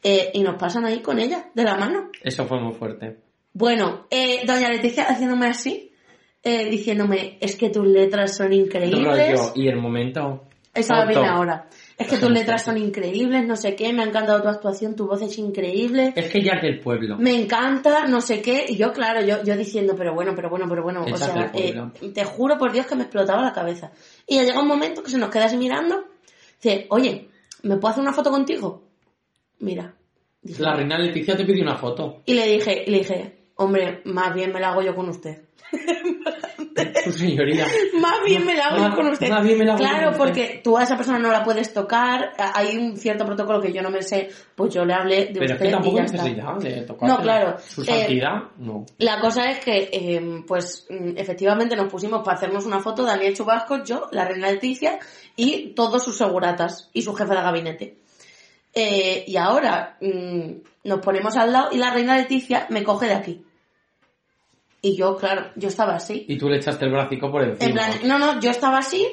Eh, 0.03 0.31
y 0.35 0.43
nos 0.43 0.57
pasan 0.57 0.85
ahí 0.85 1.01
con 1.01 1.19
ella, 1.19 1.51
de 1.55 1.65
la 1.65 1.77
mano. 1.77 2.11
Eso 2.23 2.47
fue 2.47 2.61
muy 2.61 2.75
fuerte. 2.75 3.19
Bueno, 3.53 4.07
eh, 4.11 4.43
doña 4.47 4.69
Leticia 4.71 5.05
haciéndome 5.05 5.47
así, 5.47 5.93
eh, 6.43 6.71
diciéndome, 6.71 7.39
es 7.41 7.57
que 7.57 7.71
tus 7.71 7.87
letras 7.87 8.37
son 8.37 8.53
increíbles. 8.53 9.05
Rollo, 9.05 9.53
y 9.55 9.69
el 9.69 9.77
momento... 9.77 10.45
Esa 10.75 11.05
viene 11.05 11.29
ahora. 11.29 11.69
Es 11.99 12.09
que 12.09 12.17
tus 12.17 12.31
letras 12.31 12.65
son 12.65 12.79
increíbles, 12.79 13.47
no 13.47 13.57
sé 13.57 13.75
qué, 13.75 13.93
me 13.93 14.03
ha 14.03 14.07
encantado 14.07 14.43
tu 14.43 14.49
actuación, 14.49 14.97
tu 14.97 15.07
voz 15.07 15.23
es 15.23 15.39
increíble, 15.39 16.13
Es 16.17 16.31
que 16.31 16.43
ya 16.43 16.53
es 16.55 16.63
del 16.63 16.81
pueblo. 16.81 17.17
me 17.19 17.35
encanta, 17.35 18.07
no 18.07 18.21
sé 18.21 18.41
qué, 18.41 18.65
y 18.69 18.77
yo, 18.77 18.93
claro, 18.93 19.21
yo, 19.25 19.43
yo 19.45 19.57
diciendo, 19.57 19.95
pero 19.97 20.15
bueno, 20.15 20.33
pero 20.35 20.49
bueno, 20.51 20.67
pero 20.69 20.83
bueno, 20.83 21.05
o 21.05 21.17
sea, 21.17 21.51
eh, 21.55 21.75
te 22.13 22.25
juro 22.25 22.59
por 22.59 22.73
Dios 22.73 22.87
que 22.87 22.97
me 22.97 23.03
explotaba 23.03 23.43
la 23.43 23.53
cabeza. 23.53 23.93
Y 24.27 24.37
ya 24.37 24.45
llega 24.45 24.61
un 24.61 24.69
momento 24.69 25.03
que 25.03 25.11
se 25.11 25.19
nos 25.19 25.31
queda 25.31 25.47
así 25.47 25.57
mirando, 25.57 26.05
dice, 26.63 26.87
oye, 26.91 27.29
¿me 27.63 27.77
puedo 27.77 27.93
hacer 27.93 28.03
una 28.03 28.13
foto 28.13 28.31
contigo? 28.31 28.83
Mira. 29.61 29.95
Dije, 30.43 30.63
La 30.63 30.75
reina 30.75 30.99
Leticia 30.99 31.37
te 31.37 31.45
pidió 31.45 31.63
una 31.63 31.77
foto. 31.77 32.23
Y 32.27 32.35
le 32.35 32.47
dije, 32.49 32.85
y 32.87 32.91
le 32.91 32.99
dije, 32.99 33.39
hombre, 33.57 34.01
más 34.07 34.35
bien 34.35 34.53
me 34.53 34.59
la 34.59 34.71
hago 34.71 34.83
yo 34.83 34.95
con 34.95 35.09
usted. 35.09 35.43
Su 37.05 37.13
señoría. 37.13 37.67
Más 38.01 38.15
bien 38.25 38.45
me 38.47 38.55
la 38.55 38.67
hago 38.69 38.79
Más- 38.83 38.95
con 38.95 39.07
usted. 39.09 39.29
más 39.29 39.43
bien 39.45 39.59
me 39.59 39.65
la 39.65 39.73
hago 39.75 39.81
claro, 39.81 39.99
con 39.99 40.09
usted. 40.13 40.19
porque 40.47 40.61
tú 40.65 40.77
a 40.79 40.83
esa 40.85 40.97
persona 40.97 41.19
no 41.19 41.31
la 41.31 41.43
puedes 41.45 41.73
tocar, 41.73 42.33
hay 42.39 42.77
un 42.77 42.97
cierto 42.97 43.25
protocolo 43.27 43.61
que 43.61 43.73
yo 43.73 43.83
no 43.83 43.91
me 43.91 44.03
sé, 44.03 44.29
pues 44.55 44.73
yo 44.75 44.85
le 44.85 44.95
hablé 44.95 45.27
de 45.27 45.41
Pero 45.41 45.55
es 45.55 45.61
que 45.61 45.69
y 45.69 45.71
tampoco 45.71 45.97
ya 45.99 46.05
está. 46.05 46.23
necesidad 46.23 46.55
de 46.59 46.83
tocar. 46.83 47.09
No, 47.09 47.19
claro. 47.21 47.57
Su 47.59 47.83
Eh, 47.83 47.85
santidad, 47.87 48.35
no. 48.59 48.87
La 48.99 49.21
cosa 49.21 49.51
es 49.51 49.59
que, 49.61 49.91
eh, 49.93 50.43
pues, 50.47 50.87
mm, 50.91 51.17
efectivamente 51.17 51.77
nos 51.77 51.91
pusimos 51.91 52.23
para 52.23 52.37
hacernos 52.37 52.65
una 52.67 52.81
foto, 52.81 53.03
Daniel 53.03 53.35
Chubasco, 53.37 53.83
yo, 53.85 54.09
la 54.13 54.25
reina 54.25 54.51
Leticia, 54.51 54.99
y 55.37 55.75
todos 55.75 56.03
sus 56.05 56.17
seguratas, 56.17 56.91
y 56.93 57.03
su 57.03 57.15
jefe 57.15 57.35
de 57.35 57.41
gabinete. 57.43 57.97
Eh, 58.75 59.25
y 59.27 59.37
ahora 59.37 59.99
mm, 60.01 60.51
nos 60.85 61.01
ponemos 61.01 61.37
al 61.37 61.53
lado 61.53 61.69
y 61.73 61.77
la 61.77 61.93
reina 61.93 62.17
Leticia 62.17 62.67
me 62.71 62.83
coge 62.83 63.07
de 63.07 63.15
aquí. 63.15 63.45
Y 64.85 64.97
yo, 64.97 65.17
claro, 65.17 65.47
yo 65.55 65.69
estaba 65.69 65.95
así. 65.95 66.25
Y 66.29 66.37
tú 66.37 66.49
le 66.49 66.57
echaste 66.57 66.85
el 66.87 66.91
bracico 66.91 67.31
por 67.31 67.43
encima. 67.45 67.67
En 67.69 67.73
plan, 67.75 67.91
no, 68.05 68.19
no, 68.19 68.41
yo 68.41 68.51
estaba 68.51 68.79
así 68.79 69.07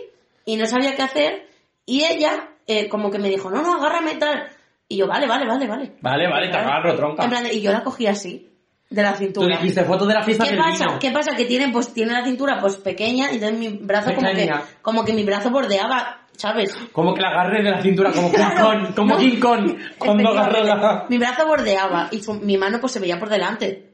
y 0.45 0.55
no 0.57 0.65
sabía 0.65 0.95
qué 0.95 1.03
hacer. 1.03 1.47
Y 1.85 2.03
ella, 2.03 2.49
eh, 2.65 2.89
como 2.89 3.11
que 3.11 3.19
me 3.19 3.29
dijo, 3.29 3.51
no, 3.51 3.61
no, 3.61 3.75
agárrame 3.75 4.15
tal. 4.15 4.47
Y 4.87 4.97
yo, 4.97 5.07
vale, 5.07 5.27
vale, 5.27 5.45
vale, 5.45 5.67
vale. 5.67 5.91
Vale, 6.01 6.27
vale, 6.27 6.49
te 6.49 6.57
agarro, 6.57 6.95
tronca. 6.95 7.23
En 7.23 7.29
plan, 7.29 7.45
y 7.51 7.61
yo 7.61 7.71
la 7.71 7.83
cogí 7.83 8.07
así, 8.07 8.49
de 8.89 9.03
la 9.03 9.11
Tú 9.13 9.19
cintura. 9.19 9.57
dijiste 9.57 9.83
foto 9.83 10.07
de 10.07 10.15
la 10.15 10.23
fiesta 10.23 10.43
¿Qué 10.45 10.49
del 10.51 10.59
pasa? 10.59 10.85
vino. 10.87 10.99
¿Qué 10.99 11.11
pasa? 11.11 11.35
Que 11.35 11.45
tiene, 11.45 11.69
pues, 11.69 11.93
tiene 11.93 12.13
la 12.13 12.23
cintura 12.23 12.57
pues 12.59 12.77
pequeña 12.77 13.31
y 13.31 13.35
entonces 13.35 13.59
mi 13.59 13.67
brazo 13.69 14.15
como 14.15 14.31
que, 14.31 14.51
como 14.81 15.05
que 15.05 15.13
mi 15.13 15.23
brazo 15.23 15.51
bordeaba, 15.51 16.21
¿sabes? 16.35 16.75
Como 16.91 17.13
que 17.13 17.21
la 17.21 17.29
agarré 17.29 17.61
de 17.63 17.69
la 17.69 17.81
cintura, 17.83 18.11
como 18.11 18.31
King 18.31 18.37
Claro, 18.37 18.65
Kong, 18.65 18.95
como 18.95 19.13
no. 19.13 19.19
King 19.19 19.39
Kong, 19.39 19.77
cuando 19.99 20.29
agarró 20.29 20.63
la... 20.63 21.05
Mi 21.09 21.19
brazo 21.19 21.45
bordeaba 21.45 22.07
y 22.09 22.23
su- 22.23 22.33
mi 22.33 22.57
mano 22.57 22.79
pues 22.79 22.91
se 22.93 22.99
veía 22.99 23.19
por 23.19 23.29
delante. 23.29 23.88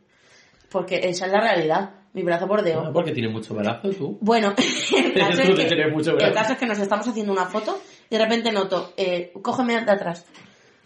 Porque 0.76 1.00
esa 1.08 1.28
es 1.28 1.32
la 1.32 1.40
realidad. 1.40 1.90
Mi 2.12 2.22
brazo 2.22 2.50
por 2.50 2.62
dedo. 2.62 2.92
porque 2.92 3.14
tiene 3.14 3.30
mucho 3.30 3.54
brazo 3.54 3.92
tú. 3.92 4.18
Bueno, 4.20 4.54
el 4.98 5.14
caso, 5.14 5.42
Tú 5.44 5.54
es 5.54 5.68
que, 5.68 6.26
el 6.26 6.34
caso 6.34 6.52
es 6.52 6.60
que 6.60 6.66
nos 6.66 6.80
estamos 6.80 7.08
haciendo 7.08 7.32
una 7.32 7.46
foto 7.46 7.80
y 8.10 8.18
de 8.18 8.22
repente 8.22 8.52
noto, 8.52 8.92
eh, 8.98 9.32
cógeme 9.42 9.82
de 9.82 9.90
atrás, 9.90 10.26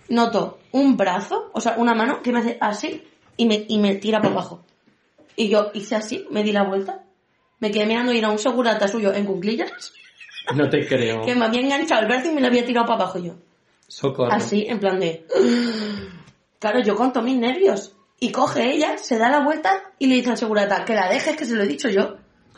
noto 0.09 0.59
un 0.73 0.95
brazo, 0.95 1.49
o 1.53 1.59
sea, 1.59 1.73
una 1.77 1.95
mano 1.95 2.21
que 2.21 2.31
me 2.31 2.37
hace 2.37 2.57
así 2.61 3.03
y 3.35 3.47
me, 3.47 3.65
y 3.67 3.79
me 3.79 3.95
tira 3.95 4.19
para 4.21 4.31
abajo. 4.31 4.63
Y 5.35 5.49
yo 5.49 5.71
hice 5.73 5.95
así, 5.95 6.27
me 6.29 6.43
di 6.43 6.51
la 6.51 6.65
vuelta, 6.65 7.03
me 7.59 7.71
quedé 7.71 7.87
mirando 7.87 8.13
y 8.13 8.19
era 8.19 8.29
un 8.29 8.37
segurata 8.37 8.87
suyo 8.87 9.11
en 9.11 9.25
cuclillas 9.25 9.91
No 10.55 10.69
te 10.69 10.85
creo. 10.85 11.25
que 11.25 11.33
me 11.33 11.45
había 11.45 11.61
enganchado 11.61 12.01
el 12.01 12.07
brazo 12.07 12.29
y 12.29 12.33
me 12.35 12.41
lo 12.41 12.47
había 12.47 12.63
tirado 12.63 12.85
para 12.85 13.01
abajo 13.01 13.17
yo. 13.17 13.33
Socorro. 13.87 14.31
Así, 14.31 14.67
en 14.67 14.79
plan 14.79 14.99
de... 14.99 15.25
Claro, 16.59 16.81
yo 16.81 16.93
conto 16.93 17.21
mis 17.21 17.37
nervios. 17.37 17.95
Y 18.19 18.31
coge 18.31 18.71
ella, 18.71 18.97
se 18.97 19.17
da 19.17 19.29
la 19.29 19.39
vuelta 19.43 19.91
y 19.97 20.07
le 20.07 20.15
dice 20.15 20.31
al 20.31 20.37
segurata 20.37 20.83
que 20.85 20.93
la 20.93 21.07
dejes, 21.09 21.37
que 21.37 21.45
se 21.45 21.55
lo 21.55 21.63
he 21.63 21.67
dicho 21.67 21.89
yo. 21.89 22.17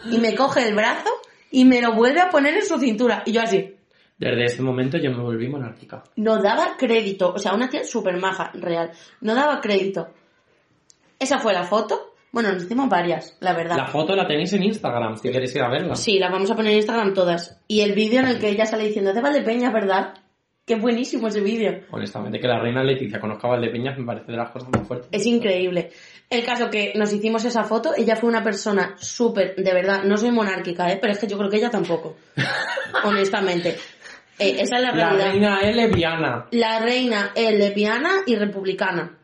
Y 0.09 0.17
me 0.17 0.33
coge 0.35 0.67
el 0.67 0.73
brazo 0.73 1.09
y 1.51 1.65
me 1.65 1.81
lo 1.81 1.93
vuelve 1.93 2.19
a 2.21 2.29
poner 2.29 2.55
en 2.55 2.65
su 2.65 2.79
cintura. 2.79 3.21
Y 3.25 3.33
yo 3.33 3.41
así, 3.41 3.75
Desde 4.17 4.45
ese 4.45 4.61
momento 4.63 4.97
yo 4.97 5.11
me 5.11 5.21
volví 5.21 5.47
monárquica. 5.47 6.03
no 6.15 6.41
daba 6.41 6.75
crédito. 6.77 7.33
O 7.33 7.37
sea, 7.37 7.53
una 7.53 7.69
tía 7.69 7.83
súper 7.83 8.17
maja, 8.17 8.51
real. 8.55 8.91
No 9.21 9.35
daba 9.35 9.61
crédito. 9.61 10.07
Esa 11.19 11.37
fue 11.39 11.53
la 11.53 11.63
foto. 11.63 12.13
Bueno, 12.31 12.51
nos 12.53 12.63
hicimos 12.63 12.87
varias, 12.87 13.37
la 13.41 13.53
verdad. 13.53 13.75
La 13.75 13.87
foto 13.87 14.15
la 14.15 14.25
tenéis 14.25 14.53
en 14.53 14.63
Instagram, 14.63 15.17
si 15.17 15.29
queréis 15.29 15.53
ir 15.53 15.61
a 15.61 15.69
verla. 15.69 15.95
Sí, 15.95 16.17
las 16.17 16.31
vamos 16.31 16.49
a 16.49 16.55
poner 16.55 16.71
en 16.71 16.77
Instagram 16.77 17.13
todas. 17.13 17.59
Y 17.67 17.81
el 17.81 17.93
vídeo 17.93 18.21
en 18.21 18.27
el 18.29 18.39
que 18.39 18.47
ella 18.47 18.65
sale 18.65 18.85
diciendo, 18.85 19.13
de 19.13 19.21
Valdepeña, 19.21 19.69
¿verdad? 19.69 20.13
Qué 20.65 20.75
buenísimo 20.75 21.27
ese 21.27 21.41
vídeo. 21.41 21.81
Honestamente, 21.89 22.39
que 22.39 22.47
la 22.47 22.59
reina 22.59 22.83
Leticia 22.83 23.19
conozca 23.19 23.47
a 23.47 23.51
Valdepeñas 23.51 23.97
me 23.97 24.05
parece 24.05 24.31
de 24.31 24.37
las 24.37 24.51
cosas 24.51 24.69
más 24.69 24.87
fuertes. 24.87 25.09
Es 25.11 25.25
increíble. 25.25 25.91
El 26.29 26.45
caso 26.45 26.69
que 26.69 26.93
nos 26.95 27.11
hicimos 27.11 27.43
esa 27.45 27.63
foto, 27.63 27.93
ella 27.97 28.15
fue 28.15 28.29
una 28.29 28.43
persona 28.43 28.95
súper, 28.97 29.55
de 29.55 29.73
verdad, 29.73 30.03
no 30.03 30.17
soy 30.17 30.31
monárquica, 30.31 30.89
¿eh? 30.91 30.97
pero 31.01 31.13
es 31.13 31.19
que 31.19 31.27
yo 31.27 31.37
creo 31.37 31.49
que 31.49 31.57
ella 31.57 31.71
tampoco. 31.71 32.15
Honestamente. 33.03 33.75
Eh, 34.37 34.55
esa 34.59 34.77
es 34.77 34.81
la 34.83 34.91
La 34.91 35.09
realidad. 35.09 35.31
reina 35.31 35.59
es 35.61 35.75
lesbiana. 35.75 36.45
La 36.51 36.79
reina 36.79 37.31
es 37.35 37.57
lesbiana 37.57 38.09
y 38.27 38.35
republicana. 38.35 39.17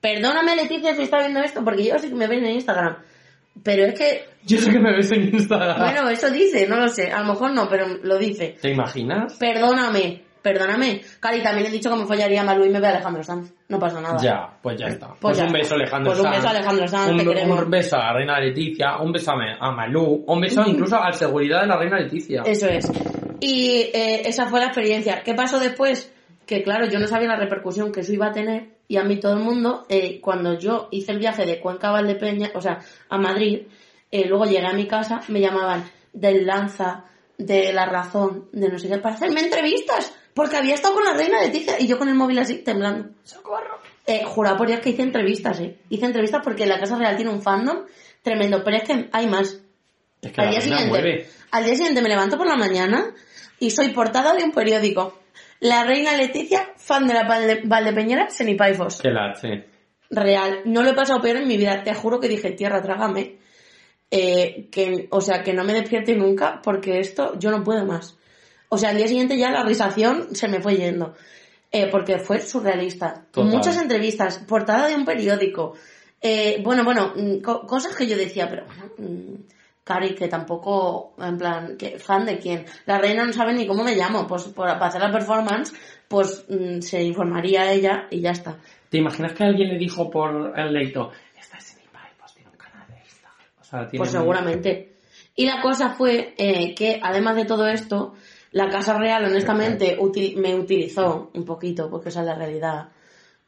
Perdóname, 0.00 0.54
Leticia, 0.54 0.94
si 0.94 1.02
está 1.02 1.18
viendo 1.18 1.40
esto, 1.40 1.64
porque 1.64 1.84
yo 1.84 1.98
sí 1.98 2.08
que 2.08 2.14
me 2.14 2.28
ven 2.28 2.44
en 2.44 2.52
Instagram. 2.52 2.98
Pero 3.62 3.84
es 3.86 3.94
que, 3.98 4.24
Yo 4.44 4.58
sé 4.58 4.70
que 4.70 4.78
me 4.78 4.92
ves 4.96 5.10
en 5.12 5.34
Instagram. 5.34 5.78
bueno, 5.78 6.08
eso 6.08 6.30
dice, 6.30 6.66
no 6.68 6.76
lo 6.76 6.88
sé. 6.88 7.10
A 7.10 7.20
lo 7.22 7.32
mejor 7.32 7.52
no, 7.52 7.68
pero 7.68 7.86
lo 8.02 8.18
dice. 8.18 8.56
¿Te 8.60 8.70
imaginas? 8.70 9.34
Perdóname, 9.38 10.22
perdóname. 10.42 11.00
Cari, 11.20 11.42
también 11.42 11.66
he 11.66 11.70
dicho 11.70 11.90
que 11.90 11.96
me 11.96 12.06
follaría 12.06 12.40
a 12.40 12.44
Malú 12.44 12.64
y 12.64 12.70
me 12.70 12.80
ve 12.80 12.86
a 12.86 12.90
Alejandro 12.90 13.22
Sanz. 13.22 13.52
No 13.68 13.78
pasa 13.78 14.00
nada. 14.00 14.16
Ya, 14.22 14.48
pues 14.62 14.78
ya 14.78 14.86
está. 14.86 15.08
Pues 15.08 15.18
Pues, 15.20 15.38
ya 15.38 15.44
un 15.46 15.52
beso 15.52 15.64
está. 15.64 15.74
Alejandro 15.76 16.10
Pues 16.12 16.18
un 16.20 16.24
Sanz. 16.24 16.36
beso 16.36 16.46
a 16.48 16.50
Alejandro 16.50 16.88
Sanz, 16.88 17.10
un, 17.10 17.18
te 17.18 17.24
queremos. 17.24 17.62
un 17.62 17.70
beso 17.70 17.96
a 17.96 17.98
la 17.98 18.12
reina 18.14 18.40
Leticia, 18.40 18.96
un 18.98 19.12
beso 19.12 19.32
a, 19.32 19.36
a 19.60 19.72
Malú, 19.72 20.24
un 20.26 20.40
beso 20.40 20.62
incluso 20.66 20.96
a 20.96 21.06
la 21.10 21.12
seguridad 21.12 21.60
de 21.62 21.66
la 21.66 21.76
reina 21.76 21.98
Leticia. 21.98 22.42
Eso 22.46 22.66
es. 22.68 22.90
Y 23.40 23.90
eh, 23.92 24.22
esa 24.26 24.46
fue 24.46 24.60
la 24.60 24.66
experiencia. 24.66 25.22
¿Qué 25.24 25.34
pasó 25.34 25.60
después? 25.60 26.12
Que 26.46 26.62
claro, 26.62 26.86
yo 26.88 26.98
no 26.98 27.06
sabía 27.06 27.28
la 27.28 27.36
repercusión 27.36 27.92
que 27.92 28.00
eso 28.00 28.12
iba 28.12 28.28
a 28.28 28.32
tener 28.32 28.77
y 28.88 28.96
a 28.96 29.04
mí 29.04 29.20
todo 29.20 29.34
el 29.34 29.40
mundo, 29.40 29.84
eh, 29.88 30.18
cuando 30.20 30.58
yo 30.58 30.88
hice 30.90 31.12
el 31.12 31.18
viaje 31.18 31.44
de 31.44 31.60
Cuenca 31.60 31.90
a 31.90 31.92
Valdepeña, 31.92 32.50
o 32.54 32.60
sea, 32.60 32.80
a 33.10 33.18
Madrid, 33.18 33.66
eh, 34.10 34.26
luego 34.26 34.46
llegué 34.46 34.66
a 34.66 34.72
mi 34.72 34.86
casa, 34.86 35.20
me 35.28 35.40
llamaban 35.40 35.84
del 36.12 36.46
Lanza, 36.46 37.04
de 37.36 37.72
La 37.72 37.86
Razón, 37.86 38.48
de 38.52 38.68
no 38.68 38.78
sé 38.78 38.88
qué, 38.88 38.98
para 38.98 39.14
hacerme 39.14 39.40
entrevistas, 39.42 40.12
porque 40.34 40.56
había 40.56 40.74
estado 40.74 40.94
con 40.94 41.04
la 41.04 41.12
reina 41.12 41.40
Leticia 41.40 41.78
y 41.78 41.86
yo 41.86 41.98
con 41.98 42.08
el 42.08 42.14
móvil 42.14 42.38
así, 42.38 42.58
temblando. 42.58 43.10
¡Socorro! 43.24 43.78
Eh, 44.06 44.24
jurado 44.24 44.56
por 44.56 44.66
Dios 44.66 44.80
que 44.80 44.90
hice 44.90 45.02
entrevistas, 45.02 45.60
eh. 45.60 45.76
Hice 45.90 46.06
entrevistas 46.06 46.40
porque 46.42 46.66
la 46.66 46.80
Casa 46.80 46.96
Real 46.96 47.14
tiene 47.16 47.30
un 47.30 47.42
fandom 47.42 47.84
tremendo, 48.22 48.64
pero 48.64 48.78
es 48.78 48.84
que 48.84 49.08
hay 49.12 49.26
más. 49.26 49.60
Es 50.22 50.32
que 50.32 50.40
Al 50.40 50.46
la 50.46 50.50
día, 50.52 50.60
reina 50.60 50.78
siguiente, 50.78 50.88
mueve. 50.88 51.28
al 51.50 51.64
día 51.64 51.74
siguiente 51.74 52.02
me 52.02 52.08
levanto 52.08 52.38
por 52.38 52.46
la 52.46 52.56
mañana 52.56 53.14
y 53.60 53.70
soy 53.70 53.90
portada 53.90 54.34
de 54.34 54.44
un 54.44 54.52
periódico. 54.52 55.18
La 55.60 55.84
reina 55.84 56.16
Leticia, 56.16 56.72
fan 56.76 57.06
de 57.06 57.14
la 57.14 57.26
Valde- 57.26 57.62
Valdepeñera, 57.64 58.30
Senipaifos. 58.30 59.00
Que 59.02 59.10
la 59.10 59.34
sí. 59.34 59.48
Real. 60.10 60.60
No 60.64 60.82
lo 60.82 60.90
he 60.90 60.94
pasado 60.94 61.20
peor 61.20 61.36
en 61.38 61.48
mi 61.48 61.56
vida. 61.56 61.82
Te 61.82 61.94
juro 61.94 62.20
que 62.20 62.28
dije, 62.28 62.52
tierra, 62.52 62.80
trágame. 62.82 63.36
Eh, 64.10 64.68
que, 64.70 65.06
o 65.10 65.20
sea, 65.20 65.42
que 65.42 65.52
no 65.52 65.64
me 65.64 65.74
despierte 65.74 66.14
nunca 66.14 66.62
porque 66.62 66.98
esto 67.00 67.38
yo 67.38 67.50
no 67.50 67.62
puedo 67.62 67.84
más. 67.84 68.16
O 68.70 68.78
sea, 68.78 68.90
al 68.90 68.96
día 68.96 69.08
siguiente 69.08 69.36
ya 69.36 69.50
la 69.50 69.64
risación 69.64 70.34
se 70.34 70.48
me 70.48 70.60
fue 70.60 70.76
yendo. 70.76 71.14
Eh, 71.70 71.88
porque 71.90 72.18
fue 72.18 72.40
surrealista. 72.40 73.26
Total. 73.30 73.50
Muchas 73.50 73.76
entrevistas, 73.76 74.38
portada 74.48 74.88
de 74.88 74.94
un 74.94 75.04
periódico. 75.04 75.74
Eh, 76.22 76.60
bueno, 76.64 76.84
bueno, 76.84 77.12
mm, 77.14 77.40
co- 77.42 77.66
cosas 77.66 77.94
que 77.94 78.06
yo 78.06 78.16
decía, 78.16 78.48
pero 78.48 78.64
bueno, 78.64 78.84
mm, 78.96 79.34
Cari, 79.88 80.14
que 80.14 80.28
tampoco, 80.28 81.14
en 81.18 81.38
plan, 81.38 81.76
que 81.78 81.98
fan 81.98 82.26
de 82.26 82.38
quién. 82.38 82.66
La 82.84 82.98
reina 82.98 83.24
no 83.24 83.32
sabe 83.32 83.54
ni 83.54 83.66
cómo 83.66 83.82
me 83.82 83.96
llamo, 83.96 84.26
pues 84.26 84.44
por, 84.44 84.66
para 84.66 84.86
hacer 84.86 85.00
la 85.00 85.10
performance, 85.10 85.72
pues 86.06 86.44
mm, 86.46 86.80
se 86.80 87.02
informaría 87.02 87.72
ella 87.72 88.06
y 88.10 88.20
ya 88.20 88.32
está. 88.32 88.58
¿Te 88.90 88.98
imaginas 88.98 89.32
que 89.32 89.44
alguien 89.44 89.70
le 89.70 89.78
dijo 89.78 90.10
por 90.10 90.52
el 90.54 90.72
leito, 90.74 91.10
esta 91.40 91.56
es 91.56 91.76
mi 91.76 91.88
padre, 91.88 92.10
pues 92.18 92.34
tiene 92.34 92.50
un 92.50 92.58
canal 92.58 92.86
de 92.86 92.98
Instagram? 92.98 93.46
O 93.58 93.64
sea, 93.64 93.88
tiene 93.88 93.98
Pues 93.98 94.10
seguramente. 94.10 94.92
Y 95.34 95.46
la 95.46 95.62
cosa 95.62 95.94
fue 95.94 96.34
eh, 96.36 96.74
que, 96.74 97.00
además 97.02 97.36
de 97.36 97.46
todo 97.46 97.66
esto, 97.68 98.14
la 98.52 98.68
Casa 98.68 98.98
Real, 98.98 99.24
honestamente, 99.24 99.98
me 100.36 100.54
utilizó 100.54 101.30
un 101.32 101.44
poquito, 101.44 101.88
porque 101.88 102.08
esa 102.08 102.20
es 102.20 102.26
la 102.26 102.34
realidad. 102.34 102.88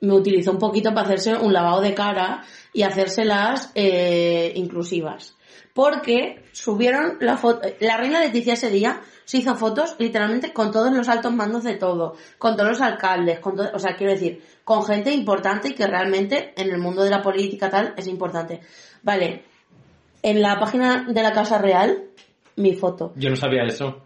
Me 0.01 0.15
utilizó 0.15 0.53
un 0.53 0.59
poquito 0.59 0.91
para 0.95 1.07
hacerse 1.07 1.35
un 1.35 1.53
lavado 1.53 1.81
de 1.81 1.95
cara 1.95 2.43
y 2.73 2.83
hacérselas 2.83 3.73
eh, 3.75 4.53
inclusivas. 4.55 5.37
Porque 5.81 6.45
subieron 6.53 7.17
la 7.21 7.39
foto. 7.39 7.67
La 7.81 7.97
reina 7.97 8.21
Leticia 8.21 8.53
ese 8.53 8.69
día 8.69 9.01
se 9.25 9.39
hizo 9.39 9.57
fotos 9.57 9.97
literalmente 9.99 10.53
con 10.53 10.73
todos 10.73 10.93
los 10.93 11.09
altos 11.09 11.33
mandos 11.33 11.65
de 11.65 11.77
todo, 11.77 12.17
con 12.37 12.55
todos 12.55 12.69
los 12.69 12.81
alcaldes, 12.83 13.41
con 13.41 13.57
todo, 13.57 13.71
o 13.73 13.79
sea, 13.79 13.97
quiero 13.97 14.13
decir, 14.13 14.45
con 14.63 14.85
gente 14.85 15.11
importante 15.11 15.71
y 15.71 15.73
que 15.73 15.87
realmente 15.87 16.53
en 16.61 16.69
el 16.69 16.77
mundo 16.77 17.03
de 17.03 17.09
la 17.09 17.23
política 17.23 17.71
tal 17.71 17.95
es 17.97 18.09
importante. 18.09 18.61
Vale, 19.03 19.45
en 20.23 20.43
la 20.43 20.61
página 20.61 21.07
de 21.09 21.23
la 21.23 21.33
Casa 21.33 21.57
Real, 21.57 22.11
mi 22.57 22.75
foto. 22.75 23.15
Yo 23.17 23.31
no 23.31 23.37
sabía 23.37 23.65
eso. 23.65 24.03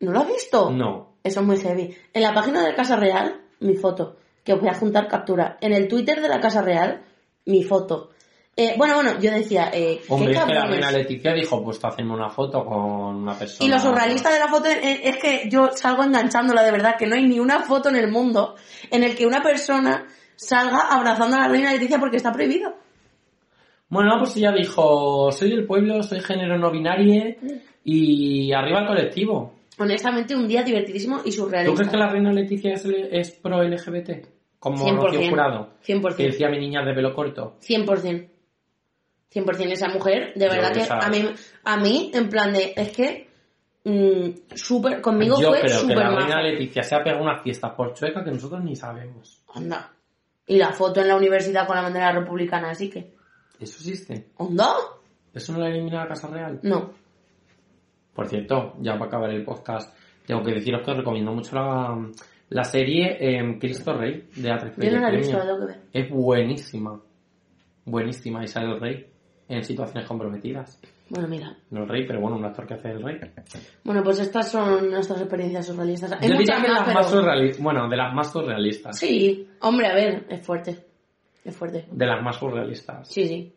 ¿No 0.00 0.10
lo 0.10 0.18
has 0.18 0.26
visto? 0.26 0.72
No. 0.72 1.18
Eso 1.22 1.38
es 1.38 1.46
muy 1.46 1.58
heavy. 1.58 1.96
En 2.14 2.22
la 2.22 2.34
página 2.34 2.62
de 2.62 2.70
la 2.70 2.74
Casa 2.74 2.96
Real, 2.96 3.42
mi 3.60 3.76
foto. 3.76 4.16
Que 4.42 4.54
os 4.54 4.60
voy 4.60 4.70
a 4.70 4.74
juntar 4.74 5.06
captura. 5.06 5.56
En 5.60 5.72
el 5.72 5.86
Twitter 5.86 6.20
de 6.20 6.28
la 6.28 6.40
Casa 6.40 6.62
Real, 6.62 7.04
mi 7.44 7.62
foto. 7.62 8.10
Eh, 8.58 8.74
bueno, 8.78 8.94
bueno, 8.94 9.20
yo 9.20 9.30
decía, 9.30 9.70
eh, 9.72 10.00
Hombre, 10.08 10.32
qué 10.32 10.38
es 10.38 10.44
que 10.46 10.54
la 10.54 10.66
reina 10.66 10.90
Leticia 10.90 11.34
dijo, 11.34 11.62
pues 11.62 11.78
hacerme 11.84 12.14
una 12.14 12.30
foto 12.30 12.64
con 12.64 12.80
una 13.16 13.38
persona. 13.38 13.68
Y 13.68 13.70
lo 13.70 13.78
surrealista 13.78 14.32
de 14.32 14.38
la 14.38 14.48
foto 14.48 14.68
es, 14.68 14.78
es 14.82 15.16
que 15.18 15.46
yo 15.50 15.68
salgo 15.74 16.02
enganchándola 16.02 16.62
de 16.62 16.72
verdad, 16.72 16.96
que 16.98 17.06
no 17.06 17.16
hay 17.16 17.28
ni 17.28 17.38
una 17.38 17.60
foto 17.60 17.90
en 17.90 17.96
el 17.96 18.10
mundo 18.10 18.54
en 18.90 19.04
el 19.04 19.14
que 19.14 19.26
una 19.26 19.42
persona 19.42 20.06
salga 20.36 20.88
abrazando 20.90 21.36
a 21.36 21.40
la 21.40 21.48
reina 21.48 21.70
Leticia 21.72 21.98
porque 21.98 22.16
está 22.16 22.32
prohibido. 22.32 22.74
Bueno, 23.88 24.14
pues 24.18 24.34
ella 24.38 24.52
dijo, 24.52 25.30
soy 25.32 25.50
del 25.50 25.66
pueblo, 25.66 26.02
soy 26.02 26.20
género 26.20 26.58
no 26.58 26.70
binario 26.70 27.36
y 27.84 28.52
arriba 28.52 28.80
el 28.80 28.86
colectivo. 28.86 29.52
Honestamente, 29.78 30.34
un 30.34 30.48
día 30.48 30.62
divertidísimo 30.62 31.20
y 31.20 31.30
¿Tú 31.30 31.42
surrealista. 31.42 31.76
crees 31.76 31.90
que 31.90 31.98
la 31.98 32.08
reina 32.08 32.32
Leticia 32.32 32.72
es, 32.72 32.86
es 32.86 33.30
pro 33.32 33.62
LGBT? 33.62 34.26
Como 34.58 34.84
100%. 34.84 34.96
Rocío 34.96 35.28
Jurado. 35.28 35.68
100%. 35.86 36.16
Que 36.16 36.24
decía 36.24 36.48
mi 36.48 36.58
niña 36.58 36.82
de 36.82 36.94
pelo 36.94 37.14
corto. 37.14 37.58
100%. 37.60 38.30
100% 39.36 39.72
esa 39.72 39.88
mujer, 39.88 40.32
de 40.34 40.48
verdad 40.48 40.72
que 40.72 40.86
a 40.88 41.08
mí, 41.10 41.34
a 41.64 41.76
mí, 41.76 42.10
en 42.14 42.28
plan 42.28 42.52
de, 42.52 42.72
es 42.76 42.90
que, 42.92 43.28
mm, 43.84 44.54
súper, 44.54 45.00
conmigo 45.00 45.40
Yo 45.40 45.48
fue 45.48 45.60
creo 45.60 45.86
que 45.86 45.94
la 45.94 46.10
reina. 46.10 46.42
Leticia 46.42 46.82
se 46.82 46.94
ha 46.94 47.04
pegado 47.04 47.22
unas 47.22 47.42
fiestas 47.42 47.72
por 47.72 47.92
chueca 47.92 48.24
que 48.24 48.30
nosotros 48.30 48.64
ni 48.64 48.74
sabemos. 48.74 49.42
Anda. 49.54 49.92
Y 50.46 50.56
la 50.56 50.72
foto 50.72 51.00
en 51.00 51.08
la 51.08 51.16
universidad 51.16 51.66
con 51.66 51.76
la 51.76 51.82
bandera 51.82 52.12
republicana, 52.12 52.70
así 52.70 52.88
que, 52.88 53.14
¿Eso 53.58 53.76
existe? 53.78 54.28
¿onda? 54.36 54.74
¿Eso 55.32 55.52
no 55.52 55.60
la 55.60 55.68
elimina 55.68 56.02
la 56.02 56.08
Casa 56.08 56.28
Real? 56.28 56.60
No. 56.62 56.92
Por 58.14 58.28
cierto, 58.28 58.74
ya 58.80 58.92
para 58.94 59.06
acabar 59.06 59.30
el 59.30 59.44
podcast, 59.44 59.94
tengo 60.26 60.42
que 60.42 60.52
deciros 60.52 60.82
que 60.84 60.90
os 60.90 60.96
recomiendo 60.96 61.32
mucho 61.32 61.56
la, 61.56 62.10
la 62.50 62.64
serie 62.64 63.16
em, 63.20 63.58
Cristo 63.58 63.94
Rey 63.94 64.28
de 64.36 64.50
A3 64.50 64.74
Yo 64.76 64.92
no 64.92 65.00
la 65.00 65.08
he 65.10 65.16
visto, 65.16 65.38
la 65.38 65.44
tengo 65.44 65.60
que 65.60 65.66
ver. 65.66 65.80
Es 65.92 66.10
buenísima. 66.10 67.00
Buenísima. 67.84 68.44
Y 68.44 68.48
sale 68.48 68.74
el 68.74 68.80
rey 68.80 69.06
en 69.48 69.62
situaciones 69.64 70.06
comprometidas. 70.08 70.80
Bueno, 71.08 71.28
mira. 71.28 71.56
No 71.70 71.82
el 71.84 71.88
rey, 71.88 72.04
pero 72.06 72.20
bueno, 72.20 72.36
un 72.36 72.44
actor 72.44 72.66
que 72.66 72.74
hace 72.74 72.90
el 72.90 73.02
rey. 73.02 73.18
Bueno, 73.84 74.02
pues 74.02 74.18
estas 74.18 74.50
son 74.50 74.90
nuestras 74.90 75.20
experiencias 75.20 75.66
surrealistas. 75.66 76.12
Hay 76.12 76.28
Yo 76.28 76.36
diría 76.36 76.58
muchas 76.58 76.62
que 76.62 76.68
más, 76.68 76.78
las 76.78 76.84
pero... 76.86 76.94
más 76.98 77.10
surrealistas. 77.10 77.62
Bueno, 77.62 77.88
de 77.88 77.96
las 77.96 78.14
más 78.14 78.32
surrealistas. 78.32 78.98
Sí, 78.98 79.48
hombre, 79.60 79.86
a 79.86 79.94
ver, 79.94 80.26
es 80.28 80.44
fuerte. 80.44 80.84
Es 81.44 81.56
fuerte. 81.56 81.86
De 81.92 82.06
las 82.06 82.20
más 82.24 82.36
surrealistas. 82.36 83.08
Sí, 83.08 83.24
sí. 83.26 83.52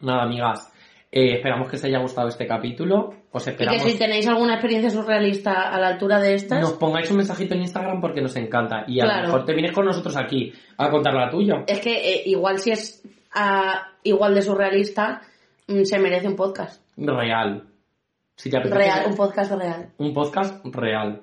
Nada, 0.00 0.22
amigas. 0.24 0.70
eh, 1.10 1.36
esperamos 1.36 1.68
que 1.68 1.76
os 1.76 1.84
haya 1.84 1.98
gustado 1.98 2.28
este 2.28 2.46
capítulo. 2.46 3.14
Os 3.32 3.42
Y 3.42 3.44
que 3.46 3.50
esperamos. 3.50 3.82
si 3.82 3.98
tenéis 3.98 4.26
alguna 4.28 4.54
experiencia 4.54 4.90
surrealista 4.90 5.70
a 5.70 5.78
la 5.80 5.88
altura 5.88 6.20
de 6.20 6.34
estas, 6.34 6.60
Nos 6.60 6.72
pongáis 6.74 7.10
un 7.10 7.16
mensajito 7.18 7.54
en 7.54 7.62
Instagram 7.62 8.00
porque 8.00 8.20
nos 8.20 8.34
encanta. 8.36 8.84
Y 8.86 9.00
a 9.00 9.04
Claro. 9.04 9.20
lo 9.22 9.26
mejor 9.28 9.44
te 9.44 9.54
vienes 9.54 9.72
con 9.72 9.86
nosotros 9.86 10.16
aquí 10.16 10.52
a 10.76 10.88
contar 10.90 11.14
la 11.14 11.30
tuya. 11.30 11.64
es 11.66 11.80
que 11.80 11.92
eh, 12.14 12.22
igual 12.26 12.58
si 12.58 12.70
es 12.72 13.02
igual 14.02 14.34
de 14.34 14.42
surrealista, 14.42 15.22
mm, 15.68 15.82
se 15.84 15.98
merece 15.98 16.28
un 16.28 16.36
podcast. 16.36 16.82
Real. 16.96 17.64
Si 18.36 18.50
te 18.50 18.56
apetece- 18.58 18.76
Real, 18.76 19.06
un 19.08 19.16
podcast 19.16 19.52
real. 19.52 19.92
Un 19.98 20.12
podcast 20.12 20.64
real. 20.66 21.22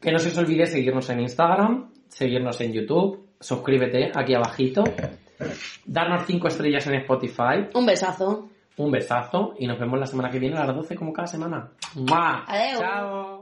Que 0.00 0.10
no 0.12 0.18
se 0.18 0.28
os 0.28 0.38
olvide 0.38 0.66
seguirnos 0.66 1.08
en 1.10 1.20
Instagram, 1.20 1.90
seguirnos 2.08 2.60
en 2.60 2.72
YouTube, 2.72 3.28
suscríbete 3.38 4.10
aquí 4.14 4.34
abajito, 4.34 4.82
darnos 5.84 6.24
5 6.26 6.48
estrellas 6.48 6.86
en 6.86 6.94
Spotify, 6.94 7.68
Un 7.74 7.84
besazo. 7.86 8.48
un 8.78 8.90
besazo 8.90 9.54
y 9.58 9.66
nos 9.66 9.78
vemos 9.78 9.98
la 10.00 10.06
semana 10.06 10.30
que 10.30 10.38
viene 10.38 10.56
a 10.56 10.64
las 10.64 10.74
12 10.76 10.96
como 10.96 11.12
cada 11.12 11.26
semana. 11.26 11.70
¡Mua! 11.96 12.44
Adeu. 12.46 12.78
¡Chao! 12.80 13.38